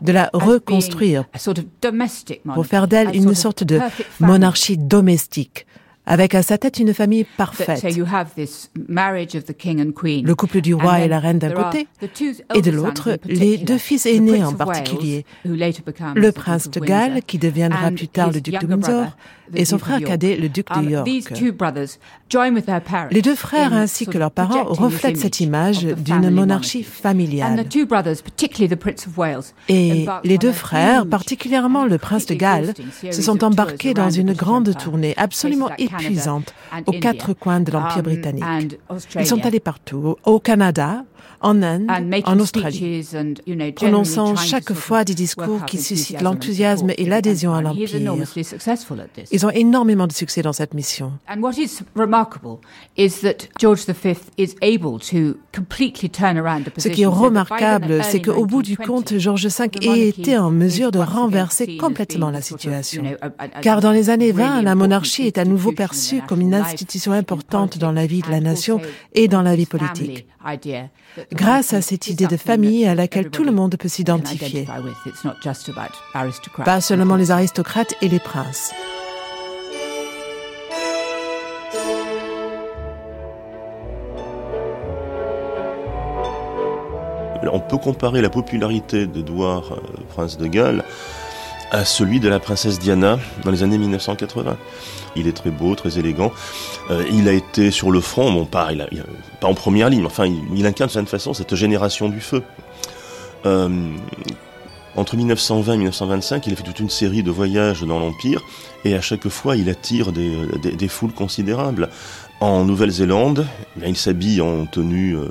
de 0.00 0.12
la 0.12 0.30
reconstruire 0.32 1.24
pour 2.54 2.66
faire 2.66 2.88
d'elle 2.88 3.14
une 3.14 3.34
sorte 3.34 3.64
de 3.64 3.80
monarchie 4.20 4.78
domestique 4.78 5.66
avec 6.06 6.34
à 6.34 6.42
sa 6.42 6.58
tête 6.58 6.78
une 6.78 6.94
famille 6.94 7.24
parfaite. 7.36 7.84
Le 7.84 8.04
couple 10.34 10.60
du 10.60 10.74
roi 10.74 11.00
et 11.00 11.08
la 11.08 11.20
reine 11.20 11.38
d'un 11.38 11.50
côté, 11.50 11.88
et 12.54 12.62
de 12.62 12.70
l'autre, 12.70 13.18
les 13.24 13.58
deux 13.58 13.78
fils 13.78 14.06
aînés 14.06 14.44
en 14.44 14.52
particulier, 14.52 15.24
le 15.44 16.30
prince 16.30 16.70
de 16.70 16.80
Galles, 16.80 17.20
qui 17.26 17.38
deviendra 17.38 17.90
plus 17.90 18.08
tard 18.08 18.30
le 18.32 18.40
duc 18.40 18.60
de 18.60 18.66
Windsor, 18.66 19.16
et 19.54 19.64
son 19.64 19.78
frère 19.78 20.02
cadet, 20.02 20.36
le 20.36 20.48
duc 20.48 20.66
de 20.72 20.78
um, 20.78 20.90
York. 20.90 21.08
Les 23.10 23.22
deux 23.22 23.34
frères 23.34 23.72
ainsi 23.72 24.06
que 24.06 24.18
leurs 24.18 24.30
parents 24.30 24.64
reflètent 24.64 25.18
cette 25.18 25.40
image 25.40 25.84
d'une 25.84 26.30
monarchie 26.30 26.82
familiale. 26.82 27.64
Et 29.68 30.06
les 30.24 30.38
deux 30.38 30.52
frères, 30.52 31.06
particulièrement 31.06 31.84
le 31.84 31.98
prince 31.98 32.26
de 32.26 32.34
Galles, 32.34 32.74
se 33.10 33.22
sont 33.22 33.44
embarqués 33.44 33.94
dans 33.94 34.10
une 34.10 34.32
grande 34.32 34.76
tournée 34.76 35.14
absolument 35.16 35.70
épuisante. 36.00 36.54
Aux 36.86 36.92
quatre 36.92 37.32
coins 37.34 37.60
de 37.60 37.70
l'Empire 37.70 37.98
um, 37.98 38.02
britannique. 38.02 38.78
Ils 39.16 39.26
sont 39.26 39.44
allés 39.44 39.60
partout, 39.60 40.16
au 40.24 40.40
Canada, 40.40 41.04
en 41.42 41.62
Inde, 41.62 41.90
en 42.24 42.38
Australie, 42.38 43.06
prononçant 43.74 44.36
chaque 44.36 44.72
fois 44.72 45.04
des 45.04 45.14
discours 45.14 45.64
qui 45.66 45.78
suscitent 45.78 46.22
l'enthousiasme 46.22 46.92
et 46.96 47.04
l'adhésion 47.04 47.52
à 47.54 47.62
l'Empire. 47.62 47.88
Ils 49.30 49.46
ont 49.46 49.50
énormément 49.50 50.06
de 50.06 50.12
succès 50.12 50.42
dans 50.42 50.52
cette 50.52 50.74
mission. 50.74 51.12
Ce 56.78 56.88
qui 56.88 57.02
est 57.02 57.06
remarquable, 57.06 58.04
c'est 58.04 58.22
qu'au 58.22 58.46
bout 58.46 58.62
du 58.62 58.76
compte, 58.76 59.18
George 59.18 59.46
V 59.46 59.70
ait 59.82 60.08
été 60.08 60.38
en 60.38 60.50
mesure 60.50 60.90
de 60.90 60.98
renverser 60.98 61.76
complètement 61.76 62.30
la 62.30 62.40
situation. 62.40 63.02
Car 63.60 63.80
dans 63.80 63.92
les 63.92 64.10
années 64.10 64.32
20, 64.32 64.62
la 64.62 64.74
monarchie 64.74 65.26
est 65.26 65.38
à 65.38 65.44
nouveau 65.44 65.72
perçue 65.72 66.22
comme 66.28 66.40
une 66.40 66.54
institution 66.54 67.12
importante 67.12 67.78
dans 67.78 67.92
la 67.92 68.06
vie 68.06 68.22
de 68.22 68.30
la 68.30 68.40
nation 68.40 68.80
et 69.14 69.28
dans 69.28 69.42
la 69.42 69.56
vie 69.56 69.66
politique 69.66 70.26
grâce 71.32 71.72
à 71.72 71.82
cette 71.82 72.08
idée 72.08 72.26
de 72.26 72.36
famille 72.36 72.86
à 72.86 72.94
laquelle 72.94 73.30
tout 73.30 73.44
le 73.44 73.52
monde 73.52 73.76
peut 73.76 73.88
s'identifier. 73.88 74.66
Pas 76.64 76.80
seulement 76.80 77.16
les 77.16 77.30
aristocrates 77.30 77.94
et 78.00 78.08
les 78.08 78.20
princes. 78.20 78.72
On 87.52 87.60
peut 87.60 87.76
comparer 87.76 88.22
la 88.22 88.30
popularité 88.30 89.06
d'Édouard, 89.06 89.72
euh, 89.72 90.04
prince 90.08 90.38
de 90.38 90.46
Galles, 90.46 90.84
à 91.72 91.86
celui 91.86 92.20
de 92.20 92.28
la 92.28 92.38
princesse 92.38 92.78
Diana 92.78 93.18
dans 93.44 93.50
les 93.50 93.62
années 93.62 93.78
1980. 93.78 94.56
Il 95.16 95.26
est 95.26 95.32
très 95.32 95.50
beau, 95.50 95.74
très 95.74 95.98
élégant. 95.98 96.30
Euh, 96.90 97.04
il 97.10 97.28
a 97.28 97.32
été 97.32 97.70
sur 97.70 97.90
le 97.90 98.00
front, 98.00 98.30
bon, 98.30 98.44
pas, 98.44 98.68
pas 99.40 99.48
en 99.48 99.54
première 99.54 99.88
ligne, 99.88 100.04
enfin, 100.04 100.26
il, 100.26 100.66
incarne 100.66 100.88
de 100.88 100.92
certaine 100.92 101.06
façon 101.06 101.32
cette 101.32 101.54
génération 101.54 102.10
du 102.10 102.20
feu. 102.20 102.42
Euh, 103.46 103.68
Entre 104.94 105.16
1920 105.16 105.72
et 105.72 105.76
1925, 105.78 106.46
il 106.46 106.52
a 106.52 106.56
fait 106.56 106.62
toute 106.62 106.78
une 106.78 106.90
série 106.90 107.22
de 107.22 107.30
voyages 107.30 107.82
dans 107.82 107.98
l'Empire 107.98 108.42
et 108.84 108.94
à 108.94 109.00
chaque 109.00 109.28
fois, 109.28 109.56
il 109.56 109.70
attire 109.70 110.12
des, 110.12 110.88
foules 110.88 111.12
considérables. 111.12 111.88
En 112.42 112.64
Nouvelle-Zélande, 112.64 113.46
eh 113.80 113.88
il 113.88 113.96
s'habille 113.96 114.40
en 114.40 114.66
tenue 114.66 115.16
euh, 115.16 115.28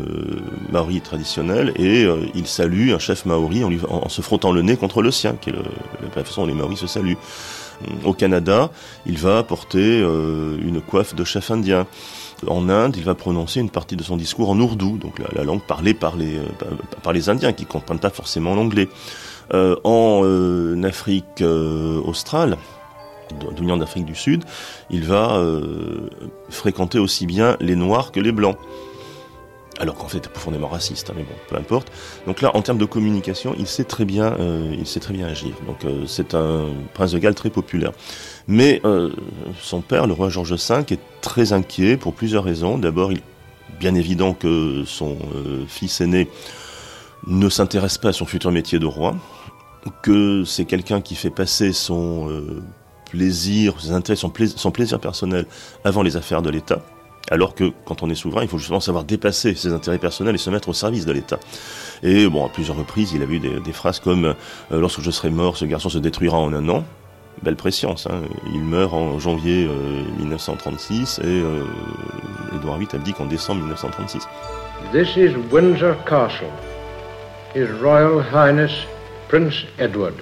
maori 0.71 1.01
traditionnelle 1.01 1.73
et 1.75 2.05
euh, 2.05 2.25
il 2.35 2.47
salue 2.47 2.93
un 2.93 2.99
chef 2.99 3.25
maori 3.25 3.65
en, 3.65 4.07
se 4.07 4.21
frottant 4.21 4.53
le 4.53 4.61
nez 4.61 4.77
contre 4.77 5.01
le 5.01 5.11
sien, 5.11 5.35
qui 5.35 5.49
est 5.49 5.53
le, 5.53 5.61
la 6.15 6.23
façon 6.23 6.43
dont 6.43 6.47
les 6.47 6.53
maoris 6.53 6.79
se 6.79 6.87
saluent. 6.87 7.17
Au 8.05 8.13
Canada, 8.13 8.69
il 9.05 9.17
va 9.17 9.43
porter 9.43 9.99
euh, 10.01 10.57
une 10.63 10.79
coiffe 10.79 11.13
de 11.13 11.25
chef 11.25 11.51
indien. 11.51 11.85
En 12.47 12.69
Inde, 12.69 12.95
il 12.95 13.03
va 13.03 13.13
prononcer 13.13 13.59
une 13.59 13.69
partie 13.69 13.97
de 13.97 14.03
son 14.03 14.15
discours 14.15 14.49
en 14.49 14.57
ourdou, 14.57 14.97
donc 14.97 15.15
la, 15.35 15.43
langue 15.43 15.63
parlée 15.63 15.93
par 15.93 16.15
les, 16.15 16.37
euh, 16.37 16.43
par 17.03 17.11
les 17.11 17.27
Indiens, 17.27 17.51
qui 17.51 17.63
ne 17.63 17.69
comprennent 17.69 17.99
pas 17.99 18.09
forcément 18.09 18.55
l'anglais. 18.55 18.87
En 19.83 20.81
Afrique 20.83 21.43
australe, 22.05 22.57
d'Union 23.55 23.77
d'Afrique 23.77 24.05
du 24.05 24.15
Sud, 24.15 24.43
il 24.89 25.03
va 25.03 25.43
fréquenter 26.49 26.99
aussi 26.99 27.25
bien 27.25 27.57
les 27.59 27.75
Noirs 27.75 28.11
que 28.11 28.19
les 28.19 28.31
Blancs 28.31 28.57
alors 29.81 29.95
qu'en 29.95 30.07
fait, 30.07 30.19
il 30.19 30.25
est 30.25 30.29
profondément 30.29 30.67
raciste, 30.67 31.09
hein, 31.09 31.13
mais 31.17 31.23
bon, 31.23 31.33
peu 31.49 31.55
importe. 31.55 31.91
Donc 32.27 32.41
là, 32.41 32.55
en 32.55 32.61
termes 32.61 32.77
de 32.77 32.85
communication, 32.85 33.55
il 33.57 33.65
sait 33.65 33.83
très 33.83 34.05
bien, 34.05 34.35
euh, 34.39 34.75
agir. 35.25 35.55
Donc 35.65 35.85
euh, 35.85 36.05
c'est 36.05 36.35
un 36.35 36.67
prince 36.93 37.13
de 37.13 37.17
Galles 37.17 37.33
très 37.33 37.49
populaire. 37.49 37.91
Mais 38.47 38.79
euh, 38.85 39.11
son 39.59 39.81
père, 39.81 40.05
le 40.05 40.13
roi 40.13 40.29
George 40.29 40.53
V, 40.53 40.83
est 40.91 40.99
très 41.21 41.51
inquiet 41.51 41.97
pour 41.97 42.13
plusieurs 42.13 42.43
raisons. 42.43 42.77
D'abord, 42.77 43.11
il 43.11 43.21
bien 43.79 43.95
évident 43.95 44.33
que 44.33 44.83
son 44.85 45.17
fils 45.67 46.01
aîné 46.01 46.29
ne 47.25 47.49
s'intéresse 47.49 47.97
pas 47.97 48.09
à 48.09 48.13
son 48.13 48.27
futur 48.27 48.51
métier 48.51 48.77
de 48.77 48.85
roi, 48.85 49.15
que 50.03 50.43
c'est 50.45 50.65
quelqu'un 50.65 51.01
qui 51.01 51.15
fait 51.15 51.31
passer 51.31 51.73
son 51.73 52.29
plaisir, 53.11 53.79
ses 53.79 53.91
intérêts, 53.91 54.15
son 54.15 54.71
plaisir 54.71 54.99
personnel 54.99 55.45
avant 55.83 56.01
les 56.01 56.17
affaires 56.17 56.41
de 56.41 56.49
l'État 56.49 56.81
alors 57.31 57.55
que 57.55 57.71
quand 57.85 58.03
on 58.03 58.09
est 58.09 58.15
souverain, 58.15 58.43
il 58.43 58.49
faut 58.49 58.57
justement 58.57 58.81
savoir 58.81 59.05
dépasser 59.05 59.55
ses 59.55 59.71
intérêts 59.71 59.97
personnels 59.97 60.35
et 60.35 60.37
se 60.37 60.49
mettre 60.49 60.69
au 60.69 60.73
service 60.73 61.05
de 61.05 61.13
l'État. 61.13 61.39
Et 62.03 62.27
bon, 62.27 62.45
à 62.45 62.49
plusieurs 62.49 62.77
reprises, 62.77 63.13
il 63.13 63.23
a 63.23 63.25
eu 63.25 63.39
des, 63.39 63.71
phrases 63.71 63.99
comme 63.99 64.25
euh, 64.25 64.33
Lorsque 64.71 65.01
je 65.01 65.11
serai 65.11 65.29
mort, 65.29 65.55
ce 65.55 65.65
garçon 65.65 65.89
se 65.89 65.97
détruira 65.97 66.37
en 66.37 66.53
un 66.53 66.67
an». 66.69 66.83
Belle 67.43 67.55
préscience. 67.55 68.05
Hein. 68.07 68.21
Il 68.53 68.61
meurt 68.61 68.93
en 68.93 69.17
janvier 69.17 69.67
1936 70.19 71.21
euh, 71.23 71.23
et 71.23 71.41
euh, 71.41 72.57
Édouard 72.57 72.77
VIII 72.77 72.89
abdique 72.93 73.19
en 73.21 73.25
décembre 73.25 73.61
1936. 73.61 74.27
This 74.91 75.15
is 75.15 75.35
Windsor 75.51 75.95
Castle. 76.05 76.51
His 77.55 77.67
Royal 77.81 78.21
Highness 78.21 78.71
Prince 79.29 79.65
Edward. 79.79 80.15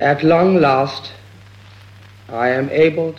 At 0.00 0.22
long 0.22 0.60
last, 0.60 1.12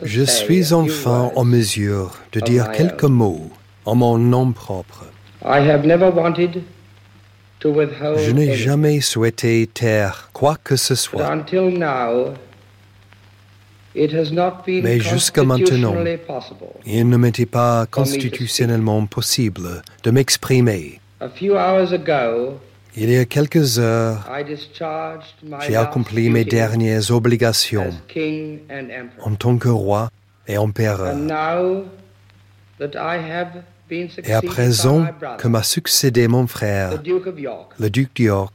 je 0.03 0.23
suis 0.23 0.73
enfin 0.73 1.31
en 1.35 1.43
mesure 1.43 2.11
de 2.31 2.39
dire 2.41 2.71
quelques 2.71 3.03
mots 3.03 3.49
en 3.85 3.95
mon 3.95 4.17
nom 4.17 4.51
propre. 4.51 5.05
Je 7.61 8.31
n'ai 8.31 8.53
jamais 8.53 9.01
souhaité 9.01 9.67
taire 9.73 10.29
quoi 10.31 10.57
que 10.63 10.75
ce 10.75 10.95
soit. 10.95 11.27
Mais 13.95 14.99
jusqu'à 14.99 15.43
maintenant, 15.43 15.95
il 16.85 17.09
ne 17.09 17.17
m'était 17.17 17.47
pas 17.47 17.87
constitutionnellement 17.89 19.05
possible 19.07 19.81
de 20.03 20.11
m'exprimer. 20.11 21.01
Il 22.95 23.11
y 23.11 23.17
a 23.17 23.25
quelques 23.25 23.79
heures, 23.79 24.27
j'ai 25.61 25.75
accompli 25.75 26.29
mes 26.29 26.45
dernières 26.45 27.11
obligations 27.11 27.91
en 29.21 29.35
tant 29.35 29.57
que 29.57 29.69
roi 29.69 30.09
et 30.47 30.57
empereur. 30.57 31.15
Et 34.23 34.33
à 34.33 34.41
présent 34.41 35.05
que 35.37 35.47
m'a 35.47 35.63
succédé 35.63 36.27
mon 36.27 36.47
frère, 36.47 36.91
le 37.79 37.89
duc 37.89 38.15
d'York, 38.15 38.53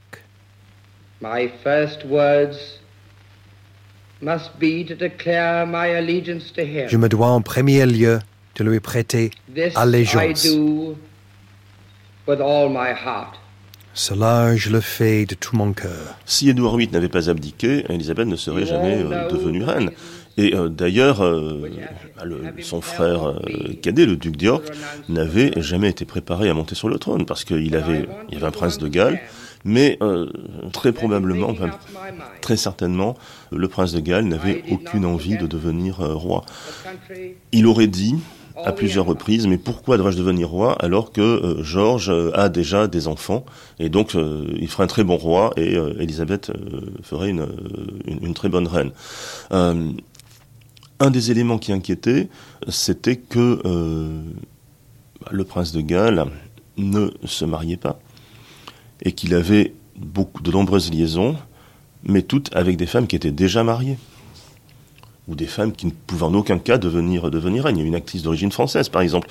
je 6.87 6.97
me 6.97 7.09
dois 7.09 7.29
en 7.29 7.41
premier 7.41 7.87
lieu 7.87 8.19
de 8.57 8.65
lui 8.65 8.81
prêter 8.81 9.31
allégeance. 9.75 10.47
Cela, 13.95 14.57
je 14.57 14.71
le 14.71 14.81
fais 14.81 15.25
de 15.25 15.37
tout 15.37 15.57
mon 15.57 15.73
cœur. 15.73 16.17
Si 16.27 16.51
Édouard 16.51 16.77
VIII 16.77 16.91
n'avait 16.91 17.09
pas 17.09 17.31
abdiqué, 17.31 17.85
Élisabeth 17.89 18.27
ne 18.27 18.35
serait 18.35 18.67
jamais 18.67 18.97
euh, 18.97 19.29
devenue 19.31 19.63
reine. 19.63 19.93
Et 20.37 20.53
euh, 20.53 20.69
d'ailleurs, 20.69 21.25
euh, 21.25 21.71
bah, 22.17 22.25
son 22.61 22.81
frère 22.81 23.39
cadet, 23.83 24.05
le 24.05 24.17
duc 24.17 24.37
d'York, 24.37 24.65
n'avait 25.09 25.53
jamais 25.63 25.91
été 25.91 26.05
préparé 26.05 26.51
à 26.51 26.55
monter 26.55 26.75
sur 26.75 26.89
le 26.89 26.99
trône 26.99 27.25
parce 27.25 27.45
qu'il 27.45 27.77
avait, 27.77 28.09
il 28.29 28.35
y 28.35 28.37
avait 28.37 28.47
un 28.47 28.51
prince 28.51 28.79
de 28.79 28.89
Galles, 28.89 29.21
mais 29.65 29.97
très 30.73 30.91
probablement, 30.91 31.55
très 32.41 32.57
certainement, 32.57 33.17
le 33.53 33.69
prince 33.69 33.93
de 33.93 34.01
Galles 34.01 34.27
n'avait 34.27 34.65
aucune 34.73 35.07
envie 35.07 35.39
de 35.39 35.47
devenir 35.47 35.99
roi. 35.99 36.45
Il 37.53 37.67
aurait 37.67 37.87
dit, 37.87 38.17
à 38.57 38.73
plusieurs 38.73 39.07
reprises, 39.07 39.47
mais 39.47 39.59
pourquoi 39.59 39.97
devrais-je 39.97 40.17
devenir 40.17 40.49
roi 40.49 40.75
alors 40.81 41.13
que 41.13 41.21
euh, 41.21 41.63
Georges 41.63 42.11
euh, 42.11 42.31
a 42.35 42.49
déjà 42.49 42.87
des 42.87 43.09
enfants 43.09 43.45
et 43.79 43.89
donc 43.89 44.15
euh, 44.15 44.47
il 44.61 44.69
ferait 44.69 44.85
un 44.85 44.89
très 44.89 45.05
bon 45.05 45.17
roi 45.17 45.53
et 45.57 45.75
Élisabeth 45.99 46.53
ferait 47.03 47.31
une, 47.31 47.47
une, 48.07 48.35
très 48.35 48.49
bonne 48.49 48.67
reine. 48.67 48.93
un 49.51 49.91
des 51.11 51.31
éléments 51.31 51.59
qui 51.59 51.73
inquiétait, 51.73 52.29
c'était 52.69 53.17
que 53.17 53.61
le 55.31 55.45
prince 55.45 55.73
de 55.73 55.81
Galles 55.81 56.27
ne 56.77 57.11
se 57.25 57.45
mariait 57.45 57.77
pas 57.77 57.99
et 59.03 59.13
qu'il 59.13 59.35
avait 59.35 59.75
beaucoup 59.97 60.43
de 60.43 60.51
nombreuses 60.51 60.91
liaisons, 60.93 61.37
mais 62.05 62.23
toutes 62.23 62.55
avec 62.55 62.77
des 62.77 62.87
femmes 62.87 63.07
qui 63.07 63.17
étaient 63.17 63.33
déjà 63.33 63.65
mariées 63.65 63.99
ou 65.27 65.35
des 65.35 65.47
femmes 65.47 65.73
qui 65.73 65.87
ne 65.87 65.91
pouvaient 65.91 66.25
en 66.25 66.35
aucun 66.35 66.59
cas 66.59 66.77
devenir, 66.77 67.31
devenir 67.31 67.65
reine. 67.65 67.77
Il 67.79 67.81
y 67.81 67.85
a 67.85 67.87
une 67.87 67.95
actrice 67.95 68.23
d'origine 68.23 68.53
française, 68.53 68.91
par 68.91 69.01
exemple. 69.01 69.29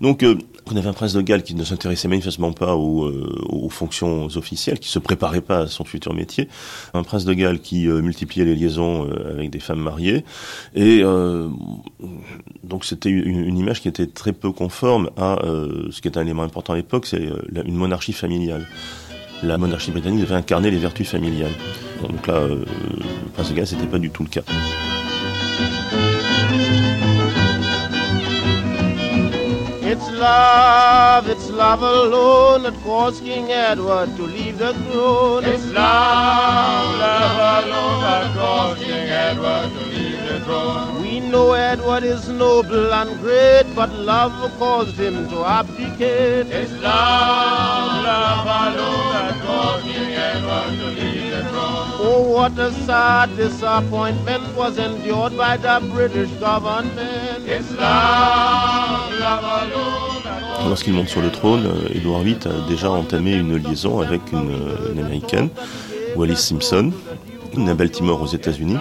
Donc, 0.00 0.22
euh, 0.22 0.36
on 0.66 0.76
avait 0.76 0.88
un 0.88 0.92
prince 0.92 1.12
de 1.12 1.20
Galles 1.20 1.44
qui 1.44 1.54
ne 1.54 1.62
s'intéressait 1.62 2.08
manifestement 2.08 2.52
pas 2.52 2.74
aux, 2.74 3.04
euh, 3.04 3.44
aux, 3.48 3.68
fonctions 3.68 4.26
officielles, 4.34 4.80
qui 4.80 4.88
se 4.88 4.98
préparait 4.98 5.40
pas 5.40 5.60
à 5.60 5.66
son 5.68 5.84
futur 5.84 6.14
métier. 6.14 6.48
Un 6.94 7.04
prince 7.04 7.24
de 7.24 7.32
Galles 7.32 7.60
qui 7.60 7.86
euh, 7.86 8.02
multipliait 8.02 8.44
les 8.44 8.56
liaisons 8.56 9.08
avec 9.30 9.50
des 9.50 9.60
femmes 9.60 9.80
mariées. 9.80 10.24
Et 10.74 11.02
donc, 12.64 12.84
c'était 12.84 13.10
une, 13.10 13.56
image 13.56 13.80
qui 13.80 13.88
était 13.88 14.06
très 14.06 14.32
peu 14.32 14.50
conforme 14.50 15.10
à 15.16 15.38
ce 15.42 16.00
qui 16.00 16.08
est 16.08 16.16
un 16.18 16.22
élément 16.22 16.42
important 16.42 16.72
à 16.72 16.76
l'époque, 16.76 17.06
c'est 17.06 17.28
une 17.64 17.74
monarchie 17.74 18.12
familiale 18.12 18.66
la 19.42 19.58
monarchie 19.58 19.90
britannique 19.90 20.20
devait 20.20 20.34
incarner 20.34 20.70
les 20.70 20.78
vertus 20.78 21.08
familiales. 21.08 21.52
Donc 22.02 22.26
là, 22.26 22.46
le 22.48 22.64
prince 23.34 23.50
de 23.50 23.54
Galles, 23.54 23.66
c'était 23.66 23.86
pas 23.86 23.98
du 23.98 24.10
tout 24.10 24.22
le 24.22 24.30
cas. 24.30 24.42
It's 29.88 30.10
love, 30.10 31.28
it's 31.28 31.48
love 31.48 31.80
alone 31.80 32.64
that 32.64 32.74
caused 32.82 33.22
King 33.22 33.50
Edward 33.50 34.14
to 34.16 34.22
leave 34.24 34.58
the 34.58 34.74
throne. 34.74 35.44
It's 35.44 35.64
love, 35.66 36.98
love 36.98 37.64
alone 37.64 38.00
that 38.02 38.34
caused 38.36 38.82
King 38.82 39.08
Edward 39.08 39.70
to 39.70 39.86
leave 39.86 40.20
the 40.28 40.40
throne. 40.40 41.00
We 41.00 41.20
know 41.20 41.52
Edward 41.52 42.02
is 42.02 42.28
noble 42.28 42.92
and 42.92 43.18
great, 43.20 43.64
but 43.74 43.90
love 43.92 44.32
caused 44.58 44.98
him 44.98 45.28
to 45.30 45.44
abdicate. 45.44 46.48
It's 46.48 46.72
love, 46.72 48.04
love 48.04 48.46
alone 48.46 49.12
that 49.14 49.40
caused 49.46 49.84
King 49.86 50.12
Edward 50.12 50.76
to 50.78 50.84
leave 50.84 50.84
the 50.84 50.92
throne. 50.92 50.95
Oh, 51.98 52.22
what 52.34 52.58
a 52.58 52.70
sad 52.86 53.36
disappointment 53.36 54.44
was 54.56 54.78
endured 54.78 55.36
by 55.36 55.56
the 55.56 55.80
British 55.92 56.30
government. 56.38 56.92
It's 57.46 57.70
love, 57.72 59.10
love 59.18 59.44
alone. 59.44 60.68
Lorsqu'il 60.68 60.92
monte 60.92 61.08
sur 61.08 61.22
le 61.22 61.30
trône, 61.30 61.66
Edward 61.94 62.24
VIII 62.24 62.36
a 62.46 62.68
déjà 62.68 62.90
entamé 62.90 63.34
une 63.34 63.56
liaison 63.56 64.00
avec 64.00 64.20
une, 64.32 64.56
une 64.92 64.98
américaine, 64.98 65.48
Wallis 66.16 66.36
Simpson, 66.36 66.92
née 67.56 67.70
à 67.70 67.74
Baltimore 67.74 68.20
aux 68.20 68.26
États-Unis, 68.26 68.78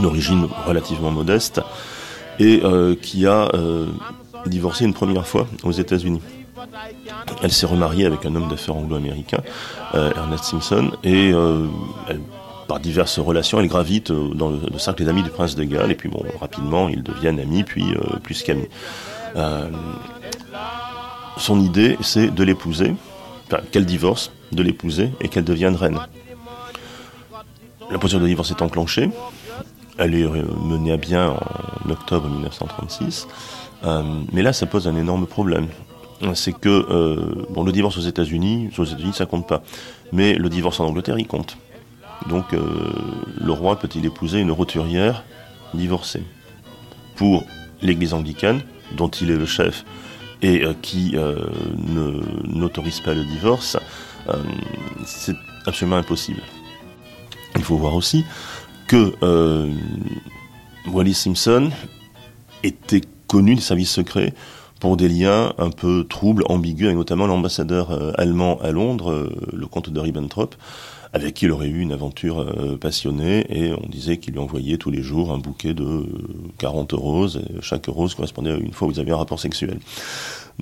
d'origine 0.00 0.48
relativement 0.66 1.10
modeste, 1.10 1.60
et 2.38 2.60
euh, 2.64 2.94
qui 2.94 3.26
a 3.26 3.48
euh, 3.54 3.86
divorcé 4.46 4.84
une 4.84 4.94
première 4.94 5.26
fois 5.26 5.46
aux 5.64 5.72
États-Unis. 5.72 6.20
Elle 7.42 7.52
s'est 7.52 7.66
remariée 7.66 8.06
avec 8.06 8.24
un 8.26 8.34
homme 8.34 8.48
d'affaires 8.48 8.76
anglo-américain, 8.76 9.40
euh, 9.94 10.12
Ernest 10.16 10.44
Simpson, 10.44 10.90
et 11.04 11.30
elle, 12.08 12.20
par 12.66 12.80
diverses 12.80 13.18
relations, 13.18 13.60
elle 13.60 13.68
gravite 13.68 14.12
dans 14.12 14.50
le, 14.50 14.78
cercle 14.78 15.02
des 15.02 15.08
amis 15.08 15.22
du 15.22 15.30
prince 15.30 15.54
de 15.54 15.64
Galles, 15.64 15.90
et 15.90 15.94
puis 15.94 16.08
bon, 16.08 16.22
rapidement, 16.38 16.88
ils 16.88 17.02
deviennent 17.02 17.40
amis, 17.40 17.64
puis 17.64 17.94
plus 18.22 18.42
qu'amis. 18.42 18.68
son 21.38 21.60
idée, 21.60 21.96
c'est 22.02 22.28
de 22.34 22.44
l'épouser, 22.44 22.94
enfin, 23.46 23.62
qu'elle 23.72 23.86
divorce, 23.86 24.32
de 24.52 24.62
l'épouser, 24.62 25.10
et 25.20 25.28
qu'elle 25.28 25.44
devienne 25.44 25.76
reine. 25.76 25.98
la 27.90 27.98
procédure 27.98 28.20
de 28.20 28.26
divorce 28.26 28.50
est 28.50 28.62
enclenchée. 28.62 29.10
Elle 29.96 30.14
est 30.14 30.28
menée 30.62 30.92
à 30.92 30.96
bien 30.96 31.30
en 31.86 31.90
octobre 31.90 32.28
1936. 32.28 33.28
mais 34.32 34.42
là, 34.42 34.52
ça 34.52 34.66
pose 34.66 34.86
un 34.86 34.96
énorme 34.96 35.26
problème. 35.26 35.68
C'est 36.34 36.52
que 36.52 37.46
bon, 37.50 37.62
le 37.62 37.72
divorce 37.72 37.96
aux 37.96 38.02
États-Unis, 38.02 38.70
aux 38.76 38.84
États-Unis, 38.84 39.12
ça 39.12 39.26
compte 39.26 39.46
pas. 39.46 39.62
Mais 40.12 40.34
le 40.34 40.48
divorce 40.48 40.80
en 40.80 40.86
Angleterre, 40.86 41.18
il 41.18 41.26
compte. 41.26 41.56
Donc, 42.28 42.46
le 42.52 43.52
roi 43.52 43.78
peut-il 43.78 44.04
épouser 44.04 44.40
une 44.40 44.50
roturière 44.50 45.22
divorcée 45.74 46.22
Pour 47.14 47.44
l'Église 47.82 48.14
anglicane, 48.14 48.62
dont 48.96 49.08
il 49.08 49.30
est 49.30 49.36
le 49.36 49.46
chef 49.46 49.84
et 50.42 50.64
euh, 50.64 50.74
qui 50.80 51.12
euh, 51.14 51.46
n'autorise 52.46 53.00
pas 53.00 53.14
le 53.14 53.24
divorce, 53.24 53.76
euh, 54.28 54.34
c'est 55.04 55.36
absolument 55.66 55.96
impossible. 55.96 56.42
Il 57.56 57.62
faut 57.62 57.76
voir 57.76 57.94
aussi 57.94 58.24
que 58.86 59.14
Wallis 60.86 61.14
Simpson 61.14 61.70
était 62.62 63.02
connu 63.26 63.56
des 63.56 63.60
services 63.60 63.90
secrets 63.90 64.32
pour 64.80 64.96
des 64.96 65.08
liens 65.08 65.52
un 65.58 65.70
peu 65.70 66.06
troubles, 66.08 66.44
ambigus, 66.48 66.86
avec 66.86 66.96
notamment 66.96 67.26
l'ambassadeur 67.26 68.14
allemand 68.18 68.58
à 68.60 68.70
Londres, 68.70 69.28
le 69.52 69.66
comte 69.66 69.90
de 69.90 70.00
Ribbentrop, 70.00 70.54
avec 71.12 71.34
qui 71.34 71.46
il 71.46 71.52
aurait 71.52 71.68
eu 71.68 71.80
une 71.80 71.92
aventure 71.92 72.40
euh, 72.40 72.76
passionnée, 72.76 73.46
et 73.48 73.72
on 73.72 73.88
disait 73.88 74.18
qu'il 74.18 74.34
lui 74.34 74.40
envoyait 74.40 74.76
tous 74.76 74.90
les 74.90 75.02
jours 75.02 75.32
un 75.32 75.38
bouquet 75.38 75.74
de 75.74 76.06
40 76.58 76.92
roses, 76.92 77.40
et 77.48 77.62
chaque 77.62 77.86
rose 77.86 78.14
correspondait 78.14 78.52
à 78.52 78.56
une 78.56 78.72
fois 78.72 78.88
où 78.88 78.90
ils 78.90 79.00
avaient 79.00 79.12
un 79.12 79.16
rapport 79.16 79.40
sexuel. 79.40 79.78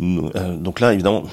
Euh, 0.00 0.56
donc 0.56 0.80
là, 0.80 0.92
évidemment, 0.92 1.24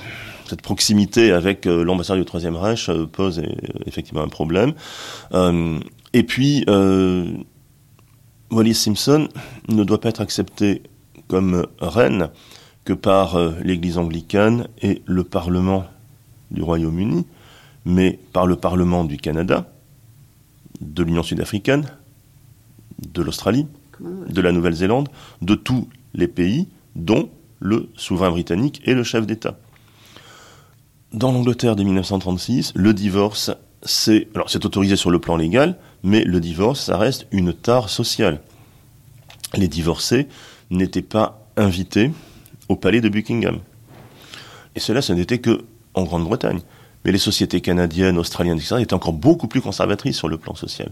cette 0.46 0.62
proximité 0.62 1.32
avec 1.32 1.68
euh, 1.68 1.84
l'ambassadeur 1.84 2.24
du 2.24 2.26
Troisième 2.26 2.56
Reich 2.56 2.90
pose 3.12 3.42
effectivement 3.86 4.22
un 4.22 4.30
problème. 4.30 4.74
et 6.14 6.24
puis, 6.24 6.66
Wallis 8.52 8.76
Simpson 8.76 9.28
ne 9.70 9.84
doit 9.84 10.00
pas 10.00 10.10
être 10.10 10.22
accepté 10.22 10.84
comme 11.28 11.66
reine 11.80 12.30
que 12.86 12.94
par 12.94 13.38
l'Église 13.62 13.98
anglicane 13.98 14.68
et 14.82 15.02
le 15.06 15.24
Parlement 15.24 15.86
du 16.52 16.62
Royaume-Uni, 16.62 17.26
mais 17.86 18.20
par 18.34 18.46
le 18.46 18.56
Parlement 18.56 19.04
du 19.04 19.18
Canada, 19.18 19.70
de 20.82 21.04
l'Union 21.04 21.24
sud-africaine, 21.24 21.86
de 23.14 23.22
l'Australie, 23.22 23.68
de 24.00 24.42
la 24.42 24.52
Nouvelle-Zélande, 24.52 25.10
de 25.42 25.56
tous 25.56 25.88
les 26.14 26.28
pays, 26.28 26.68
dont 26.96 27.30
le 27.60 27.90
souverain 27.96 28.32
britannique 28.32 28.82
et 28.86 28.94
le 28.94 29.04
chef 29.04 29.26
d'État. 29.26 29.58
Dans 31.14 31.32
l'Angleterre 31.32 31.76
de 31.76 31.84
1936, 31.84 32.74
le 32.76 32.94
divorce, 32.94 33.52
c'est 33.84 34.28
alors 34.36 34.50
c'est 34.50 34.66
autorisé 34.66 34.96
sur 34.96 35.12
le 35.12 35.20
plan 35.20 35.38
légal, 35.38 35.78
mais 36.04 36.24
le 36.24 36.40
divorce, 36.40 36.82
ça 36.82 36.98
reste 36.98 37.28
une 37.32 37.54
tare 37.54 37.90
sociale. 37.90 38.42
Les 39.56 39.68
divorcés 39.68 40.28
n'étaient 40.72 41.04
pas 41.04 41.48
invités 41.56 42.12
au 42.70 42.76
palais 42.76 43.02
de 43.02 43.10
Buckingham. 43.10 43.60
Et 44.76 44.80
cela, 44.80 45.02
ce 45.02 45.14
n'était 45.14 45.40
que 45.40 45.66
en 45.94 46.04
Grande-Bretagne. 46.04 46.62
Mais 47.06 47.12
les 47.12 47.18
sociétés 47.18 47.60
canadiennes, 47.60 48.18
australiennes, 48.18 48.58
etc., 48.58 48.78
étaient 48.80 48.94
encore 48.94 49.14
beaucoup 49.14 49.48
plus 49.48 49.62
conservatrices 49.62 50.18
sur 50.18 50.30
le 50.30 50.38
plan 50.38 50.56
social. 50.56 50.92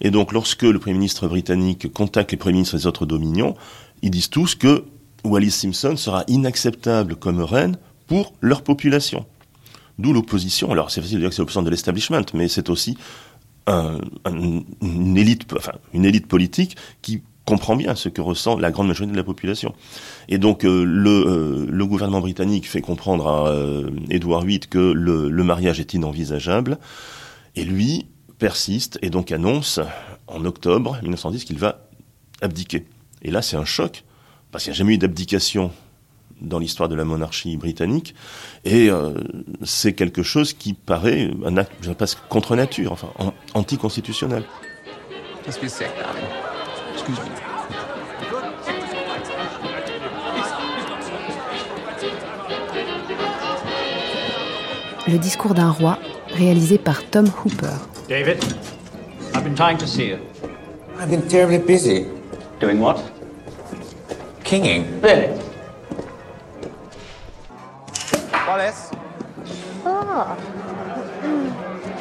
Et 0.00 0.10
donc, 0.10 0.32
lorsque 0.32 0.62
le 0.62 0.78
Premier 0.78 0.94
ministre 0.94 1.28
britannique 1.28 1.92
contacte 1.92 2.32
les 2.32 2.38
Premiers 2.38 2.54
ministres 2.54 2.76
des 2.78 2.86
autres 2.86 3.04
dominions, 3.04 3.54
ils 4.02 4.10
disent 4.10 4.30
tous 4.30 4.54
que 4.54 4.84
Wallis 5.22 5.50
Simpson 5.50 5.96
sera 5.96 6.24
inacceptable 6.28 7.16
comme 7.16 7.42
reine 7.42 7.76
pour 8.06 8.32
leur 8.40 8.62
population. 8.62 9.26
D'où 9.98 10.14
l'opposition. 10.14 10.72
Alors, 10.72 10.90
c'est 10.90 11.02
facile 11.02 11.16
de 11.16 11.20
dire 11.20 11.28
que 11.28 11.34
c'est 11.34 11.42
l'opposition 11.42 11.62
de 11.62 11.70
l'establishment, 11.70 12.24
mais 12.32 12.48
c'est 12.48 12.70
aussi 12.70 12.96
une, 13.66 15.16
élite, 15.16 15.46
enfin, 15.56 15.72
une 15.92 16.04
élite 16.04 16.26
politique 16.26 16.76
qui 17.02 17.22
comprend 17.50 17.74
bien 17.74 17.96
ce 17.96 18.08
que 18.08 18.20
ressent 18.20 18.56
la 18.56 18.70
grande 18.70 18.86
majorité 18.86 19.10
de 19.10 19.16
la 19.16 19.24
population. 19.24 19.74
Et 20.28 20.38
donc 20.38 20.64
euh, 20.64 20.84
le, 20.84 21.10
euh, 21.10 21.66
le, 21.68 21.86
gouvernement 21.86 22.20
britannique 22.20 22.68
fait 22.68 22.80
comprendre 22.80 23.26
à 23.26 23.48
euh, 23.48 23.90
Édouard 24.08 24.42
VIII 24.42 24.60
que 24.60 24.78
le, 24.78 25.42
mariage 25.42 25.80
est 25.80 25.92
inenvisageable, 25.92 26.78
et 27.56 27.64
lui 27.64 28.06
persiste 28.38 29.00
et 29.02 29.10
donc 29.10 29.32
annonce 29.32 29.80
en 30.28 30.44
octobre 30.44 30.96
1910 31.02 31.44
qu'il 31.44 31.58
va 31.58 31.88
abdiquer. 32.40 32.86
Et 33.22 33.32
là 33.32 33.42
c'est 33.42 33.56
un 33.56 33.64
choc, 33.64 34.04
parce 34.52 34.62
qu'il 34.62 34.70
n'y 34.70 34.76
a 34.76 34.78
jamais 34.78 34.94
eu 34.94 34.98
d'abdication 34.98 35.72
dans 36.40 36.60
l'histoire 36.60 36.88
de 36.88 36.94
la 36.94 37.04
monarchie 37.04 37.56
britannique, 37.56 38.14
et 38.64 38.88
c'est 39.62 39.92
quelque 39.92 40.22
chose 40.22 40.54
qui 40.54 40.72
paraît 40.72 41.30
un 41.44 41.56
acte, 41.58 41.92
passe 41.94 42.14
contre 42.14 42.56
nature, 42.56 42.92
enfin 42.92 43.10
anticonstitutionnel. 43.52 44.44
Le 55.08 55.18
discours 55.18 55.54
d'un 55.54 55.70
roi, 55.70 55.98
réalisé 56.28 56.78
par 56.78 57.02
Tom 57.10 57.26
Hooper. 57.26 57.66
David, 58.08 58.38
I've 59.34 59.42
been 59.42 59.54
trying 59.54 59.78
to 59.78 59.86
see 59.86 60.08
you. 60.08 60.18
I've 60.98 61.10
been 61.10 61.26
terribly 61.26 61.58
busy. 61.58 62.06
Doing 62.60 62.78
what? 62.80 63.00
Kinging. 64.44 64.84
Really? 65.02 65.28
Wallace? 68.46 68.90
Oh. 69.84 70.59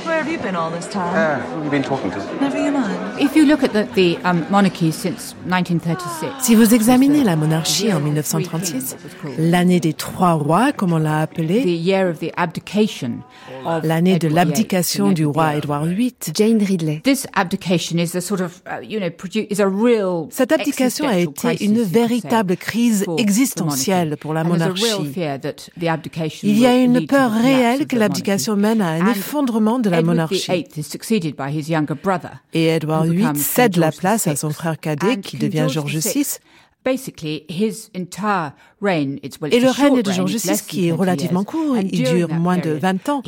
Where 0.10 0.24
have 0.24 0.32
you 0.32 0.39
been 0.39 0.56
all 0.56 0.72
this 0.72 0.88
time? 0.88 1.13
Uh, 1.15 1.39
who 1.39 1.56
have 1.58 1.65
you 1.65 1.69
been 1.69 1.84
talking 1.84 2.10
to? 2.10 2.17
Never 2.41 2.58
you 2.58 2.72
mind. 2.72 3.22
If 3.22 3.36
you 3.36 3.45
look 3.45 3.63
at 3.63 3.74
the, 3.74 3.84
the 3.93 4.17
um, 4.24 4.43
monarchy 4.50 4.91
since 4.91 5.36
1936. 5.45 6.43
Si 6.43 6.56
vous 6.56 6.74
examinez 6.74 7.24
la 7.24 7.36
monarchie 7.36 7.93
en 7.93 8.00
1936, 8.00 8.95
l'année 9.38 9.80
des 9.80 9.93
trois 9.93 10.34
rois, 10.34 10.72
comme 10.72 10.93
on 10.93 10.98
l'a 10.98 11.19
appelé, 11.19 11.63
l'année 13.84 14.17
de 14.17 14.28
l'abdication 14.28 15.12
du 15.12 15.28
roi 15.28 15.58
Édouard 15.58 15.86
VIII, 15.86 16.15
Jane 16.34 16.63
Ridley. 16.63 17.02
This 17.04 17.28
abdication 17.36 18.00
is 18.00 18.15
a 18.15 18.22
sort 18.22 18.41
of, 18.41 18.63
you 18.82 19.00
know, 19.00 19.12
is 19.36 19.62
a 19.62 19.67
real 19.67 20.28
Cette 20.32 20.52
abdication 20.52 21.08
a 21.08 21.19
été 21.19 21.63
une 21.63 21.84
véritable 21.84 22.58
crise 22.58 23.06
existentielle 23.19 24.17
pour 24.17 24.34
la 24.34 24.43
monarchie. 24.43 24.86
Il 26.41 26.60
y 26.60 26.65
a 26.65 26.76
une 26.76 27.06
peur 27.06 27.32
réelle 27.32 27.86
que 27.86 27.95
l'abdication 27.95 28.56
mène 28.56 28.82
à 28.82 28.89
un 28.89 29.12
effondrement 29.12 29.78
de 29.78 29.91
la 29.91 29.99
monarchie. 30.02 30.66
Et 32.54 32.68
Edward 32.68 33.08
VIII 33.08 33.36
cède 33.36 33.78
la 33.78 33.92
place 33.92 34.28
à 34.28 34.36
son 34.36 34.50
frère 34.50 34.80
cadet 34.80 35.18
qui 35.18 35.38
devient 35.38 35.68
George 35.70 35.98
VI. 35.98 36.40
Et 36.86 36.96
le 39.60 39.70
règne 39.70 40.02
de 40.02 40.12
George 40.12 40.36
VI, 40.36 40.62
qui 40.65 40.88
est 40.88 40.92
relativement 40.92 41.44
court, 41.44 41.76
il 41.78 42.04
dure 42.04 42.30
moins 42.30 42.58
de 42.58 42.72
20 42.72 43.10
ans, 43.10 43.22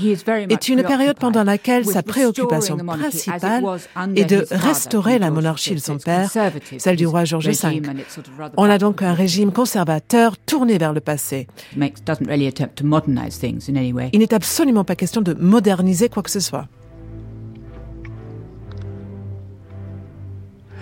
est 0.49 0.69
une 0.69 0.83
période 0.83 1.17
pendant 1.19 1.43
laquelle 1.43 1.85
sa 1.85 2.01
préoccupation 2.01 2.77
principale 2.77 3.65
est 4.15 4.25
de 4.25 4.45
restaurer 4.51 5.19
la 5.19 5.31
monarchie 5.31 5.75
de 5.75 5.79
son 5.79 5.97
père, 5.97 6.31
celle 6.77 6.95
du 6.95 7.05
roi 7.05 7.25
George 7.25 7.49
V. 7.49 7.81
On 8.55 8.69
a 8.69 8.77
donc 8.77 9.01
un 9.01 9.13
régime 9.13 9.51
conservateur 9.51 10.37
tourné 10.37 10.77
vers 10.77 10.93
le 10.93 11.01
passé. 11.01 11.47
Il 11.75 11.79
n'est 14.19 14.33
absolument 14.33 14.85
pas 14.85 14.95
question 14.95 15.21
de 15.21 15.33
moderniser 15.33 16.07
quoi 16.07 16.23
que 16.23 16.31
ce 16.31 16.39
soit. 16.39 16.67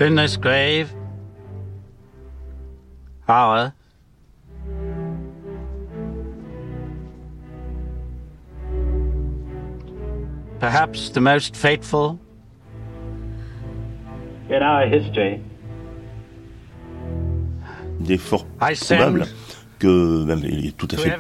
In 0.01 0.15
this 0.15 0.38
grave, 0.39 0.88
our 3.29 3.73
perhaps 10.59 11.09
the 11.11 11.21
most 11.21 11.55
fateful 11.55 12.19
in 14.49 14.61
our 14.61 14.85
history. 14.87 15.41
Il 18.01 18.11
est 18.11 18.17
fort 18.17 18.45
probable 18.45 19.27
que, 19.77 20.23
même 20.23 20.41
il 20.43 20.67
est 20.67 20.77
tout 20.77 20.87
à 20.91 20.97
fait, 20.97 21.15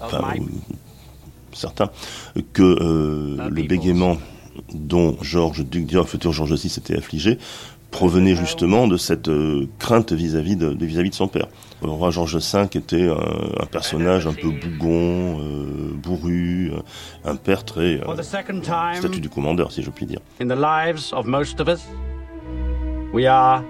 enfin, 0.00 0.34
certain, 1.52 1.90
que 2.52 2.62
euh, 2.62 3.48
le 3.48 3.62
bégaiement 3.62 4.18
dont 4.72 5.16
Georges 5.22 5.64
Duc 5.64 5.86
d'York, 5.86 6.08
futur 6.08 6.32
Georges 6.32 6.54
VI, 6.54 6.68
s'était 6.68 6.96
affligé, 6.96 7.38
provenait 7.90 8.34
justement 8.34 8.86
de 8.86 8.96
cette 8.96 9.28
euh, 9.28 9.66
crainte 9.78 10.12
vis-à-vis 10.12 10.56
de, 10.56 10.76
vis-à-vis 10.84 11.10
de 11.10 11.14
son 11.14 11.28
père. 11.28 11.46
Le 11.82 11.88
roi 11.90 12.10
Georges 12.10 12.36
V 12.36 12.66
était 12.74 13.08
un, 13.08 13.66
personnage 13.66 14.26
un 14.26 14.32
peu 14.32 14.50
bougon, 14.50 15.40
euh, 15.40 15.92
bourru, 15.94 16.72
un 17.24 17.36
père 17.36 17.64
très 17.64 18.00
euh, 18.00 18.22
statut 18.94 19.20
du 19.20 19.28
commandeur, 19.28 19.72
si 19.72 19.82
je 19.82 19.90
puis 19.90 20.06
dire. 20.06 20.20
In 20.40 20.48
the 20.48 20.58
lives 20.58 21.12
of 21.12 21.26
most 21.26 21.60
of 21.60 21.68
us, 21.68 21.86
we 23.12 23.26
are 23.26 23.62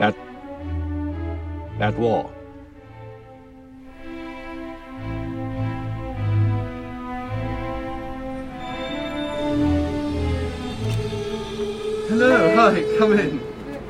at, 0.00 0.14
at 1.80 1.98
war. 1.98 2.26
Hello, 12.08 12.54
hi, 12.56 12.82
come 12.98 13.12
in. 13.18 13.38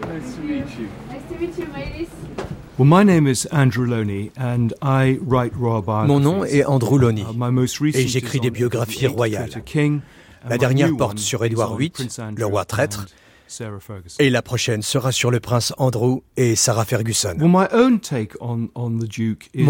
Nice 0.02 0.34
to 0.34 0.40
meet 0.42 0.64
you. 0.76 0.88
Nice 1.08 1.22
to 1.30 1.38
meet 1.38 1.56
you, 1.56 1.66
ladies. 1.72 2.08
Well, 2.76 2.86
my 2.86 3.04
name 3.04 3.28
is 3.28 3.46
Andrew 3.52 3.86
Loney 3.86 4.32
and 4.36 4.74
I 4.82 5.18
write 5.20 5.54
royal 5.54 5.82
biographies. 5.82 6.08
Mon 6.08 6.20
nom 6.20 6.44
est 6.44 6.64
Andrew 6.64 6.98
Loney 6.98 7.22
Uh, 7.22 7.90
et 7.94 8.08
j'écris 8.08 8.40
des 8.40 8.50
biographies 8.50 9.06
royales. 9.06 9.50
La 10.48 10.58
dernière 10.58 10.96
porte 10.96 11.18
sur 11.18 11.44
Édouard 11.44 11.76
VIII, 11.76 11.92
le 12.36 12.46
roi 12.46 12.64
traître, 12.64 13.06
et 14.18 14.30
la 14.30 14.42
prochaine 14.42 14.82
sera 14.82 15.12
sur 15.12 15.30
le 15.30 15.40
prince 15.40 15.72
Andrew 15.78 16.20
et 16.36 16.56
Sarah 16.56 16.84
Ferguson. 16.84 17.36
Mon 17.38 17.58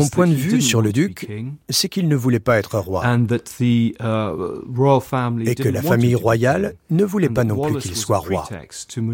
point 0.09 0.27
de 0.27 0.35
vue 0.35 0.61
sur 0.61 0.83
le 0.83 0.93
duc, 0.93 1.29
c'est 1.69 1.89
qu'il 1.89 2.09
ne 2.09 2.17
voulait 2.17 2.41
pas 2.41 2.59
être 2.59 2.79
roi. 2.79 3.03
Uh, 3.07 3.93
et 5.45 5.55
que 5.55 5.69
la 5.69 5.83
famille 5.83 6.15
royale 6.15 6.75
ne 6.91 7.05
voulait 7.05 7.29
pas 7.29 7.45
non 7.45 7.61
plus 7.61 7.79
qu'il 7.79 7.97
soit 7.97 8.19
roi. 8.19 8.49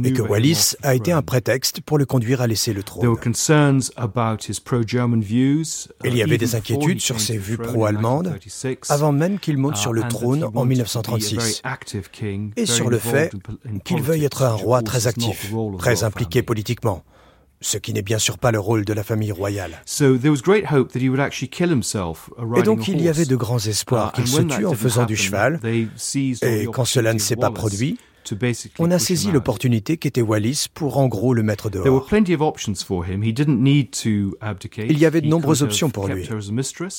et 0.04 0.12
que 0.12 0.22
Wallis 0.22 0.76
a 0.82 0.94
été 0.94 1.12
un 1.12 1.22
prétexte 1.22 1.80
pour 1.80 1.98
le 1.98 2.06
conduire 2.06 2.40
à 2.40 2.46
laisser 2.46 2.72
le 2.72 2.82
trône. 2.82 3.16
Il 6.04 6.16
y 6.16 6.22
avait 6.22 6.38
des 6.38 6.54
inquiétudes 6.54 7.00
sur 7.00 7.20
ses 7.20 7.36
vues 7.38 7.58
pro-allemandes 7.58 8.38
avant 8.88 9.12
même 9.12 9.38
qu'il 9.38 9.58
monte 9.58 9.76
sur 9.76 9.92
le 9.92 10.02
trône 10.02 10.48
en 10.54 10.64
1936 10.64 11.62
et 12.56 12.66
sur 12.66 12.90
le 12.90 12.98
fait 12.98 13.32
qu'il 13.84 14.02
veuille 14.02 14.24
être 14.24 14.42
un 14.42 14.53
un 14.54 14.56
roi 14.56 14.82
très 14.82 15.06
actif, 15.06 15.52
très 15.78 16.04
impliqué 16.04 16.42
politiquement, 16.42 17.02
ce 17.60 17.78
qui 17.78 17.92
n'est 17.92 18.02
bien 18.02 18.18
sûr 18.18 18.38
pas 18.38 18.52
le 18.52 18.60
rôle 18.60 18.84
de 18.84 18.92
la 18.92 19.02
famille 19.02 19.32
royale. 19.32 19.82
Et 20.00 20.18
donc 22.62 22.88
il 22.88 23.02
y 23.02 23.08
avait 23.08 23.26
de 23.26 23.36
grands 23.36 23.58
espoirs 23.58 24.12
qu'il 24.12 24.26
se 24.26 24.42
tue 24.42 24.66
en 24.66 24.74
faisant 24.74 25.04
du 25.04 25.16
cheval, 25.16 25.60
et 25.64 25.88
quand 26.72 26.84
cela 26.84 27.12
ne 27.12 27.18
s'est 27.18 27.36
pas 27.36 27.50
produit, 27.50 27.98
on 28.78 28.90
a 28.90 28.98
saisi 28.98 29.30
l'opportunité 29.30 29.96
qu'était 29.96 30.22
Wallis 30.22 30.66
pour 30.72 30.98
en 30.98 31.08
gros 31.08 31.34
le 31.34 31.42
mettre 31.42 31.70
dehors. 31.70 32.06
Il 34.76 34.98
y 34.98 35.06
avait 35.06 35.20
de 35.20 35.26
nombreuses 35.26 35.62
options 35.62 35.90
pour 35.90 36.08
lui. 36.08 36.28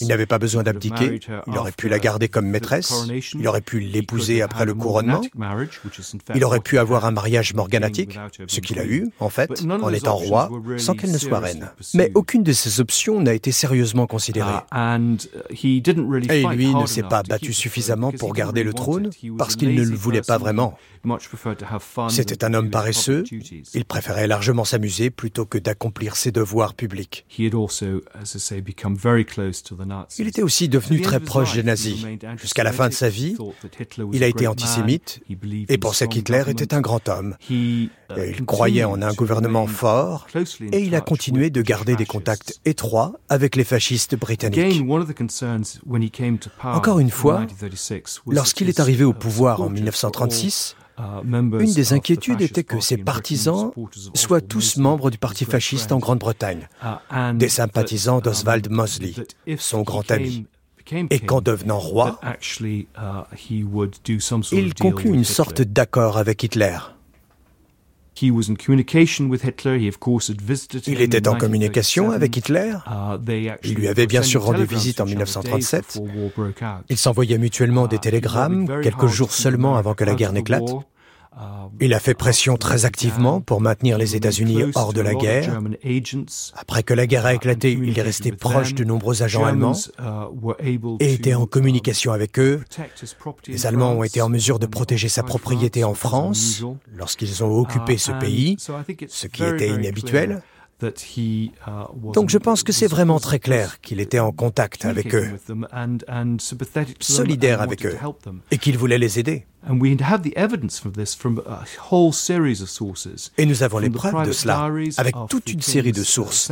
Il 0.01 0.07
n'avait 0.07 0.25
pas 0.25 0.39
besoin 0.39 0.63
d'abdiquer, 0.63 1.19
il 1.47 1.57
aurait 1.57 1.71
pu 1.71 1.89
la 1.89 1.99
garder 1.99 2.27
comme 2.27 2.47
maîtresse, 2.47 3.07
il 3.33 3.47
aurait 3.47 3.61
pu 3.61 3.79
l'épouser 3.79 4.41
après 4.41 4.65
le 4.65 4.73
couronnement, 4.73 5.21
il 6.33 6.43
aurait 6.43 6.59
pu 6.59 6.77
avoir 6.77 7.05
un 7.05 7.11
mariage 7.11 7.53
morganatique, 7.53 8.17
ce 8.47 8.59
qu'il 8.59 8.79
a 8.79 8.85
eu, 8.85 9.09
en 9.19 9.29
fait, 9.29 9.63
en 9.69 9.89
étant 9.89 10.15
roi, 10.15 10.49
sans 10.77 10.95
qu'elle 10.95 11.11
ne 11.11 11.17
soit 11.17 11.39
reine. 11.39 11.69
Mais 11.93 12.11
aucune 12.15 12.43
de 12.43 12.53
ces 12.53 12.79
options 12.79 13.21
n'a 13.21 13.33
été 13.33 13.51
sérieusement 13.51 14.07
considérée. 14.07 14.55
Et 15.55 16.45
lui 16.55 16.75
ne 16.75 16.85
s'est 16.85 17.03
pas 17.03 17.23
battu 17.23 17.53
suffisamment 17.53 18.11
pour 18.11 18.33
garder 18.33 18.63
le 18.63 18.73
trône 18.73 19.09
parce 19.37 19.55
qu'il 19.55 19.73
ne 19.75 19.83
le 19.83 19.95
voulait 19.95 20.21
pas 20.21 20.37
vraiment. 20.37 20.77
C'était 22.09 22.43
un 22.43 22.53
homme 22.53 22.69
paresseux, 22.69 23.23
il 23.73 23.85
préférait 23.85 24.27
largement 24.27 24.65
s'amuser 24.65 25.09
plutôt 25.09 25.45
que 25.45 25.57
d'accomplir 25.57 26.15
ses 26.15 26.31
devoirs 26.31 26.73
publics. 26.73 27.25
Il 30.17 30.27
était 30.27 30.41
aussi 30.41 30.69
devenu 30.69 31.01
très 31.01 31.19
proche 31.19 31.53
des 31.53 31.63
nazis. 31.63 32.05
Jusqu'à 32.37 32.63
la 32.63 32.71
fin 32.71 32.89
de 32.89 32.93
sa 32.93 33.09
vie, 33.09 33.35
il 34.13 34.23
a 34.23 34.27
été 34.27 34.47
antisémite 34.47 35.21
et 35.69 35.77
pensait 35.77 36.07
qu'Hitler 36.07 36.43
était 36.47 36.73
un 36.73 36.81
grand 36.81 37.07
homme. 37.09 37.35
il 37.49 37.89
croyait 38.45 38.83
en 38.83 39.01
un 39.01 39.13
gouvernement 39.13 39.67
fort 39.67 40.27
et 40.71 40.79
il 40.79 40.95
a 40.95 41.01
continué 41.01 41.49
de 41.49 41.61
garder 41.61 41.95
des 41.95 42.05
contacts 42.05 42.59
étroits 42.65 43.13
avec 43.29 43.55
les 43.55 43.63
fascistes 43.63 44.15
britanniques. 44.15 44.83
Encore 46.63 46.99
une 46.99 47.09
fois, 47.09 47.45
lorsqu'il 48.27 48.69
est 48.69 48.79
arrivé 48.79 49.03
au 49.03 49.13
pouvoir 49.13 49.61
en 49.61 49.69
1936, 49.69 50.75
une 50.97 51.73
des 51.73 51.93
inquiétudes 51.93 52.41
était 52.41 52.63
que 52.63 52.79
ses 52.79 52.97
partisans 52.97 53.71
soient 54.13 54.41
tous 54.41 54.77
membres 54.77 55.11
du 55.11 55.17
parti 55.17 55.45
fasciste 55.45 55.91
en 55.91 55.99
Grande-Bretagne, 55.99 56.67
des 57.35 57.49
sympathisants 57.49 58.19
d'Oswald 58.19 58.69
Mosley, 58.69 59.13
son 59.57 59.81
grand 59.81 60.09
ami, 60.11 60.45
et 61.09 61.19
qu'en 61.19 61.41
devenant 61.41 61.79
roi, 61.79 62.19
il 64.51 64.73
conclut 64.73 65.13
une 65.13 65.23
sorte 65.23 65.61
d'accord 65.61 66.17
avec 66.17 66.43
Hitler. 66.43 66.77
Il 70.87 71.01
était 71.01 71.27
en 71.27 71.35
communication 71.35 72.11
avec 72.11 72.37
Hitler. 72.37 72.73
Il 73.63 73.73
lui 73.75 73.87
avait 73.87 74.07
bien 74.07 74.21
sûr 74.23 74.43
rendu 74.43 74.63
visite 74.65 75.01
en 75.01 75.05
1937. 75.05 75.99
Ils 76.89 76.97
s'envoyaient 76.97 77.37
mutuellement 77.37 77.87
des 77.87 77.99
télégrammes 77.99 78.81
quelques 78.81 79.07
jours 79.07 79.31
seulement 79.31 79.75
avant 79.75 79.93
que 79.93 80.03
la 80.03 80.15
guerre 80.15 80.33
n'éclate. 80.33 80.63
Il 81.81 81.93
a 81.93 81.99
fait 81.99 82.13
pression 82.13 82.57
très 82.57 82.85
activement 82.85 83.41
pour 83.41 83.61
maintenir 83.61 83.97
les 83.97 84.15
États-Unis 84.15 84.63
hors 84.75 84.93
de 84.93 85.01
la 85.01 85.13
guerre. 85.13 85.59
Après 86.55 86.83
que 86.83 86.93
la 86.93 87.07
guerre 87.07 87.25
a 87.25 87.33
éclaté, 87.33 87.71
il 87.71 87.97
est 87.97 88.01
resté 88.01 88.31
proche 88.31 88.73
de 88.73 88.83
nombreux 88.83 89.23
agents 89.23 89.45
allemands 89.45 89.75
et 90.99 91.13
était 91.13 91.33
en 91.33 91.45
communication 91.45 92.11
avec 92.11 92.39
eux. 92.39 92.63
Les 93.47 93.65
Allemands 93.65 93.91
ont 93.91 94.03
été 94.03 94.21
en 94.21 94.29
mesure 94.29 94.59
de 94.59 94.65
protéger 94.65 95.09
sa 95.09 95.23
propriété 95.23 95.83
en 95.83 95.93
France 95.93 96.63
lorsqu'ils 96.95 97.43
ont 97.43 97.57
occupé 97.59 97.97
ce 97.97 98.11
pays, 98.11 98.57
ce 98.59 99.27
qui 99.27 99.43
était 99.43 99.69
inhabituel. 99.69 100.41
Donc 100.81 102.29
je 102.29 102.37
pense 102.37 102.63
que 102.63 102.73
c'est 102.73 102.87
vraiment 102.87 103.19
très 103.19 103.39
clair 103.39 103.79
qu'il 103.79 104.01
était 104.01 104.19
en 104.19 104.31
contact 104.31 104.83
avec 104.83 105.15
eux, 105.15 105.29
solidaire 106.99 107.61
avec 107.61 107.85
eux, 107.85 107.97
et 108.51 108.57
qu'il 108.57 108.77
voulait 108.77 108.97
les 108.97 109.19
aider. 109.19 109.45
Et 113.37 113.45
nous 113.45 113.63
avons 113.63 113.79
les 113.79 113.89
preuves 113.89 114.27
de 114.27 114.31
cela 114.31 114.69
avec 114.97 115.15
toute 115.29 115.51
une 115.51 115.61
série 115.61 115.91
de 115.91 116.03
sources, 116.03 116.51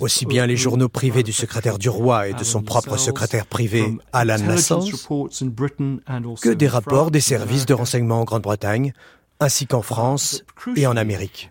aussi 0.00 0.24
bien 0.24 0.46
les 0.46 0.56
journaux 0.56 0.88
privés 0.88 1.24
du 1.24 1.32
secrétaire 1.32 1.78
du 1.78 1.88
roi 1.88 2.28
et 2.28 2.34
de 2.34 2.44
son 2.44 2.62
propre 2.62 2.96
secrétaire 2.96 3.46
privé, 3.46 3.96
Alan 4.12 4.36
Lassange, 4.46 4.92
que 6.40 6.50
des 6.50 6.68
rapports 6.68 7.10
des 7.10 7.20
services 7.20 7.66
de 7.66 7.74
renseignement 7.74 8.20
en 8.20 8.24
Grande-Bretagne, 8.24 8.92
ainsi 9.42 9.66
qu'en 9.66 9.82
France 9.82 10.44
et 10.76 10.86
en 10.86 10.96
Amérique. 10.96 11.50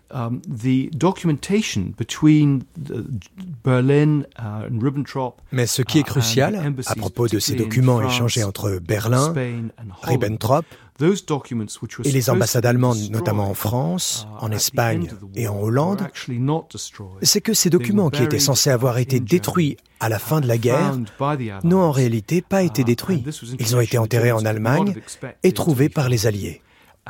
Mais 5.52 5.66
ce 5.66 5.82
qui 5.82 5.98
est 5.98 6.02
crucial 6.02 6.74
à 6.86 6.94
propos 6.94 7.28
de 7.28 7.38
ces 7.38 7.54
documents 7.54 8.02
échangés 8.02 8.44
entre 8.44 8.78
Berlin, 8.82 9.34
Ribbentrop 10.02 10.64
et 12.04 12.12
les 12.12 12.30
ambassades 12.30 12.66
allemandes, 12.66 13.10
notamment 13.10 13.48
en 13.48 13.54
France, 13.54 14.26
en 14.40 14.50
Espagne 14.52 15.08
et 15.34 15.48
en 15.48 15.58
Hollande, 15.58 16.08
c'est 17.22 17.40
que 17.40 17.54
ces 17.54 17.70
documents 17.70 18.10
qui 18.10 18.22
étaient 18.22 18.38
censés 18.38 18.70
avoir 18.70 18.98
été 18.98 19.18
détruits 19.18 19.76
à 20.00 20.08
la 20.08 20.18
fin 20.18 20.40
de 20.40 20.46
la 20.46 20.58
guerre 20.58 20.98
n'ont 21.64 21.80
en 21.80 21.90
réalité 21.90 22.42
pas 22.42 22.62
été 22.62 22.84
détruits. 22.84 23.24
Ils 23.58 23.76
ont 23.76 23.80
été 23.80 23.98
enterrés 23.98 24.32
en 24.32 24.44
Allemagne 24.44 24.94
et 25.42 25.52
trouvés 25.52 25.88
par 25.88 26.08
les 26.08 26.26
Alliés. 26.26 26.60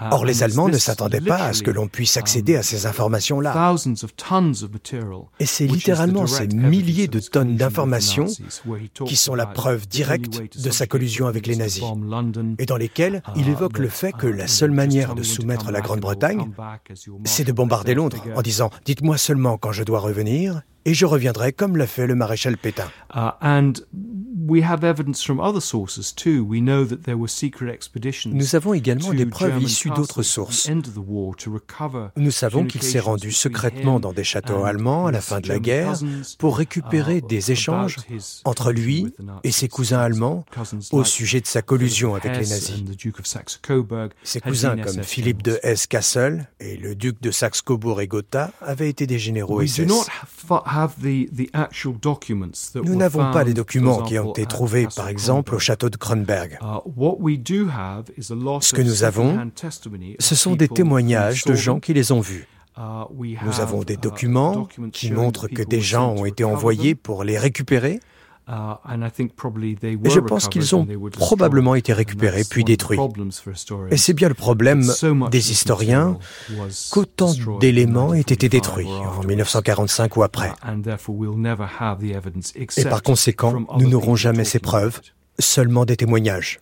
Or, 0.01 0.25
les 0.25 0.43
Allemands 0.43 0.69
ne 0.69 0.79
s'attendaient 0.79 1.21
pas 1.21 1.45
à 1.45 1.53
ce 1.53 1.63
que 1.63 1.71
l'on 1.71 1.87
puisse 1.87 2.17
accéder 2.17 2.57
à 2.57 2.63
ces 2.63 2.87
informations-là. 2.87 3.75
Et 5.39 5.47
c'est 5.47 5.67
littéralement 5.67 6.27
ces 6.27 6.47
milliers 6.49 7.09
de 7.09 7.21
tonnes 7.21 7.57
d'informations 7.57 8.27
qui 9.05 9.17
sont 9.17 9.35
la 9.35 9.47
preuve 9.47 9.87
directe 9.87 10.59
de 10.59 10.71
sa 10.71 10.87
collusion 10.87 11.27
avec 11.27 11.47
les 11.47 11.57
nazis, 11.57 11.85
et 12.59 12.67
dans 12.67 12.77
lesquelles 12.79 13.23
il 13.37 13.49
évoque 13.49 13.79
le 13.79 13.89
fait 13.89 14.13
que 14.13 14.27
la 14.27 14.47
seule 14.47 14.71
manière 14.71 15.15
de 15.15 15.23
soumettre 15.23 15.71
la 15.71 15.81
Grande-Bretagne, 15.81 16.51
c'est 17.25 17.45
de 17.45 17.53
bombarder 17.53 17.95
Londres 17.95 18.25
en 18.35 18.43
disant⁇ 18.43 18.69
Dites-moi 18.85 19.19
seulement 19.19 19.59
quand 19.59 19.73
je 19.73 19.85
dois 19.85 20.01
revenir, 20.01 20.63
et 20.85 20.95
je 20.95 21.07
reviendrai 21.07 21.53
comme 21.53 21.77
l'a 21.77 21.87
fait 21.87 22.07
le 22.07 22.15
maréchal 22.15 22.57
Pétain. 22.57 22.89
Nous 28.27 28.57
avons 28.57 28.75
également 28.75 29.15
des 29.15 29.27
preuves 29.27 29.63
issues 29.63 29.91
d'autres 29.91 30.23
sources. 30.23 30.71
Nous 32.17 32.31
savons 32.31 32.65
qu'il 32.65 32.83
s'est 32.83 33.01
rendu 33.01 33.33
secrètement 33.33 34.01
dans 34.01 34.13
des 34.13 34.25
châteaux 34.25 34.65
allemands 34.65 35.07
à 35.07 35.13
la 35.13 35.21
fin 35.21 35.41
de 35.41 35.49
la 35.49 35.59
guerre 35.59 35.95
pour 36.39 36.59
récupérer 36.59 37.19
uh, 37.19 37.23
des 37.23 37.53
échanges 37.53 37.99
entre 38.45 38.73
lui 38.73 39.13
et 39.45 39.53
ses 39.53 39.69
cousins 39.69 40.01
allemands 40.01 40.45
au 40.91 41.05
sujet 41.05 41.41
de 41.41 41.47
sa 41.47 41.63
collusion 41.63 42.15
avec 42.15 42.33
les 42.33 42.47
nazis. 42.49 42.83
Ses 44.23 44.41
cousins 44.41 44.77
comme 44.77 45.03
Philippe 45.03 45.43
de 45.43 45.61
Hesse-Kassel 45.63 46.49
et 46.61 46.77
le 46.77 46.95
duc 46.95 47.21
de 47.21 47.31
Saxe-Cobourg 47.31 48.01
et 48.01 48.07
Gotha 48.07 48.51
avaient 48.61 48.89
été 48.89 49.07
des 49.07 49.19
généraux 49.19 49.65
SS. 49.65 49.87
Nous 52.75 52.97
n'avons 52.97 53.33
pas 53.33 53.45
les 53.45 53.55
documents 53.55 54.03
qui 54.03 54.19
ont 54.19 54.32
été 54.33 54.47
trouvés, 54.47 54.89
par 54.97 55.09
exemple, 55.09 55.55
au 55.55 55.59
château 55.59 55.91
de 55.91 55.97
Kronberg. 55.97 56.59
Ce 58.61 58.75
que 58.75 58.83
nous 58.83 59.05
avons, 59.05 59.51
ce 60.19 60.35
sont 60.35 60.57
des 60.57 60.69
témoignages 60.69 61.45
de 61.45 61.55
gens 61.55 61.81
qui 61.81 61.95
les 61.95 62.13
ont 62.13 62.21
vus. 62.21 62.47
Nous 62.77 63.61
avons 63.61 63.83
des 63.83 63.97
documents 63.97 64.67
qui 64.93 65.13
montrent 65.13 65.49
que 65.49 65.63
des 65.63 65.81
gens 65.81 66.13
ont 66.13 66.25
été 66.25 66.45
envoyés 66.45 66.95
pour 66.95 67.25
les 67.25 67.39
récupérer 67.39 68.01
Et 68.53 70.11
je 70.11 70.21
pense 70.21 70.49
qu'ils 70.49 70.75
ont 70.75 70.87
probablement 71.13 71.75
été 71.75 71.93
récupérés 71.93 72.45
puis 72.49 72.65
détruits. 72.65 72.99
Et 73.91 73.97
c'est 73.97 74.15
bien 74.15 74.29
le 74.29 74.35
problème 74.35 74.83
des 75.31 75.51
historiens 75.51 76.19
qu'autant 76.91 77.33
d'éléments 77.61 78.15
aient 78.15 78.21
été 78.21 78.49
détruits 78.49 78.89
en 78.89 79.25
1945 79.25 80.17
ou 80.17 80.23
après. 80.23 80.53
Et 82.77 82.85
par 82.85 83.03
conséquent, 83.03 83.65
nous 83.79 83.89
n'aurons 83.89 84.17
jamais 84.17 84.45
ces 84.45 84.59
preuves 84.59 85.01
seulement 85.43 85.85
des 85.85 85.97
témoignages. 85.97 86.61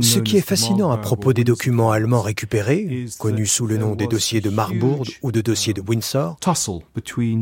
Ce 0.00 0.18
qui 0.20 0.36
est 0.36 0.40
fascinant 0.40 0.90
à 0.90 0.98
propos 0.98 1.32
des 1.32 1.44
documents 1.44 1.90
allemands 1.90 2.22
récupérés, 2.22 3.06
connus 3.18 3.46
sous 3.46 3.66
le 3.66 3.78
nom 3.78 3.94
des 3.94 4.06
dossiers 4.06 4.40
de 4.40 4.50
Marburg 4.50 5.06
ou 5.22 5.32
de 5.32 5.40
dossiers 5.40 5.74
de 5.74 5.80
Windsor, 5.80 6.36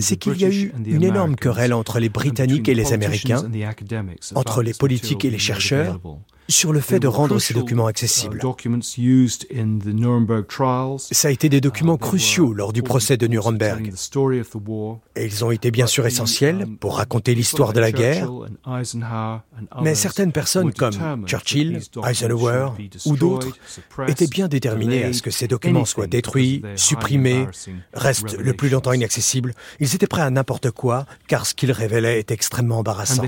c'est 0.00 0.16
qu'il 0.16 0.40
y 0.40 0.44
a 0.44 0.48
eu 0.48 0.72
une 0.86 1.02
énorme 1.02 1.36
querelle 1.36 1.74
entre 1.74 1.98
les 1.98 2.08
Britanniques 2.08 2.68
et 2.68 2.74
les 2.74 2.92
Américains, 2.92 3.42
entre 4.34 4.62
les 4.62 4.74
politiques 4.74 5.24
et 5.24 5.30
les 5.30 5.38
chercheurs, 5.38 6.00
sur 6.52 6.72
le 6.72 6.80
fait 6.80 7.00
de 7.00 7.08
rendre 7.08 7.38
ces 7.38 7.54
documents 7.54 7.86
accessibles. 7.86 8.40
Ça 10.98 11.28
a 11.28 11.30
été 11.30 11.48
des 11.48 11.60
documents 11.60 11.96
cruciaux 11.96 12.52
lors 12.52 12.72
du 12.72 12.82
procès 12.82 13.16
de 13.16 13.26
Nuremberg. 13.26 13.92
Et 15.16 15.24
ils 15.24 15.44
ont 15.44 15.50
été 15.50 15.70
bien 15.70 15.86
sûr 15.86 16.06
essentiels 16.06 16.66
pour 16.78 16.96
raconter 16.96 17.34
l'histoire 17.34 17.72
de 17.72 17.80
la 17.80 17.92
guerre. 17.92 18.30
Mais 19.82 19.94
certaines 19.94 20.32
personnes 20.32 20.72
comme 20.72 21.26
Churchill, 21.26 21.80
Eisenhower 22.06 22.70
ou 23.06 23.16
d'autres 23.16 23.56
étaient 24.06 24.26
bien 24.26 24.48
déterminés 24.48 25.04
à 25.04 25.12
ce 25.12 25.22
que 25.22 25.30
ces 25.30 25.48
documents 25.48 25.84
soient 25.84 26.06
détruits, 26.06 26.62
supprimés, 26.76 27.46
restent 27.94 28.38
le 28.38 28.52
plus 28.52 28.68
longtemps 28.68 28.92
inaccessibles. 28.92 29.54
Ils 29.80 29.94
étaient 29.94 30.06
prêts 30.06 30.22
à 30.22 30.30
n'importe 30.30 30.70
quoi 30.70 31.06
car 31.26 31.46
ce 31.46 31.54
qu'ils 31.54 31.72
révélaient 31.72 32.18
est 32.18 32.30
extrêmement 32.30 32.78
embarrassant. 32.78 33.22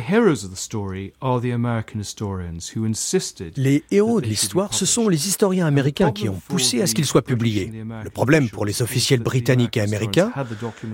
Les 3.56 3.84
héros 3.90 4.20
de 4.20 4.26
l'histoire, 4.26 4.74
ce 4.74 4.86
sont 4.86 5.08
les 5.08 5.28
historiens 5.28 5.66
américains 5.66 6.12
qui 6.12 6.28
ont 6.28 6.40
poussé 6.48 6.82
à 6.82 6.86
ce 6.86 6.94
qu'ils 6.94 7.04
soient 7.04 7.22
publiés. 7.22 7.72
Le 8.02 8.10
problème 8.10 8.48
pour 8.48 8.64
les 8.66 8.82
officiels 8.82 9.20
britanniques 9.20 9.76
et 9.76 9.80
américains 9.80 10.32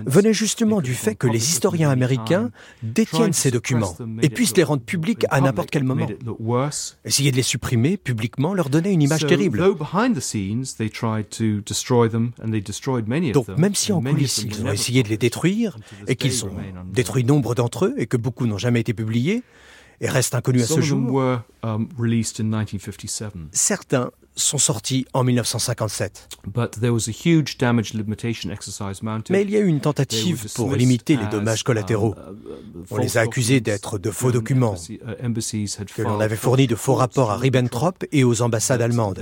venait 0.05 0.33
justement 0.33 0.81
du 0.81 0.93
fait 0.93 1.15
que 1.15 1.27
les 1.27 1.49
historiens 1.49 1.89
américains 1.89 2.51
détiennent 2.83 3.33
ces 3.33 3.51
documents 3.51 3.95
et 4.21 4.29
puissent 4.29 4.55
les 4.57 4.63
rendre 4.63 4.83
publics 4.83 5.25
à 5.29 5.41
n'importe 5.41 5.69
quel 5.71 5.83
moment. 5.83 6.07
Essayer 7.05 7.31
de 7.31 7.35
les 7.35 7.43
supprimer 7.43 7.97
publiquement 7.97 8.53
leur 8.53 8.69
donnait 8.69 8.93
une 8.93 9.01
image 9.01 9.25
terrible. 9.25 9.63
Donc 13.33 13.47
même 13.57 13.75
si 13.75 13.91
en 13.91 14.01
coulisses 14.01 14.43
ils 14.43 14.65
ont 14.65 14.71
essayé 14.71 15.03
de 15.03 15.09
les 15.09 15.17
détruire 15.17 15.77
et 16.07 16.15
qu'ils 16.15 16.45
ont 16.45 16.55
détruit 16.93 17.23
nombre 17.23 17.55
d'entre 17.55 17.85
eux 17.85 17.95
et 17.97 18.07
que 18.07 18.17
beaucoup 18.17 18.45
n'ont 18.45 18.57
jamais 18.57 18.81
été 18.81 18.93
publiés, 18.93 19.43
et 20.01 20.09
restent 20.09 20.35
inconnus 20.35 20.63
à 20.63 20.75
ce 20.75 20.81
jour. 20.81 21.21
Um, 21.63 21.87
Certains 23.51 24.11
sont 24.35 24.57
sortis 24.57 25.05
en 25.13 25.23
1957. 25.23 26.29
Mais 29.29 29.41
il 29.43 29.49
y 29.49 29.57
a 29.57 29.59
eu 29.59 29.67
une 29.67 29.81
tentative 29.81 30.47
pour 30.55 30.73
limiter 30.75 31.17
les 31.17 31.27
dommages 31.27 31.63
collatéraux. 31.63 32.15
Um, 32.17 32.37
On 32.89 32.97
les 32.97 33.17
a 33.17 33.21
accusés 33.21 33.59
d'être 33.59 33.99
de 33.99 34.09
faux 34.09 34.31
documents, 34.31 34.75
uh, 34.89 34.97
que 35.95 36.01
l'on 36.01 36.19
avait 36.19 36.35
fourni 36.35 36.67
de 36.67 36.75
faux 36.75 36.95
rapports 36.95 37.31
à 37.31 37.37
Ribbentrop 37.37 38.05
et 38.11 38.23
aux 38.23 38.41
ambassades 38.41 38.81
allemandes, 38.81 39.21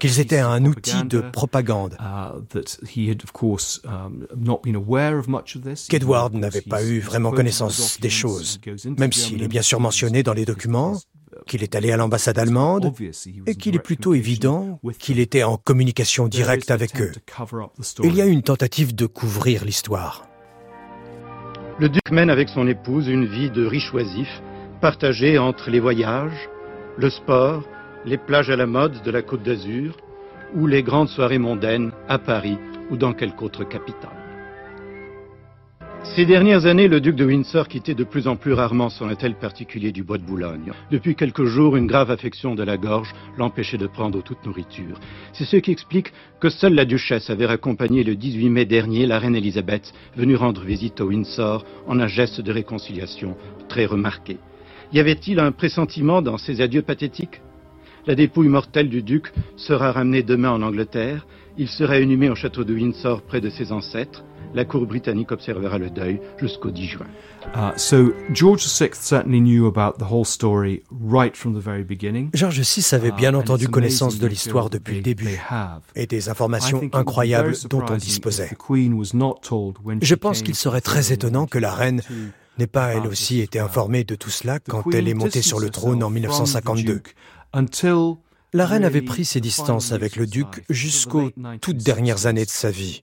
qu'ils 0.00 0.20
étaient 0.20 0.38
un 0.38 0.64
outil 0.64 1.04
de 1.04 1.20
propagande, 1.20 1.96
uh, 2.00 2.38
um, 3.84 4.58
qu'Edward 5.88 6.34
n'avait 6.34 6.60
pas 6.62 6.84
eu 6.84 7.00
vraiment 7.00 7.32
connaissance 7.32 7.98
des 8.00 8.10
choses, 8.10 8.60
même 8.96 9.12
s'il 9.12 9.42
est 9.42 9.48
bien 9.48 9.62
sûr 9.62 9.80
mentionné 9.80 10.05
dans 10.22 10.32
les 10.32 10.44
documents, 10.44 10.96
qu'il 11.46 11.62
est 11.62 11.74
allé 11.74 11.92
à 11.92 11.96
l'ambassade 11.96 12.38
allemande 12.38 12.92
et 13.46 13.54
qu'il 13.54 13.74
est 13.74 13.82
plutôt 13.82 14.14
évident 14.14 14.80
qu'il 14.98 15.18
était 15.18 15.42
en 15.42 15.56
communication 15.56 16.28
directe 16.28 16.70
avec 16.70 17.00
eux. 17.00 17.12
Il 18.02 18.14
y 18.14 18.22
a 18.22 18.26
une 18.26 18.42
tentative 18.42 18.94
de 18.94 19.06
couvrir 19.06 19.64
l'histoire. 19.64 20.26
Le 21.78 21.88
duc 21.88 22.10
mène 22.10 22.30
avec 22.30 22.48
son 22.48 22.66
épouse 22.66 23.06
une 23.06 23.26
vie 23.26 23.50
de 23.50 23.66
riche 23.66 23.92
oisif, 23.92 24.28
partagée 24.80 25.36
entre 25.36 25.68
les 25.68 25.80
voyages, 25.80 26.48
le 26.96 27.10
sport, 27.10 27.62
les 28.06 28.16
plages 28.16 28.48
à 28.48 28.56
la 28.56 28.66
mode 28.66 29.02
de 29.02 29.10
la 29.10 29.20
Côte 29.20 29.42
d'Azur 29.42 29.96
ou 30.54 30.66
les 30.66 30.82
grandes 30.82 31.08
soirées 31.08 31.38
mondaines 31.38 31.92
à 32.08 32.18
Paris 32.18 32.56
ou 32.90 32.96
dans 32.96 33.12
quelque 33.12 33.42
autre 33.42 33.64
capitale. 33.64 34.25
Ces 36.14 36.24
dernières 36.24 36.64
années, 36.64 36.88
le 36.88 37.00
duc 37.00 37.14
de 37.14 37.26
Windsor 37.26 37.68
quittait 37.68 37.94
de 37.94 38.04
plus 38.04 38.26
en 38.26 38.36
plus 38.36 38.54
rarement 38.54 38.88
son 38.88 39.10
hôtel 39.10 39.34
particulier 39.34 39.92
du 39.92 40.02
Bois 40.02 40.16
de 40.16 40.22
Boulogne. 40.22 40.72
Depuis 40.90 41.14
quelques 41.14 41.44
jours, 41.44 41.76
une 41.76 41.86
grave 41.86 42.10
affection 42.10 42.54
de 42.54 42.62
la 42.62 42.78
gorge 42.78 43.14
l'empêchait 43.36 43.76
de 43.76 43.86
prendre 43.86 44.22
toute 44.22 44.44
nourriture. 44.46 44.98
C'est 45.34 45.44
ce 45.44 45.56
qui 45.56 45.70
explique 45.70 46.12
que 46.40 46.48
seule 46.48 46.74
la 46.74 46.86
duchesse 46.86 47.28
avait 47.28 47.46
accompagné 47.46 48.02
le 48.02 48.16
18 48.16 48.48
mai 48.48 48.64
dernier 48.64 49.06
la 49.06 49.18
reine 49.18 49.36
Elisabeth, 49.36 49.92
venue 50.16 50.36
rendre 50.36 50.62
visite 50.62 51.00
au 51.02 51.08
Windsor 51.08 51.66
en 51.86 52.00
un 52.00 52.06
geste 52.06 52.40
de 52.40 52.52
réconciliation 52.52 53.36
très 53.68 53.84
remarqué. 53.84 54.38
Y 54.92 55.00
avait-il 55.00 55.38
un 55.38 55.52
pressentiment 55.52 56.22
dans 56.22 56.38
ces 56.38 56.62
adieux 56.62 56.82
pathétiques? 56.82 57.42
La 58.06 58.14
dépouille 58.14 58.48
mortelle 58.48 58.88
du 58.88 59.02
duc 59.02 59.32
sera 59.56 59.92
ramenée 59.92 60.22
demain 60.22 60.50
en 60.50 60.62
Angleterre. 60.62 61.26
Il 61.58 61.68
sera 61.68 61.98
inhumé 61.98 62.30
au 62.30 62.34
château 62.34 62.64
de 62.64 62.72
Windsor 62.72 63.22
près 63.22 63.40
de 63.40 63.50
ses 63.50 63.72
ancêtres 63.72 64.24
la 64.56 64.64
cour 64.64 64.86
britannique 64.86 65.30
observera 65.32 65.76
le 65.76 65.90
deuil 65.90 66.18
jusqu'au 66.38 66.70
10 66.70 66.86
juin. 66.86 67.06
George 72.32 72.60
VI 72.60 72.94
avait 72.94 73.12
bien 73.12 73.34
uh, 73.34 73.36
entendu 73.36 73.68
connaissance 73.68 74.18
de 74.18 74.26
l'histoire 74.26 74.70
depuis 74.70 74.96
le 74.96 75.02
début 75.02 75.38
et 75.94 76.06
des 76.06 76.30
informations 76.30 76.80
incroyables 76.94 77.54
dont 77.68 77.84
on 77.88 77.96
disposait. 77.96 78.50
Je 80.00 80.14
pense 80.14 80.42
qu'il 80.42 80.54
serait 80.54 80.80
très 80.80 81.12
étonnant 81.12 81.46
que 81.46 81.58
la 81.58 81.74
reine 81.74 82.00
n'ait 82.58 82.66
pas 82.66 82.94
elle 82.94 83.06
aussi 83.06 83.40
été 83.40 83.58
informée 83.58 84.04
de 84.04 84.14
tout 84.14 84.30
cela 84.30 84.58
quand 84.58 84.82
elle 84.94 85.08
est 85.08 85.14
montée 85.14 85.42
sur 85.42 85.60
le 85.60 85.68
trône 85.68 86.02
en 86.02 86.08
1952. 86.08 87.02
La 88.54 88.64
reine 88.64 88.84
avait 88.84 89.02
pris 89.02 89.26
ses 89.26 89.40
distances 89.42 89.92
avec 89.92 90.16
le 90.16 90.26
duc 90.26 90.64
jusqu'aux 90.70 91.30
toutes 91.60 91.76
dernières 91.76 92.24
années 92.24 92.46
de 92.46 92.50
sa 92.50 92.70
vie 92.70 93.02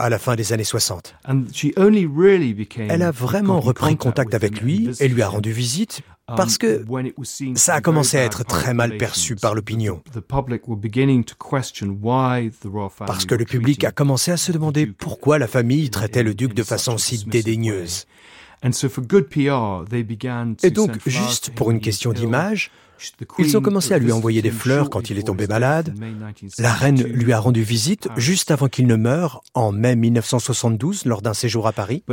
à 0.00 0.08
la 0.08 0.18
fin 0.18 0.34
des 0.34 0.52
années 0.52 0.64
60. 0.64 1.14
Elle 2.88 3.02
a 3.02 3.10
vraiment 3.10 3.60
repris 3.60 3.96
contact 3.96 4.34
avec 4.34 4.60
lui 4.60 4.90
et 4.98 5.08
lui 5.08 5.22
a 5.22 5.28
rendu 5.28 5.52
visite 5.52 6.02
um, 6.28 6.36
parce 6.36 6.58
que 6.58 6.84
ça 7.54 7.74
a 7.74 7.80
commencé 7.80 8.18
à 8.18 8.24
être 8.24 8.44
très 8.44 8.74
mal 8.74 8.96
perçu 8.96 9.36
par 9.36 9.54
l'opinion. 9.54 10.02
Parce 13.06 13.26
que 13.26 13.34
le 13.34 13.44
public 13.44 13.84
a 13.84 13.92
commencé 13.92 14.30
à 14.30 14.36
se 14.36 14.52
demander 14.52 14.86
pourquoi 14.86 15.38
la 15.38 15.46
famille 15.46 15.90
traitait 15.90 16.22
le 16.22 16.34
duc 16.34 16.54
de 16.54 16.62
façon 16.62 16.98
si 16.98 17.24
dédaigneuse. 17.24 18.06
Et 18.62 18.70
donc, 20.70 20.98
juste 21.06 21.50
pour 21.54 21.70
une 21.70 21.80
question 21.80 22.12
d'image, 22.12 22.70
ils 23.38 23.56
ont 23.56 23.60
commencé 23.60 23.94
à 23.94 23.98
lui 23.98 24.12
envoyer 24.12 24.42
des 24.42 24.50
fleurs 24.50 24.90
quand 24.90 25.10
il 25.10 25.18
est 25.18 25.24
tombé 25.24 25.46
malade. 25.46 25.94
La 26.58 26.72
reine 26.72 27.02
lui 27.02 27.32
a 27.32 27.40
rendu 27.40 27.62
visite 27.62 28.08
juste 28.16 28.50
avant 28.50 28.68
qu'il 28.68 28.86
ne 28.86 28.96
meure 28.96 29.42
en 29.54 29.72
mai 29.72 29.96
1972 29.96 31.04
lors 31.04 31.22
d'un 31.22 31.34
séjour 31.34 31.66
à 31.66 31.72
Paris. 31.72 32.04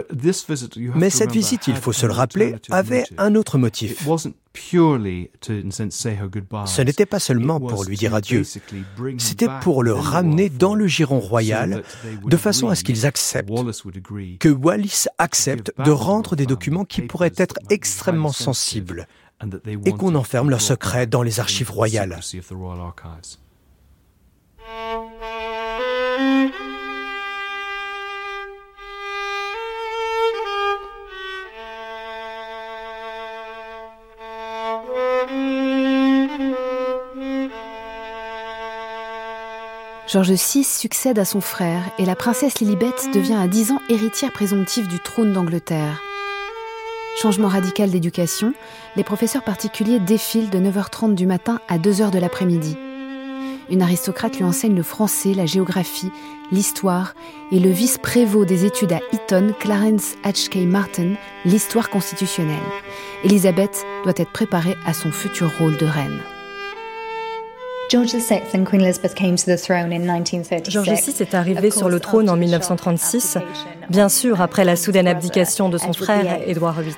Mais 0.95 1.09
cette 1.09 1.31
visite, 1.31 1.67
il 1.67 1.75
faut 1.75 1.93
se 1.93 2.05
le 2.05 2.13
rappeler, 2.13 2.55
avait 2.69 3.05
un 3.17 3.35
autre 3.35 3.57
motif. 3.57 4.07
Ce 6.65 6.81
n'était 6.81 7.05
pas 7.05 7.19
seulement 7.19 7.59
pour 7.59 7.83
lui 7.83 7.95
dire 7.95 8.15
adieu, 8.15 8.43
c'était 8.43 9.49
pour 9.61 9.83
le 9.83 9.93
ramener 9.93 10.49
dans 10.49 10.73
le 10.73 10.87
giron 10.87 11.19
royal 11.19 11.83
de 12.25 12.37
façon 12.37 12.69
à 12.69 12.75
ce 12.75 12.83
qu'ils 12.83 13.05
acceptent, 13.05 13.51
que 14.39 14.49
Wallis 14.49 15.05
accepte 15.17 15.71
de 15.83 15.91
rendre 15.91 16.35
des 16.35 16.45
documents 16.45 16.85
qui 16.85 17.03
pourraient 17.03 17.33
être 17.37 17.59
extrêmement 17.69 18.31
sensibles 18.31 19.07
et 19.85 19.91
qu'on 19.91 20.15
enferme 20.15 20.49
leurs 20.49 20.61
secrets 20.61 21.07
dans 21.07 21.21
les 21.21 21.39
archives 21.39 21.71
royales. 21.71 22.19
George 40.07 40.31
VI 40.31 40.63
succède 40.63 41.19
à 41.19 41.25
son 41.25 41.41
frère 41.41 41.83
et 41.99 42.05
la 42.05 42.15
princesse 42.15 42.59
Lilibet 42.59 42.93
devient 43.13 43.33
à 43.33 43.47
10 43.47 43.73
ans 43.73 43.81
héritière 43.89 44.31
présomptive 44.31 44.87
du 44.87 44.99
trône 44.99 45.33
d'Angleterre. 45.33 46.01
Changement 47.19 47.47
radical 47.47 47.89
d'éducation, 47.89 48.53
les 48.95 49.03
professeurs 49.03 49.43
particuliers 49.43 49.99
défilent 49.99 50.51
de 50.51 50.59
9h30 50.59 51.15
du 51.15 51.25
matin 51.25 51.59
à 51.67 51.79
2h 51.79 52.11
de 52.11 52.19
l'après-midi. 52.19 52.77
une 53.71 53.81
aristocrate 53.81 54.37
lui 54.37 54.43
enseigne 54.43 54.75
le 54.75 54.83
français, 54.83 55.33
la 55.33 55.47
géographie, 55.47 56.11
l'histoire 56.51 57.15
et 57.51 57.59
le 57.59 57.71
vice-prévôt 57.71 58.45
des 58.45 58.65
études 58.65 58.93
à 58.93 58.99
Eton, 59.11 59.51
Clarence 59.59 60.13
H.K. 60.23 60.67
Martin, 60.67 61.15
l'histoire 61.43 61.89
constitutionnelle. 61.89 62.55
Elisabeth 63.23 63.83
doit 64.03 64.13
être 64.15 64.31
préparée 64.31 64.77
à 64.85 64.93
son 64.93 65.11
futur 65.11 65.51
rôle 65.57 65.75
de 65.77 65.85
reine. 65.87 66.19
George 70.69 70.89
VI 70.89 71.15
est 71.19 71.33
arrivé 71.33 71.71
sur 71.71 71.89
le 71.89 71.99
trône 71.99 72.29
en 72.29 72.35
1936, 72.35 73.37
bien 73.89 74.09
sûr 74.09 74.41
après 74.41 74.65
la 74.65 74.75
soudaine 74.75 75.07
abdication 75.07 75.69
de 75.69 75.77
son 75.77 75.93
frère 75.93 76.41
Édouard 76.45 76.81
VIII. 76.81 76.93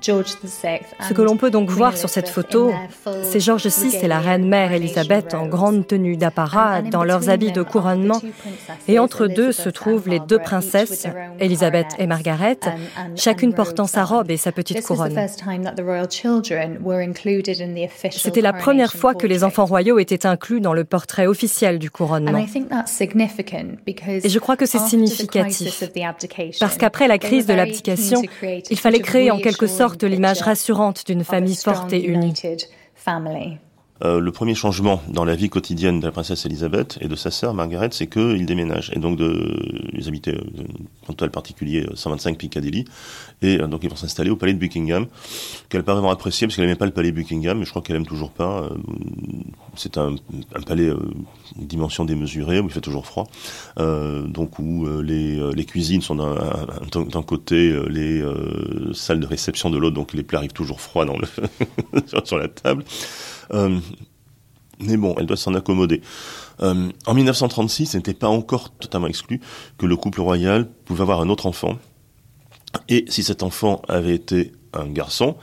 Ce 0.00 1.14
que 1.14 1.22
l'on 1.22 1.36
peut 1.36 1.50
donc 1.50 1.70
voir 1.70 1.96
sur 1.96 2.08
cette 2.08 2.28
photo, 2.28 2.72
c'est 3.22 3.40
George 3.40 3.66
VI 3.66 3.96
et 4.02 4.08
la 4.08 4.20
reine-mère 4.20 4.72
Elisabeth 4.72 5.34
en 5.34 5.46
grande 5.46 5.86
tenue 5.86 6.16
d'apparat 6.16 6.82
dans 6.82 7.02
leurs 7.04 7.30
habits 7.30 7.52
de 7.52 7.62
couronnement, 7.62 8.20
et 8.86 8.98
entre 8.98 9.26
deux 9.26 9.50
se 9.52 9.68
trouvent 9.68 10.08
les 10.08 10.20
deux 10.20 10.38
princesses, 10.38 11.06
Elisabeth 11.40 11.88
et 11.98 12.06
Margaret, 12.06 12.58
chacune 13.16 13.54
portant 13.54 13.86
sa 13.86 14.04
robe 14.04 14.30
et 14.30 14.36
sa 14.36 14.52
petite 14.52 14.82
couronne. 14.82 15.18
C'était 18.10 18.40
la 18.40 18.52
première 18.52 18.92
fois 18.92 19.00
fois 19.00 19.14
que 19.14 19.26
les 19.26 19.42
enfants 19.44 19.64
royaux 19.64 19.98
étaient 19.98 20.26
inclus 20.26 20.60
dans 20.60 20.74
le 20.74 20.84
portrait 20.84 21.26
officiel 21.26 21.78
du 21.78 21.90
couronnement. 21.90 22.38
Et 22.38 24.28
je 24.28 24.38
crois 24.38 24.56
que 24.56 24.66
c'est 24.66 24.78
significatif, 25.06 25.84
parce 26.60 26.76
qu'après 26.76 27.08
la 27.08 27.18
crise 27.18 27.46
de 27.46 27.54
l'abdication, 27.54 28.22
il 28.42 28.78
fallait 28.78 29.00
créer 29.00 29.30
en 29.30 29.38
quelque 29.38 29.66
sorte 29.66 30.02
l'image 30.02 30.42
rassurante 30.42 31.06
d'une 31.06 31.24
famille 31.24 31.56
forte 31.56 31.92
et 31.92 32.04
unie. 32.04 32.34
Euh, 34.02 34.18
le 34.18 34.32
premier 34.32 34.54
changement 34.54 35.02
dans 35.08 35.24
la 35.24 35.34
vie 35.34 35.50
quotidienne 35.50 36.00
de 36.00 36.06
la 36.06 36.12
princesse 36.12 36.46
Elisabeth 36.46 36.98
et 37.00 37.08
de 37.08 37.16
sa 37.16 37.30
sœur 37.30 37.54
Margaret, 37.54 37.90
c'est 37.92 38.06
qu'ils 38.06 38.46
déménagent. 38.46 38.90
Et 38.94 38.98
donc, 38.98 39.18
de, 39.18 39.90
ils 39.92 40.08
habitaient, 40.08 40.36
euh, 40.36 41.14
le 41.24 41.30
particulier, 41.30 41.86
125 41.94 42.30
euh, 42.30 42.36
Piccadilly, 42.36 42.84
et 43.42 43.60
euh, 43.60 43.66
donc 43.66 43.80
ils 43.82 43.90
vont 43.90 43.96
s'installer 43.96 44.30
au 44.30 44.36
palais 44.36 44.52
de 44.52 44.58
Buckingham, 44.58 45.06
qu'elle 45.68 45.82
pas 45.82 45.94
vraiment 45.94 46.10
appréciée 46.10 46.46
parce 46.46 46.56
qu'elle 46.56 46.66
n'aimait 46.66 46.78
pas 46.78 46.86
le 46.86 46.92
palais 46.92 47.12
Buckingham, 47.12 47.58
mais 47.58 47.64
je 47.64 47.70
crois 47.70 47.82
qu'elle 47.82 47.96
aime 47.96 48.06
toujours 48.06 48.30
pas. 48.30 48.68
c'est 49.76 49.98
un, 49.98 50.14
un, 50.54 50.62
palais 50.62 50.88
euh, 50.88 50.98
dimension 51.56 52.04
démesurée 52.04 52.60
où 52.60 52.66
il 52.66 52.70
fait 52.70 52.80
toujours 52.80 53.06
froid, 53.06 53.26
donc 53.76 54.58
où 54.58 54.86
les, 55.02 55.52
les 55.52 55.64
cuisines 55.64 56.00
sont 56.00 56.16
d'un 56.16 57.22
côté, 57.22 57.76
les 57.88 58.22
salles 58.92 59.20
de 59.20 59.26
réception 59.26 59.70
de 59.70 59.78
l'autre, 59.78 59.94
donc 59.94 60.12
les 60.12 60.22
plats 60.22 60.38
arrivent 60.38 60.52
toujours 60.52 60.80
froids 60.80 61.04
dans 61.04 61.16
le 61.18 61.26
sur 62.24 62.38
la 62.38 62.48
table. 62.48 62.84
Euh, 63.52 63.78
mais 64.80 64.96
bon, 64.96 65.14
elle 65.18 65.26
doit 65.26 65.36
s'en 65.36 65.54
accommoder. 65.54 66.00
Euh, 66.62 66.90
en 67.06 67.14
1936, 67.14 67.86
ce 67.86 67.96
n'était 67.96 68.14
pas 68.14 68.28
encore 68.28 68.70
totalement 68.70 69.06
exclu 69.06 69.40
que 69.78 69.86
le 69.86 69.96
couple 69.96 70.20
royal 70.20 70.68
pouvait 70.84 71.02
avoir 71.02 71.20
un 71.20 71.28
autre 71.28 71.46
enfant. 71.46 71.78
Et 72.88 73.04
si 73.08 73.22
cet 73.22 73.42
enfant 73.42 73.82
avait 73.88 74.14
été 74.14 74.52
un 74.72 74.86
garçon, 74.86 75.36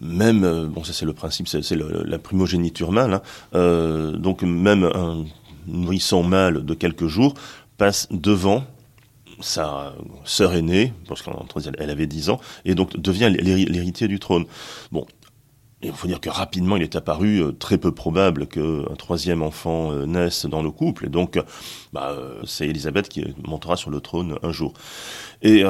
même, 0.00 0.44
euh, 0.44 0.66
bon 0.66 0.84
ça 0.84 0.92
c'est 0.92 1.06
le 1.06 1.12
principe, 1.12 1.48
c'est 1.48 1.76
la 1.76 2.18
primogéniture 2.18 2.92
mâle, 2.92 3.20
hein, 3.52 4.12
donc 4.16 4.42
même 4.42 4.84
un 4.84 5.24
nourrisson 5.66 6.22
mâle 6.22 6.64
de 6.64 6.74
quelques 6.74 7.06
jours 7.06 7.34
passe 7.76 8.08
devant 8.10 8.64
sa 9.40 9.94
sœur 10.24 10.54
aînée, 10.54 10.92
parce 11.08 11.22
qu'elle 11.22 11.90
avait 11.90 12.06
10 12.06 12.30
ans, 12.30 12.40
et 12.64 12.74
donc 12.74 12.96
devient 12.96 13.30
l'héritier 13.30 14.08
du 14.08 14.18
trône. 14.18 14.46
Bon, 14.92 15.06
il 15.84 15.92
faut 15.92 16.06
dire 16.06 16.20
que 16.20 16.30
rapidement, 16.30 16.76
il 16.76 16.82
est 16.82 16.96
apparu 16.96 17.42
euh, 17.42 17.52
très 17.52 17.78
peu 17.78 17.92
probable 17.92 18.46
qu'un 18.46 18.94
troisième 18.96 19.42
enfant 19.42 19.92
euh, 19.92 20.06
naisse 20.06 20.46
dans 20.46 20.62
le 20.62 20.70
couple. 20.70 21.06
Et 21.06 21.08
donc, 21.08 21.38
bah, 21.92 22.10
euh, 22.10 22.40
c'est 22.44 22.66
Elisabeth 22.68 23.08
qui 23.08 23.24
montera 23.46 23.76
sur 23.76 23.90
le 23.90 24.00
trône 24.00 24.36
un 24.42 24.52
jour. 24.52 24.72
Et 25.42 25.62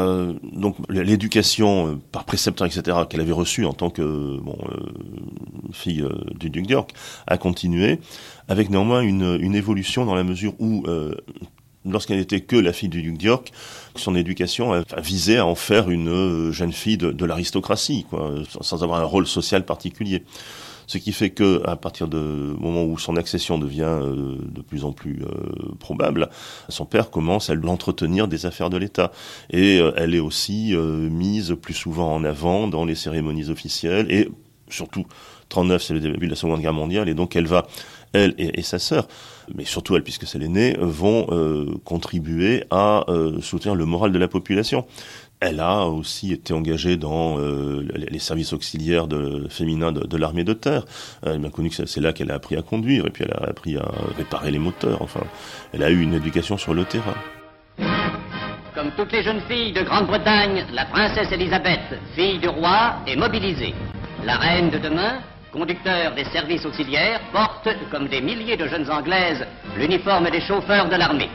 donc, 0.53 0.77
l'éducation 0.89 2.01
par 2.13 2.25
précepteur, 2.25 2.69
etc., 2.69 2.99
qu'elle 3.11 3.21
avait 3.21 3.33
reçue 3.33 3.65
en 3.65 3.73
tant 3.73 3.91
que 3.91 4.39
fille 5.73 6.07
du 6.39 6.49
duc 6.49 6.69
d'York, 6.69 6.93
a 7.27 7.39
continué, 7.39 7.99
avec 8.47 8.71
néanmoins 8.71 9.01
une, 9.01 9.55
évolution 9.57 10.05
dans 10.05 10.15
la 10.15 10.23
mesure 10.23 10.55
où 10.61 10.85
lorsqu'elle 11.85 12.19
n'était 12.19 12.41
que 12.41 12.57
la 12.57 12.73
fille 12.73 12.89
du 12.89 13.03
duc 13.03 13.19
d'York, 13.19 13.53
son 13.97 14.15
éducation 14.15 14.83
visé 14.99 15.39
à 15.39 15.47
en 15.47 15.55
faire 15.55 15.91
une 15.91 16.09
euh, 16.09 16.53
jeune 16.53 16.73
fille 16.73 16.97
de, 16.97 17.25
l'aristocratie, 17.25 18.07
sans 18.61 18.83
avoir 18.83 19.01
un 19.01 19.05
rôle 19.05 19.27
social 19.27 19.65
particulier. 19.65 20.25
Ce 20.87 20.99
qui 20.99 21.13
fait 21.13 21.31
que, 21.31 21.67
à 21.67 21.77
partir 21.77 22.09
du 22.09 22.17
moment 22.17 22.85
où 22.85 22.99
son 22.99 23.17
accession 23.17 23.59
devient 23.59 23.85
euh, 23.85 24.37
de 24.45 24.61
plus 24.61 24.85
en 24.85 24.93
plus 24.93 25.23
euh, 25.23 25.75
probable, 25.79 26.29
son 26.69 26.85
père 26.85 27.11
commence 27.11 27.49
à 27.49 27.55
l'entretenir 27.55 28.29
des 28.29 28.45
affaires 28.45 28.69
de 28.69 28.77
l'État. 28.77 29.11
Et 29.51 29.79
elle 29.97 30.15
est 30.15 30.21
aussi 30.21 30.75
mise 30.77 31.57
plus 31.61 31.75
souvent 31.75 32.15
en 32.15 32.25
avant 32.25 32.69
dans 32.69 32.85
les 32.85 32.95
cérémonies 32.95 33.49
officielles 33.49 34.11
et 34.11 34.29
surtout 34.69 35.07
39, 35.49 35.83
c'est 35.83 35.95
le 35.95 36.01
début 36.01 36.27
de 36.27 36.31
la 36.31 36.37
Seconde 36.37 36.61
Guerre 36.61 36.73
mondiale, 36.73 37.09
et 37.09 37.15
donc 37.15 37.37
elle 37.37 37.47
va, 37.47 37.67
elle 38.13 38.35
et, 38.39 38.63
sa 38.63 38.79
sœur, 38.79 39.09
mais 39.55 39.65
surtout 39.65 39.97
elle 39.97 40.03
puisque 40.03 40.27
c'est 40.27 40.39
l'aînée, 40.39 40.77
vont 40.79 41.27
euh, 41.31 41.75
contribuer 41.85 42.65
à 42.71 43.05
euh, 43.09 43.41
soutenir 43.41 43.75
le 43.75 43.85
moral 43.85 44.13
de 44.13 44.19
la 44.19 44.29
population. 44.29 44.87
Elle 45.41 45.61
a 45.61 45.87
aussi 45.87 46.33
été 46.33 46.55
engagée 46.55 46.97
dans 46.97 47.39
euh, 47.39 47.87
les 47.95 48.19
services 48.19 48.53
auxiliaires 48.53 49.07
de, 49.07 49.47
féminins 49.51 49.93
de, 49.93 50.17
l'armée 50.17 50.45
de 50.45 50.55
terre. 50.55 50.85
Elle 51.23 51.45
a 51.45 51.51
connu 51.51 51.71
que 51.71 51.85
c'est 51.85 52.01
là 52.01 52.13
qu'elle 52.13 52.31
a 52.31 52.35
appris 52.35 52.57
à 52.57 52.63
conduire 52.63 53.07
et 53.07 53.11
puis 53.11 53.25
elle 53.25 53.35
a 53.35 53.49
appris 53.49 53.77
à 53.77 53.85
réparer 54.17 54.51
les 54.51 54.59
moteurs. 54.59 55.03
Enfin, 55.03 55.21
elle 55.73 55.83
a 55.83 55.91
eu 55.91 56.01
une 56.01 56.15
éducation 56.15 56.57
sur 56.57 56.73
le 56.73 56.85
terrain. 56.85 57.15
Comme 58.75 58.91
toutes 58.97 59.13
les 59.13 59.23
jeunes 59.23 59.43
filles 59.49 59.73
de 59.73 59.83
Grande-Bretagne, 59.83 60.65
la 60.73 60.87
princesse 60.87 61.31
Elisabeth, 61.31 62.01
fille 62.15 62.39
du 62.39 62.49
roi, 62.49 62.95
est 63.07 63.17
mobilisée. 63.17 63.75
La 64.25 64.37
reine 64.37 64.71
de 64.71 64.79
demain 64.79 65.21
conducteurs 65.55 66.15
des 66.17 66.25
services 66.25 66.67
auxiliaires, 66.67 67.21
portent, 67.33 67.69
comme 67.91 68.09
des 68.09 68.21
milliers 68.21 68.57
de 68.57 68.67
jeunes 68.67 68.91
Anglaises, 68.91 69.47
l'uniforme 69.77 70.29
des 70.29 70.41
chauffeurs 70.41 70.89
de 70.89 70.97
l'armée. 70.97 71.31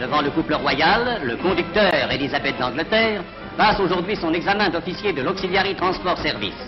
Devant 0.00 0.22
le 0.22 0.30
couple 0.30 0.54
royal, 0.54 1.20
le 1.22 1.36
conducteur 1.36 2.10
Elisabeth 2.10 2.58
d'Angleterre 2.58 3.22
passe 3.58 3.78
aujourd'hui 3.78 4.16
son 4.16 4.32
examen 4.32 4.70
d'officier 4.70 5.12
de 5.12 5.20
l'Auxiliary 5.20 5.74
Transport 5.76 6.18
Service. 6.18 6.64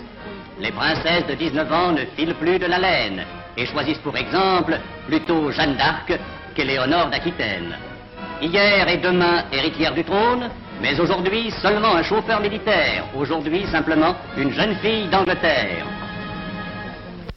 Les 0.59 0.71
princesses 0.71 1.25
de 1.27 1.33
19 1.33 1.73
ans 1.73 1.91
ne 1.91 2.05
filent 2.15 2.35
plus 2.35 2.59
de 2.59 2.67
la 2.67 2.77
laine 2.77 3.23
et 3.57 3.65
choisissent 3.65 4.05
pour 4.05 4.15
exemple 4.15 4.79
plutôt 5.07 5.51
Jeanne 5.51 5.75
d'Arc 5.75 6.13
qu'Éléonore 6.53 7.09
d'Aquitaine. 7.09 7.75
Hier 8.41 8.87
et 8.87 8.97
demain 8.97 9.43
héritière 9.51 9.93
du 9.95 10.03
trône, 10.03 10.49
mais 10.81 10.99
aujourd'hui 10.99 11.49
seulement 11.63 11.95
un 11.95 12.03
chauffeur 12.03 12.39
militaire, 12.41 13.05
aujourd'hui 13.15 13.65
simplement 13.71 14.15
une 14.37 14.51
jeune 14.51 14.75
fille 14.75 15.07
d'Angleterre 15.07 15.94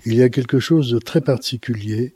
il 0.08 0.14
y 0.14 0.22
a 0.22 0.30
quelque 0.30 0.58
chose 0.58 0.90
de 0.90 0.98
très 0.98 1.20
particulier 1.20 2.14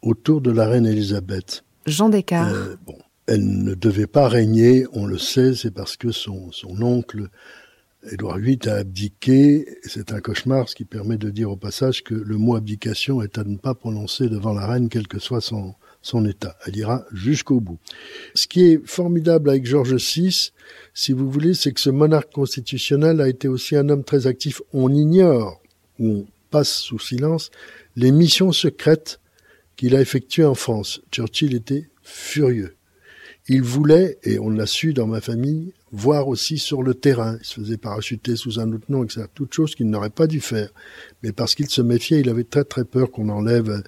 autour 0.00 0.40
de 0.40 0.52
la 0.52 0.68
reine 0.68 0.86
Élisabeth. 0.86 1.64
Jean 1.84 2.08
Descartes. 2.08 2.54
Euh, 2.54 2.76
bon, 2.86 2.96
elle 3.26 3.64
ne 3.64 3.74
devait 3.74 4.06
pas 4.06 4.28
régner, 4.28 4.86
on 4.92 5.06
le 5.06 5.18
sait, 5.18 5.54
c'est 5.56 5.72
parce 5.72 5.96
que 5.96 6.12
son, 6.12 6.52
son 6.52 6.80
oncle 6.82 7.28
Édouard 8.12 8.38
VIII 8.38 8.68
a 8.68 8.76
abdiqué. 8.76 9.66
C'est 9.82 10.12
un 10.12 10.20
cauchemar, 10.20 10.68
ce 10.68 10.76
qui 10.76 10.84
permet 10.84 11.18
de 11.18 11.30
dire 11.30 11.50
au 11.50 11.56
passage 11.56 12.04
que 12.04 12.14
le 12.14 12.36
mot 12.36 12.54
abdication 12.54 13.22
est 13.22 13.38
à 13.38 13.44
ne 13.44 13.56
pas 13.56 13.74
prononcer 13.74 14.28
devant 14.28 14.54
la 14.54 14.66
reine, 14.68 14.88
quel 14.88 15.08
que 15.08 15.18
soit 15.18 15.40
son, 15.40 15.74
son 16.02 16.24
état. 16.24 16.56
Elle 16.64 16.76
ira 16.76 17.04
jusqu'au 17.12 17.60
bout. 17.60 17.78
Ce 18.34 18.46
qui 18.46 18.62
est 18.66 18.86
formidable 18.86 19.50
avec 19.50 19.66
Georges 19.66 19.96
VI, 19.96 20.52
si 20.94 21.12
vous 21.12 21.28
voulez, 21.28 21.54
c'est 21.54 21.72
que 21.72 21.80
ce 21.80 21.90
monarque 21.90 22.32
constitutionnel 22.32 23.20
a 23.20 23.28
été 23.28 23.48
aussi 23.48 23.74
un 23.74 23.88
homme 23.88 24.04
très 24.04 24.28
actif. 24.28 24.62
On 24.72 24.92
ignore, 24.92 25.60
ou 25.98 26.24
passe 26.50 26.72
sous 26.72 26.98
silence 26.98 27.50
les 27.96 28.12
missions 28.12 28.52
secrètes 28.52 29.20
qu'il 29.76 29.96
a 29.96 30.00
effectuées 30.00 30.44
en 30.44 30.54
France. 30.54 31.00
Churchill 31.10 31.54
était 31.54 31.88
furieux. 32.02 32.76
Il 33.48 33.62
voulait, 33.62 34.18
et 34.22 34.38
on 34.38 34.50
l'a 34.50 34.66
su 34.66 34.92
dans 34.92 35.06
ma 35.06 35.20
famille, 35.20 35.72
voir 35.90 36.28
aussi 36.28 36.58
sur 36.58 36.82
le 36.82 36.94
terrain. 36.94 37.36
Il 37.40 37.44
se 37.44 37.60
faisait 37.60 37.78
parachuter 37.78 38.36
sous 38.36 38.60
un 38.60 38.70
autre 38.72 38.84
nom, 38.90 39.02
etc. 39.02 39.22
Toutes 39.34 39.54
choses 39.54 39.74
qu'il 39.74 39.88
n'aurait 39.88 40.10
pas 40.10 40.26
dû 40.26 40.40
faire. 40.40 40.68
Mais 41.22 41.32
parce 41.32 41.54
qu'il 41.54 41.68
se 41.68 41.82
méfiait, 41.82 42.20
il 42.20 42.28
avait 42.28 42.44
très 42.44 42.64
très 42.64 42.84
peur 42.84 43.10
qu'on 43.10 43.28
enlève 43.28 43.82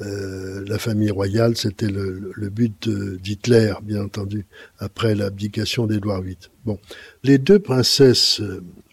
euh, 0.00 0.64
la 0.66 0.78
famille 0.78 1.10
royale. 1.10 1.56
C'était 1.56 1.90
le, 1.90 2.32
le, 2.34 2.48
but 2.48 2.88
d'Hitler, 2.88 3.74
bien 3.82 4.02
entendu, 4.02 4.46
après 4.78 5.14
l'abdication 5.14 5.86
d'Édouard 5.86 6.22
VIII. 6.22 6.38
Bon, 6.64 6.78
les 7.22 7.38
deux 7.38 7.58
princesses, 7.58 8.40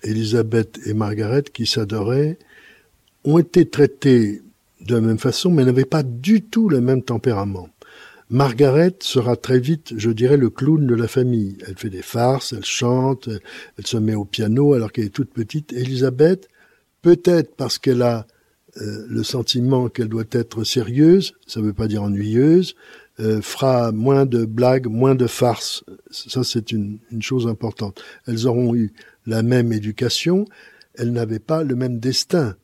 Elisabeth 0.04 0.80
et 0.86 0.94
Margaret, 0.94 1.44
qui 1.44 1.66
s'adoraient, 1.66 2.38
ont 3.24 3.38
été 3.38 3.68
traités 3.68 4.42
de 4.82 4.96
la 4.96 5.02
même 5.02 5.20
façon, 5.20 5.52
mais 5.52 5.64
n'avaient 5.64 5.86
pas 5.86 6.04
du 6.04 6.42
tout 6.42 6.70
le 6.70 6.82
même 6.82 7.04
tempérament. 7.04 7.70
Margaret 8.30 8.96
sera 9.02 9.36
très 9.36 9.60
vite, 9.60 9.94
je 9.98 10.10
dirais, 10.10 10.38
le 10.38 10.50
clown 10.50 10.88
de 10.88 10.96
la 10.96 11.10
famille. 11.10 11.58
Elle 11.68 11.78
fait 11.78 11.90
des 11.90 12.02
farces, 12.02 12.54
elle 12.54 12.64
chante, 12.64 13.28
elle 13.78 13.86
se 13.86 13.98
met 13.98 14.16
au 14.16 14.24
piano 14.24 14.74
alors 14.74 14.92
qu'elle 14.92 15.06
est 15.06 15.10
toute 15.10 15.34
petite. 15.34 15.74
Elisabeth, 15.74 16.48
peut-être 17.02 17.56
parce 17.56 17.78
qu'elle 17.78 18.02
a 18.02 18.26
euh, 18.78 19.06
le 19.10 19.24
sentiment 19.24 19.90
qu'elle 19.90 20.08
doit 20.08 20.24
être 20.32 20.64
sérieuse, 20.64 21.34
ça 21.46 21.60
ne 21.60 21.66
veut 21.66 21.74
pas 21.74 21.90
dire 21.90 22.04
ennuyeuse, 22.04 22.76
euh, 23.20 23.42
fera 23.42 23.92
moins 23.92 24.26
de 24.26 24.46
blagues, 24.46 24.88
moins 24.88 25.14
de 25.14 25.28
farces. 25.28 25.84
Ça, 26.10 26.46
c'est 26.46 26.72
une, 26.72 27.00
une, 27.12 27.22
chose 27.22 27.48
importante. 27.48 28.02
Elles 28.28 28.48
auront 28.48 28.74
eu 28.74 28.94
la 29.26 29.44
même 29.44 29.74
éducation, 29.74 30.46
elles 30.94 31.12
n'avaient 31.12 31.40
pas 31.40 31.64
le 31.64 31.76
même 31.76 32.00
destin. 32.00 32.56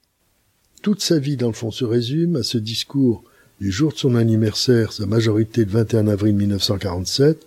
Toute 0.81 1.01
sa 1.01 1.19
vie, 1.19 1.37
dans 1.37 1.47
le 1.47 1.53
fond, 1.53 1.71
se 1.71 1.85
résume 1.85 2.35
à 2.37 2.43
ce 2.43 2.57
discours 2.57 3.23
du 3.59 3.71
jour 3.71 3.91
de 3.91 3.97
son 3.97 4.15
anniversaire, 4.15 4.93
sa 4.93 5.05
majorité 5.05 5.65
le 5.65 5.71
21 5.71 6.07
avril 6.07 6.35
1947. 6.35 7.45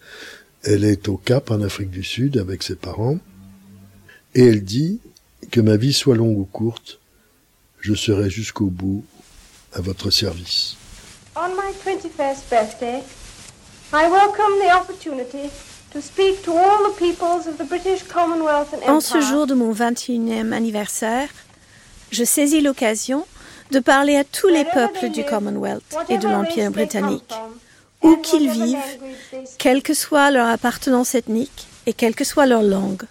Elle 0.65 0.85
est 0.85 1.09
au 1.09 1.17
Cap, 1.17 1.51
en 1.51 1.63
Afrique 1.63 1.91
du 1.91 2.03
Sud, 2.03 2.37
avec 2.37 2.63
ses 2.63 2.75
parents. 2.75 3.19
Et 4.35 4.45
elle 4.45 4.63
dit 4.65 5.01
que 5.51 5.61
ma 5.61 5.77
vie 5.77 5.93
soit 5.93 6.17
longue 6.17 6.39
ou 6.39 6.45
courte, 6.45 6.99
je 7.81 7.95
serai 7.95 8.29
jusqu'au 8.29 8.67
bout 8.67 9.05
à 9.73 9.81
votre 9.81 10.11
service. 10.11 10.77
On 11.37 11.49
my 11.51 11.73
21st 11.85 12.51
birthday, 12.51 13.03
I 13.93 14.09
welcome 14.11 14.59
the 14.61 14.73
opportunity 14.75 15.49
to 15.93 16.01
speak 16.01 16.43
to 16.43 16.53
all 16.53 16.91
the 16.91 16.97
peoples 16.99 17.47
of 17.47 17.57
the 17.57 17.67
British 17.67 18.03
Commonwealth 18.03 18.75
and 18.75 18.83
Empire. 18.83 18.91
En 18.91 19.01
ce 19.01 19.21
jour 19.21 19.47
de 19.47 19.55
mon 19.55 19.73
21e 19.73 20.53
anniversaire, 20.53 21.29
je 22.11 22.25
saisis 22.25 22.61
l'occasion 22.61 23.27
de 23.71 23.79
parler 23.79 24.17
à 24.17 24.25
tous 24.25 24.49
les 24.49 24.65
peuples 24.65 25.11
du 25.11 25.25
Commonwealth 25.25 25.97
et 26.09 26.19
de 26.19 26.29
l'Empire 26.29 26.71
britannique, 26.71 27.33
où 28.03 28.17
qu'ils 28.17 28.51
vivent, 28.51 28.79
quelle 29.59 29.83
que 29.83 29.95
soit 29.95 30.31
leur 30.31 30.49
appartenance 30.49 31.15
ethnique 31.15 31.69
et 31.87 31.93
quelle 31.93 32.15
que 32.15 32.25
soit 32.25 32.47
leur 32.47 32.63
langue. 32.63 33.05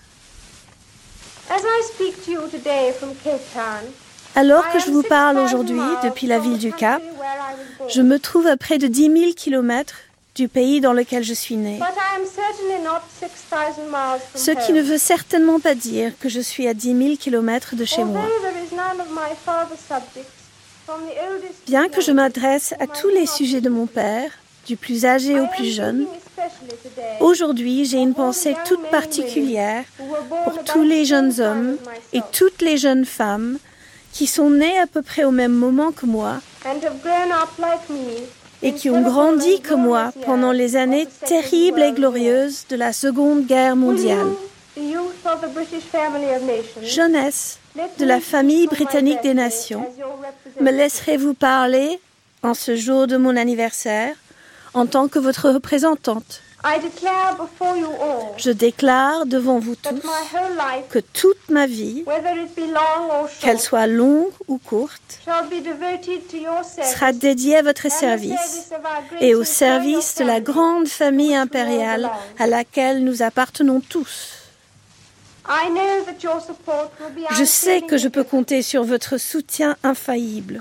Alors 4.35 4.69
que 4.71 4.79
je 4.79 4.91
vous 4.91 5.03
parle 5.03 5.39
aujourd'hui 5.39 5.79
depuis 6.03 6.27
la 6.27 6.39
ville 6.39 6.57
du 6.57 6.71
Cap, 6.71 7.01
je 7.87 8.01
me 8.01 8.19
trouve 8.19 8.47
à 8.47 8.57
près 8.57 8.77
de 8.77 8.87
10 8.87 9.01
000 9.19 9.33
kilomètres 9.35 9.95
du 10.35 10.47
pays 10.47 10.81
dans 10.81 10.93
lequel 10.93 11.23
je 11.23 11.33
suis 11.33 11.55
né. 11.55 11.79
Ce 14.35 14.51
qui 14.51 14.73
ne 14.73 14.81
veut 14.81 14.97
certainement 14.97 15.59
pas 15.59 15.75
dire 15.75 16.13
que 16.19 16.29
je 16.29 16.39
suis 16.39 16.67
à 16.67 16.73
10 16.73 16.97
000 16.97 17.15
kilomètres 17.17 17.75
de 17.75 17.85
chez 17.85 18.03
moi. 18.03 18.21
Bien 21.67 21.89
que 21.89 22.01
je 22.01 22.11
m'adresse 22.11 22.73
à 22.79 22.87
tous 22.87 23.09
les 23.09 23.25
sujets 23.25 23.61
de 23.61 23.69
mon 23.69 23.85
père, 23.85 24.31
du 24.65 24.75
plus 24.75 25.05
âgé 25.05 25.39
au 25.39 25.47
plus 25.47 25.71
jeune, 25.73 26.05
aujourd'hui 27.19 27.85
j'ai 27.85 27.97
une 27.97 28.13
pensée 28.13 28.55
toute 28.65 28.83
particulière 28.89 29.83
pour 30.43 30.63
tous 30.63 30.83
les 30.83 31.05
jeunes 31.05 31.39
hommes 31.41 31.77
et 32.13 32.21
toutes 32.31 32.61
les 32.61 32.77
jeunes 32.77 33.05
femmes 33.05 33.57
qui 34.11 34.27
sont 34.27 34.49
nés 34.49 34.79
à 34.79 34.87
peu 34.87 35.01
près 35.01 35.23
au 35.23 35.31
même 35.31 35.53
moment 35.53 35.91
que 35.91 36.05
moi 36.05 36.39
et 38.61 38.73
qui 38.73 38.89
ont 38.89 39.01
grandi 39.01 39.61
comme 39.61 39.83
moi 39.83 40.11
pendant 40.25 40.51
les 40.51 40.75
années 40.75 41.07
terribles 41.25 41.81
et 41.81 41.91
glorieuses 41.91 42.65
de 42.69 42.75
la 42.75 42.93
Seconde 42.93 43.45
Guerre 43.45 43.75
mondiale. 43.75 44.27
Jeunesse 46.83 47.59
de 47.97 48.05
la 48.05 48.19
famille 48.19 48.67
britannique 48.67 49.21
des 49.23 49.33
nations, 49.33 49.85
me 50.59 50.71
laisserez-vous 50.71 51.33
parler 51.33 51.99
en 52.43 52.53
ce 52.53 52.75
jour 52.75 53.07
de 53.07 53.17
mon 53.17 53.35
anniversaire 53.35 54.15
en 54.73 54.85
tant 54.85 55.07
que 55.07 55.19
votre 55.19 55.49
représentante 55.49 56.41
je 58.37 58.51
déclare 58.51 59.25
devant 59.25 59.59
vous 59.59 59.75
tous 59.75 60.01
que 60.89 60.99
toute 60.99 61.49
ma 61.49 61.65
vie, 61.67 62.03
qu'elle 63.39 63.59
soit 63.59 63.87
longue 63.87 64.31
ou 64.47 64.57
courte, 64.57 65.19
sera 65.25 67.13
dédiée 67.13 67.57
à 67.57 67.61
votre 67.61 67.89
service 67.89 68.71
et 69.21 69.35
au 69.35 69.43
service 69.43 70.15
de 70.15 70.25
la 70.25 70.41
grande 70.41 70.87
famille 70.87 71.35
impériale 71.35 72.09
à 72.37 72.47
laquelle 72.47 73.03
nous 73.03 73.21
appartenons 73.21 73.81
tous. 73.81 74.38
Je 77.37 77.43
sais 77.43 77.81
que 77.81 77.97
je 77.97 78.07
peux 78.07 78.23
compter 78.23 78.61
sur 78.61 78.83
votre 78.83 79.17
soutien 79.17 79.75
infaillible. 79.83 80.59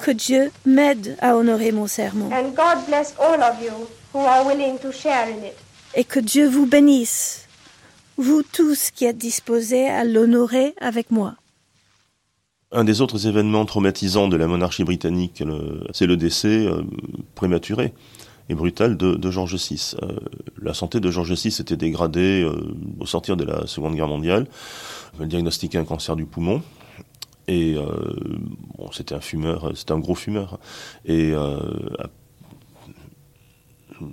Que 0.00 0.10
Dieu 0.12 0.52
m'aide 0.64 1.16
à 1.20 1.36
honorer 1.36 1.72
mon 1.72 1.86
serment. 1.88 2.30
Et 5.94 6.04
que 6.04 6.20
Dieu 6.20 6.48
vous 6.48 6.66
bénisse, 6.66 7.48
vous 8.16 8.42
tous 8.42 8.90
qui 8.90 9.06
êtes 9.06 9.18
disposés 9.18 9.88
à 9.88 10.04
l'honorer 10.04 10.74
avec 10.80 11.10
moi. 11.10 11.34
Un 12.70 12.84
des 12.84 13.00
autres 13.00 13.26
événements 13.26 13.64
traumatisants 13.64 14.28
de 14.28 14.36
la 14.36 14.46
monarchie 14.46 14.84
britannique, 14.84 15.42
c'est 15.92 16.06
le 16.06 16.18
décès 16.18 16.66
euh, 16.66 16.82
prématuré 17.34 17.94
et 18.48 18.54
brutale 18.54 18.96
de, 18.96 19.30
George 19.30 19.54
VI. 19.56 19.94
Euh, 20.02 20.18
la 20.62 20.74
santé 20.74 21.00
de 21.00 21.10
George 21.10 21.32
VI 21.32 21.48
était 21.60 21.76
dégradée 21.76 22.42
euh, 22.42 22.74
au 22.98 23.06
sortir 23.06 23.36
de 23.36 23.44
la 23.44 23.66
Seconde 23.66 23.94
Guerre 23.94 24.08
mondiale. 24.08 24.46
On 25.20 25.26
diagnostiqué 25.26 25.78
un 25.78 25.84
cancer 25.84 26.16
du 26.16 26.24
poumon. 26.24 26.62
Et 27.46 27.74
euh, 27.76 27.84
bon, 28.76 28.90
c'était 28.92 29.14
un 29.14 29.20
fumeur, 29.20 29.72
c'était 29.74 29.92
un 29.92 29.98
gros 29.98 30.14
fumeur. 30.14 30.58
Et 31.06 31.32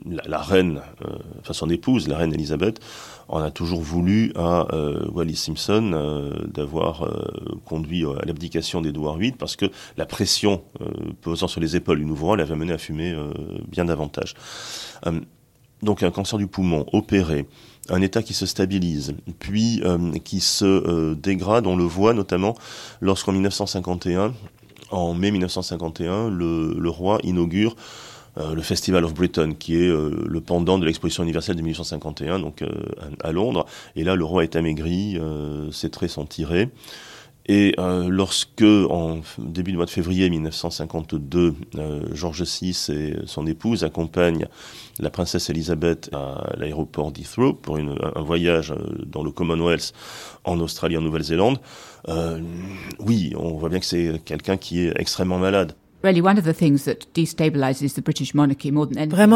la, 0.08 0.24
la, 0.26 0.42
reine, 0.42 0.82
enfin 1.42 1.54
son 1.54 1.70
épouse, 1.70 2.08
la 2.08 2.18
reine 2.18 2.34
Elisabeth, 2.34 2.80
on 3.30 3.40
a 3.40 3.52
toujours 3.52 3.82
voulu 3.82 4.32
à 4.36 4.68
euh, 4.74 5.08
Wallis 5.12 5.36
Simpson 5.36 5.92
euh, 5.94 6.32
d'avoir 6.48 7.04
euh, 7.04 7.60
conduit 7.66 8.06
à 8.06 8.26
l'abdication 8.26 8.82
d'Édouard 8.82 9.18
VIII 9.18 9.32
parce 9.32 9.56
que 9.56 9.66
la 9.98 10.06
pression 10.06 10.64
posant 11.22 11.48
sur 11.48 11.62
les 11.62 11.76
épaules 11.76 12.00
du 12.00 12.06
nouveau 12.06 12.28
roi 12.28 12.38
l'avait 12.38 12.56
mené 12.56 12.74
à 12.74 12.78
fumer 12.78 13.16
bien 13.68 13.86
davantage. 13.86 14.36
donc 15.82 16.04
un 16.04 16.12
cancer 16.12 16.38
du 16.38 16.48
poumon 16.48 16.86
opéré, 16.94 17.48
un 17.90 18.02
état 18.02 18.24
qui 18.24 18.34
se 18.34 18.46
stabilise, 18.46 19.16
puis 19.40 19.82
qui 20.24 20.40
se 20.40 21.14
dégrade, 21.14 21.68
on 21.68 21.76
le 21.76 21.84
voit 21.84 22.14
notamment 22.14 22.56
lorsqu'en 23.02 23.32
1951, 23.32 24.34
en 24.92 25.14
mai 25.14 25.32
1951, 25.32 26.30
le, 26.30 26.90
roi 26.90 27.20
inaugure 27.24 27.76
le 28.38 28.62
Festival 28.62 29.06
of 29.06 29.14
Britain, 29.14 29.54
qui 29.54 29.76
est 29.76 29.88
euh, 29.88 30.12
le 30.28 30.42
pendant 30.42 30.78
de 30.78 30.86
l'exposition 30.86 31.24
universelle 31.24 31.56
de 31.56 31.62
1851, 31.62 32.40
donc 32.40 32.62
euh, 32.62 32.70
à, 33.24 33.32
Londres. 33.32 33.66
Et 33.96 34.04
là, 34.04 34.16
le 34.16 34.26
roi 34.26 34.44
est 34.44 34.56
amaigri, 34.56 35.18
ses 35.72 35.90
traits 35.90 36.10
sont 36.10 36.26
tirés. 36.26 36.70
Et 37.48 37.76
lorsque, 37.78 38.64
en 38.64 39.20
début 39.38 39.72
du 39.72 39.78
mois 39.78 39.86
de 39.86 39.92
février 39.92 40.28
1952, 40.30 41.54
George 42.12 42.42
VI 42.42 42.76
et 42.90 43.16
son 43.26 43.46
épouse 43.46 43.84
accompagnent 43.84 44.48
la 45.00 45.12
princesse 45.12 45.50
Elisabeth 45.52 46.10
à 46.12 46.56
l'aéroport 46.58 47.12
d'Heathrow 47.12 47.54
pour 47.54 47.78
une, 47.78 47.96
un 48.16 48.22
voyage 48.22 48.74
dans 49.06 49.24
le 49.24 49.30
Commonwealth 49.30 49.94
en 50.44 50.60
Australie, 50.60 50.98
en 50.98 51.02
Nouvelle-Zélande, 51.02 51.60
oui, 53.00 53.34
on 53.38 53.54
voit 53.58 53.70
bien 53.70 53.80
que 53.80 53.86
c'est 53.86 54.20
quelqu'un 54.26 54.58
qui 54.58 54.82
est 54.82 54.94
extrêmement 55.00 55.38
malade. 55.38 55.74
Vraiment, 56.04 56.34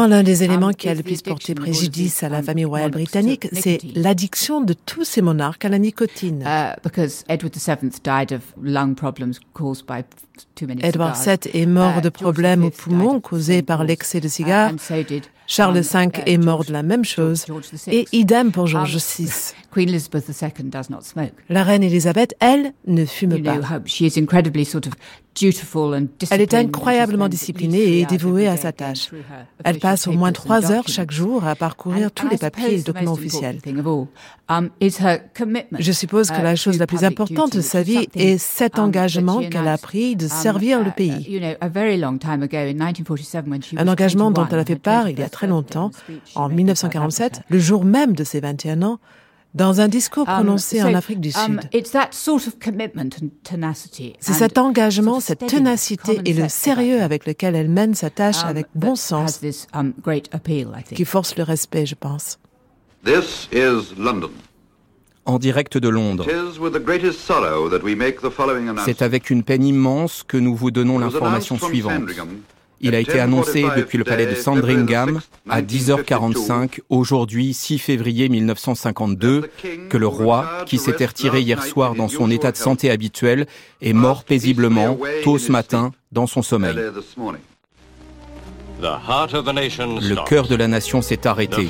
l'un 0.06 0.22
des 0.22 0.44
éléments 0.44 0.72
qui 0.72 0.88
a 0.88 0.94
le 0.94 1.02
plus 1.02 1.22
porté 1.22 1.54
préjudice 1.54 2.22
à 2.22 2.28
la 2.28 2.42
famille 2.42 2.64
royale 2.64 2.90
britannique, 2.90 3.48
c'est 3.52 3.78
l'addiction 3.94 4.60
de 4.60 4.74
tous 4.74 5.04
ces 5.04 5.22
monarques 5.22 5.64
à 5.64 5.68
la 5.68 5.78
nicotine. 5.78 6.44
Edward 10.82 11.16
VII 11.16 11.38
est 11.52 11.66
mort 11.66 11.98
uh, 11.98 12.00
de 12.00 12.08
problèmes 12.08 12.64
aux 12.64 12.70
poumons 12.70 13.20
causés 13.20 13.62
par 13.62 13.84
l'excès 13.84 14.20
de 14.20 14.26
uh, 14.26 14.30
cigares. 14.30 14.72
Charles 15.46 15.80
V 15.80 15.98
um, 15.98 16.04
uh, 16.04 16.08
est 16.26 16.38
mort 16.38 16.64
de 16.64 16.72
la 16.72 16.82
même 16.82 17.04
chose, 17.04 17.44
et 17.88 18.06
idem 18.12 18.52
pour 18.52 18.66
George 18.66 18.96
VI. 18.96 19.52
La 21.48 21.64
reine 21.64 21.82
Elisabeth, 21.82 22.34
elle, 22.40 22.72
ne 22.86 23.04
fume 23.04 23.42
pas. 23.42 23.58
Elle 26.30 26.40
est 26.40 26.54
incroyablement 26.54 27.28
disciplinée 27.28 28.00
et 28.00 28.06
dévouée 28.06 28.48
à 28.48 28.56
sa 28.56 28.72
tâche. 28.72 29.10
Elle 29.64 29.78
passe 29.78 30.06
au 30.06 30.12
moins 30.12 30.32
trois 30.32 30.72
heures 30.72 30.88
chaque 30.88 31.10
jour 31.10 31.46
à 31.46 31.54
parcourir 31.54 32.10
tous 32.10 32.28
les 32.28 32.36
papiers 32.36 32.74
et 32.74 32.82
documents 32.82 33.12
officiels. 33.12 33.58
Um, 34.48 34.70
Je 35.78 35.92
suppose 35.92 36.30
que 36.30 36.42
la 36.42 36.56
chose 36.56 36.78
la 36.78 36.86
plus 36.86 37.04
importante 37.04 37.54
de 37.54 37.60
sa 37.60 37.82
vie 37.82 38.08
est 38.14 38.38
cet 38.38 38.78
um, 38.78 38.86
engagement 38.86 39.40
qu'elle 39.48 39.68
a 39.68 39.78
pris 39.78 40.16
de 40.16 40.26
servir 40.26 40.82
le 40.82 40.90
pays. 40.90 41.40
Un 43.76 43.88
engagement 43.88 44.30
dont 44.30 44.48
elle 44.50 44.58
a 44.58 44.64
fait 44.64 44.76
part 44.76 45.08
il 45.08 45.18
y 45.18 45.22
a 45.22 45.28
très 45.28 45.46
longtemps, 45.46 45.90
en 46.34 46.48
1947, 46.48 47.42
le 47.48 47.58
jour 47.58 47.84
même 47.84 48.14
de 48.14 48.24
ses 48.24 48.40
21 48.40 48.82
ans, 48.82 48.98
dans 49.54 49.80
un 49.80 49.88
discours 49.88 50.28
um, 50.28 50.34
prononcé 50.36 50.82
en 50.82 50.94
Afrique 50.94 51.20
du 51.20 51.30
um, 51.30 51.60
Sud. 51.60 51.84
C'est 54.20 54.32
cet 54.32 54.58
engagement, 54.58 55.20
cette 55.20 55.46
ténacité 55.46 56.20
et 56.24 56.32
le 56.32 56.48
sérieux 56.48 57.02
avec 57.02 57.26
lequel 57.26 57.54
elle 57.54 57.68
mène 57.68 57.94
sa 57.94 58.10
tâche 58.10 58.42
um, 58.42 58.48
avec 58.48 58.66
bon 58.74 58.94
sens 58.96 59.40
qui 60.94 61.04
force 61.04 61.36
le 61.36 61.42
respect, 61.42 61.86
je 61.86 61.94
pense. 61.94 62.38
This 63.04 63.48
is 63.52 63.94
London. 63.98 64.30
en 65.24 65.38
direct 65.38 65.78
de 65.78 65.88
Londres. 65.88 66.26
C'est 68.84 69.02
avec 69.02 69.30
une 69.30 69.42
peine 69.42 69.64
immense 69.64 70.24
que 70.26 70.36
nous 70.36 70.54
vous 70.54 70.70
donnons 70.70 70.98
l'information 70.98 71.58
suivante. 71.58 72.02
Il 72.80 72.94
a 72.94 73.00
été 73.00 73.20
annoncé 73.20 73.64
depuis 73.76 73.98
le 73.98 74.04
palais 74.04 74.26
de 74.26 74.34
Sandringham 74.34 75.20
à 75.48 75.60
10h45 75.60 76.80
aujourd'hui 76.88 77.52
6 77.52 77.78
février 77.78 78.28
1952 78.28 79.50
que 79.88 79.96
le 79.96 80.06
roi, 80.06 80.64
qui 80.66 80.78
s'était 80.78 81.06
retiré 81.06 81.40
hier 81.40 81.62
soir 81.62 81.94
dans 81.94 82.08
son 82.08 82.30
état 82.30 82.52
de 82.52 82.56
santé 82.56 82.90
habituel, 82.90 83.46
est 83.82 83.92
mort 83.92 84.24
paisiblement 84.24 84.98
tôt 85.24 85.38
ce 85.38 85.52
matin 85.52 85.92
dans 86.10 86.26
son 86.26 86.42
sommeil. 86.42 86.76
Le 88.80 90.24
cœur 90.24 90.48
de 90.48 90.54
la 90.54 90.68
nation 90.68 91.02
s'est 91.02 91.26
arrêté. 91.26 91.68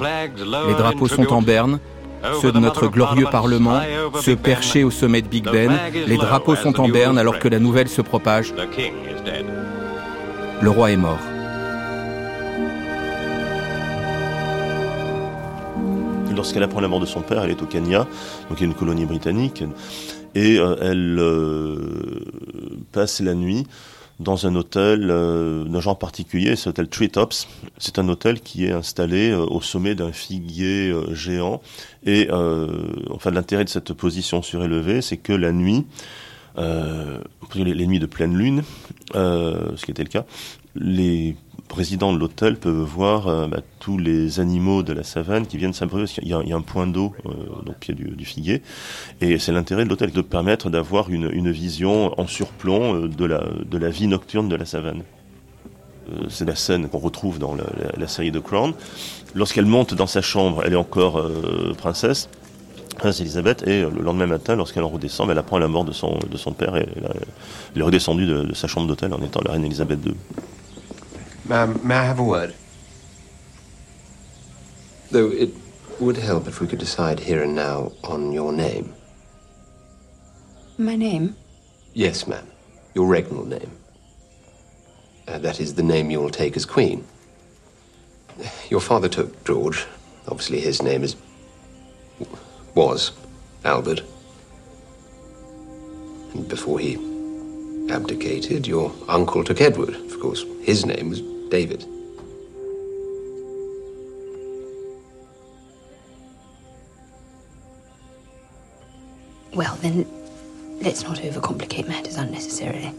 Les 0.69 0.75
drapeaux 0.75 1.09
sont 1.09 1.33
en 1.33 1.43
berne. 1.43 1.81
Ceux 2.41 2.53
de 2.53 2.59
notre 2.59 2.87
glorieux 2.87 3.27
Parlement, 3.31 3.81
ceux 4.21 4.37
perchés 4.37 4.85
au 4.85 4.91
sommet 4.91 5.23
de 5.23 5.29
Big 5.29 5.45
Ben, 5.45 5.73
les 6.07 6.19
drapeaux 6.19 6.55
sont 6.55 6.79
en 6.81 6.89
berne 6.89 7.19
alors 7.19 7.39
que 7.39 7.49
la 7.49 7.59
nouvelle 7.59 7.89
se 7.89 8.03
propage. 8.03 8.55
Le 10.63 10.69
roi 10.69 10.91
est 10.91 10.97
mort. 10.99 11.19
Lorsqu'elle 16.37 16.63
apprend 16.63 16.81
la 16.81 16.89
mort 16.89 17.01
de 17.01 17.07
son 17.07 17.23
père, 17.23 17.45
elle 17.45 17.51
est 17.51 17.63
au 17.63 17.67
Kenya, 17.67 18.07
donc 18.51 18.59
il 18.59 18.61
y 18.61 18.63
a 18.65 18.67
une 18.67 18.75
colonie 18.75 19.07
britannique, 19.07 19.65
et 20.35 20.59
euh, 20.59 20.77
elle 20.83 21.19
euh, 21.19 22.25
passe 22.93 23.21
la 23.21 23.35
nuit 23.35 23.67
dans 24.19 24.47
un 24.47 24.55
hôtel 24.55 25.09
euh, 25.11 25.65
d'un 25.65 25.81
genre 25.81 25.99
particulier, 25.99 26.57
c'est 26.57 26.67
l'hôtel 26.67 26.89
Treetops. 26.89 27.49
C'est 27.79 27.99
un 27.99 28.07
hôtel 28.11 28.41
qui 28.41 28.67
est 28.67 28.73
installé 28.73 29.33
au 29.33 29.63
sommet 29.63 29.95
d'un 29.95 30.13
figuier 30.13 30.95
géant. 31.13 31.63
Et 32.05 32.29
enfin, 33.09 33.31
l'intérêt 33.31 33.65
de 33.65 33.71
cette 33.71 33.95
position 33.95 34.43
surélevée, 34.43 35.01
c'est 35.01 35.17
que 35.17 35.33
la 35.33 35.53
nuit, 35.53 35.87
les, 36.57 37.87
nuits 37.87 38.01
de 38.01 38.07
pleine 38.07 38.37
lune, 38.37 38.63
ce 39.15 39.85
qui 39.85 39.91
était 39.91 40.05
le 40.05 40.09
cas, 40.09 40.25
les 40.75 41.37
présidents 41.71 42.13
de 42.13 42.19
l'hôtel 42.19 42.57
peuvent 42.57 42.83
voir 42.83 43.29
euh, 43.29 43.47
bah, 43.47 43.61
tous 43.79 43.97
les 43.97 44.41
animaux 44.41 44.83
de 44.83 44.93
la 44.93 45.05
savane 45.05 45.47
qui 45.47 45.57
viennent 45.57 45.73
s'abreuver. 45.73 46.07
Il, 46.19 46.25
il, 46.25 46.49
y 46.49 46.53
a 46.53 46.57
un 46.57 46.61
point 46.63 46.87
d'eau 46.87 47.15
euh, 47.27 47.31
au 47.67 47.73
pied 47.73 47.95
du, 47.95 48.11
du, 48.11 48.25
figuier. 48.25 48.61
Et 49.21 49.39
c'est 49.39 49.53
l'intérêt 49.53 49.85
de 49.85 49.89
l'hôtel 49.89 50.11
de 50.11 50.21
permettre 50.21 50.69
d'avoir 50.69 51.11
une, 51.11 51.51
vision 51.51 52.19
en 52.21 52.27
surplomb 52.27 52.95
euh, 52.95 53.09
de, 53.09 53.79
la, 53.79 53.89
vie 53.89 54.09
nocturne 54.09 54.49
de 54.49 54.57
la 54.57 54.65
savane. 54.65 55.03
Euh, 56.11 56.27
c'est 56.29 56.45
la 56.45 56.57
scène 56.57 56.89
qu'on 56.89 56.99
retrouve 56.99 57.39
dans 57.39 57.55
la, 57.97 58.09
série 58.09 58.33
de 58.33 58.41
Crown. 58.41 58.75
Lorsqu'elle 59.35 59.67
monte 59.67 59.95
dans 59.95 60.09
sa 60.09 60.23
chambre, 60.23 60.63
elle 60.65 60.73
est 60.73 60.77
encore 60.77 61.19
euh, 61.19 61.73
princesse. 61.79 62.29
Princesse 63.01 63.23
Elisabeth, 63.23 63.67
et 63.67 63.81
le 63.81 64.03
lendemain 64.03 64.27
matin, 64.27 64.57
lorsqu'elle 64.57 64.83
en 64.83 64.91
redescend, 64.91 65.31
elle 65.31 65.39
apprend 65.39 65.59
la 65.59 65.69
mort 65.69 65.87
de 65.87 65.93
son, 65.93 66.19
de 66.19 66.37
son 66.37 66.53
père 66.53 66.77
et 66.77 66.81
elle, 66.81 67.25
elle 67.75 67.81
est 67.81 67.85
redescendue 67.85 68.27
de, 68.27 68.43
de 68.43 68.55
sa 68.55 68.69
chambre 68.69 68.89
d'hôtel 68.89 69.15
en 69.15 69.23
étant 69.23 69.41
la 69.43 69.53
reine 69.53 69.65
Elisabeth 69.65 70.01
II. 70.05 70.15
Ma'am, 71.47 71.79
may 71.83 71.95
I 71.95 72.05
have 72.05 72.21
a 72.21 72.23
word? 72.23 72.53
Though 75.11 75.33
it 75.33 75.55
would 75.99 76.19
help 76.19 76.47
if 76.47 76.61
we 76.61 76.67
could 76.67 76.79
decide 76.79 77.21
here 77.21 77.43
and 77.43 77.55
now 77.55 77.93
on 78.05 78.33
your 78.33 78.53
name. 78.53 78.93
My 80.77 80.95
name? 80.95 81.37
Yes, 81.95 82.27
ma'am. 82.27 82.47
Your 82.95 83.09
regnal 83.09 83.47
name. 83.47 83.71
Uh, 85.27 85.39
that 85.39 85.59
is 85.59 85.75
the 85.75 85.83
name 85.83 86.11
you 86.11 86.21
will 86.21 86.31
take 86.31 86.55
as 86.55 86.67
queen. 86.67 87.05
Your 88.69 88.81
father 88.81 89.09
took 89.09 89.43
George. 89.47 89.87
Obviously, 90.29 90.61
his 90.61 90.83
name 90.83 91.03
is. 91.03 91.17
Was 92.75 93.13
Albert. 93.65 94.03
And 96.35 96.49
before 96.49 96.79
he 96.79 96.95
abdicated, 97.91 98.67
your 98.67 98.93
uncle 99.09 99.45
took 99.45 99.61
Edward. 99.61 99.95
Of 99.95 100.21
course, 100.21 100.45
his 100.63 100.87
name 100.87 101.11
was 101.11 101.21
David. 101.51 101.85
Well, 109.53 109.75
then, 109.77 110.07
let's 110.81 111.03
not 111.03 111.19
overcomplicate 111.19 111.89
matters 111.89 112.17
unnecessarily. 112.17 112.95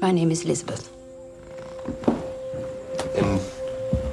My 0.00 0.10
name 0.10 0.30
is 0.30 0.44
Elizabeth. 0.44 0.90
And 3.16 3.40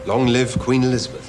long 0.06 0.28
live 0.28 0.58
Queen 0.60 0.84
Elizabeth. 0.84 1.28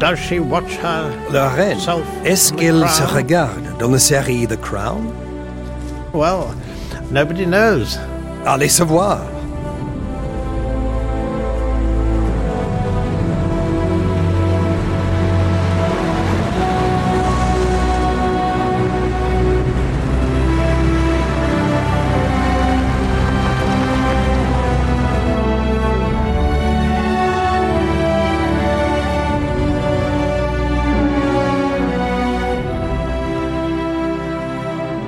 La 0.00 1.48
reine, 1.48 1.78
est-ce 2.24 2.52
qu'elle 2.52 2.88
se 2.88 3.02
regarde 3.02 3.78
dans 3.80 3.90
la 3.90 3.98
série 3.98 4.46
The 4.46 4.60
Crown? 4.60 5.10
Well, 6.14 6.54
nobody 7.10 7.44
knows. 7.44 7.98
Allez 8.46 8.68
savoir. 8.68 9.20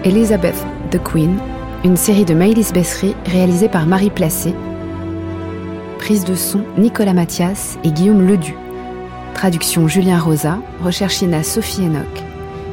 Elizabeth 0.03 0.65
the 0.91 0.99
Queen, 0.99 1.39
une 1.85 1.97
série 1.97 2.25
de 2.25 2.33
Maëlys 2.33 2.73
Bessery 2.73 3.15
réalisée 3.27 3.69
par 3.69 3.85
Marie 3.85 4.09
Placé. 4.09 4.55
Prise 5.99 6.25
de 6.25 6.35
son 6.35 6.63
Nicolas 6.79 7.13
Mathias 7.13 7.79
et 7.85 7.91
Guillaume 7.91 8.27
Ledu. 8.27 8.55
Traduction 9.35 9.89
Julien 9.89 10.19
Rosa, 10.19 10.59
recherche 10.83 11.21
INA 11.21 11.43
Sophie 11.43 11.83
Enoch. 11.83 12.25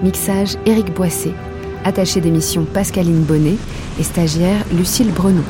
Mixage 0.04 0.56
Éric 0.66 0.94
Boissé. 0.94 1.34
Attaché 1.84 2.22
d'émission 2.22 2.64
Pascaline 2.64 3.24
Bonnet 3.24 3.58
et 4.00 4.04
stagiaire 4.04 4.64
Lucille 4.74 5.12
Brenou. 5.12 5.44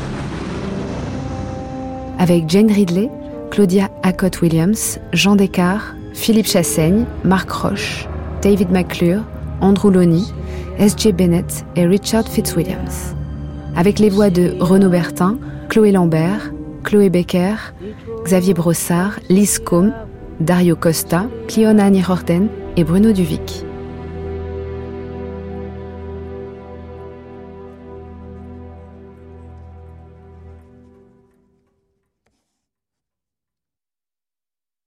Avec 2.17 2.49
Jane 2.49 2.71
Ridley, 2.71 3.11
Claudia 3.51 3.89
Acott 4.01 4.41
Williams, 4.41 4.99
Jean 5.13 5.35
Descartes, 5.35 5.93
Philippe 6.15 6.47
Chassaigne, 6.47 7.05
Marc 7.23 7.51
Roche, 7.51 8.07
David 8.41 8.71
McClure, 8.71 9.21
Andrew 9.61 9.91
Loney, 9.91 10.23
S.J. 10.79 11.11
Bennett 11.11 11.65
et 11.75 11.85
Richard 11.85 12.27
Fitzwilliams. 12.27 13.15
Avec 13.75 13.99
les 13.99 14.09
voix 14.09 14.29
de 14.29 14.55
Renaud 14.59 14.89
Bertin, 14.89 15.37
Chloé 15.69 15.91
Lambert, 15.91 16.51
Chloé 16.83 17.09
Becker, 17.09 17.55
Xavier 18.23 18.53
Brossard, 18.53 19.19
Lise 19.29 19.59
Combe, 19.59 19.91
Dario 20.39 20.75
Costa, 20.75 21.25
Cleona 21.47 21.89
Nirorden 21.89 22.47
et 22.75 22.83
Bruno 22.83 23.11
Duvic. 23.11 23.66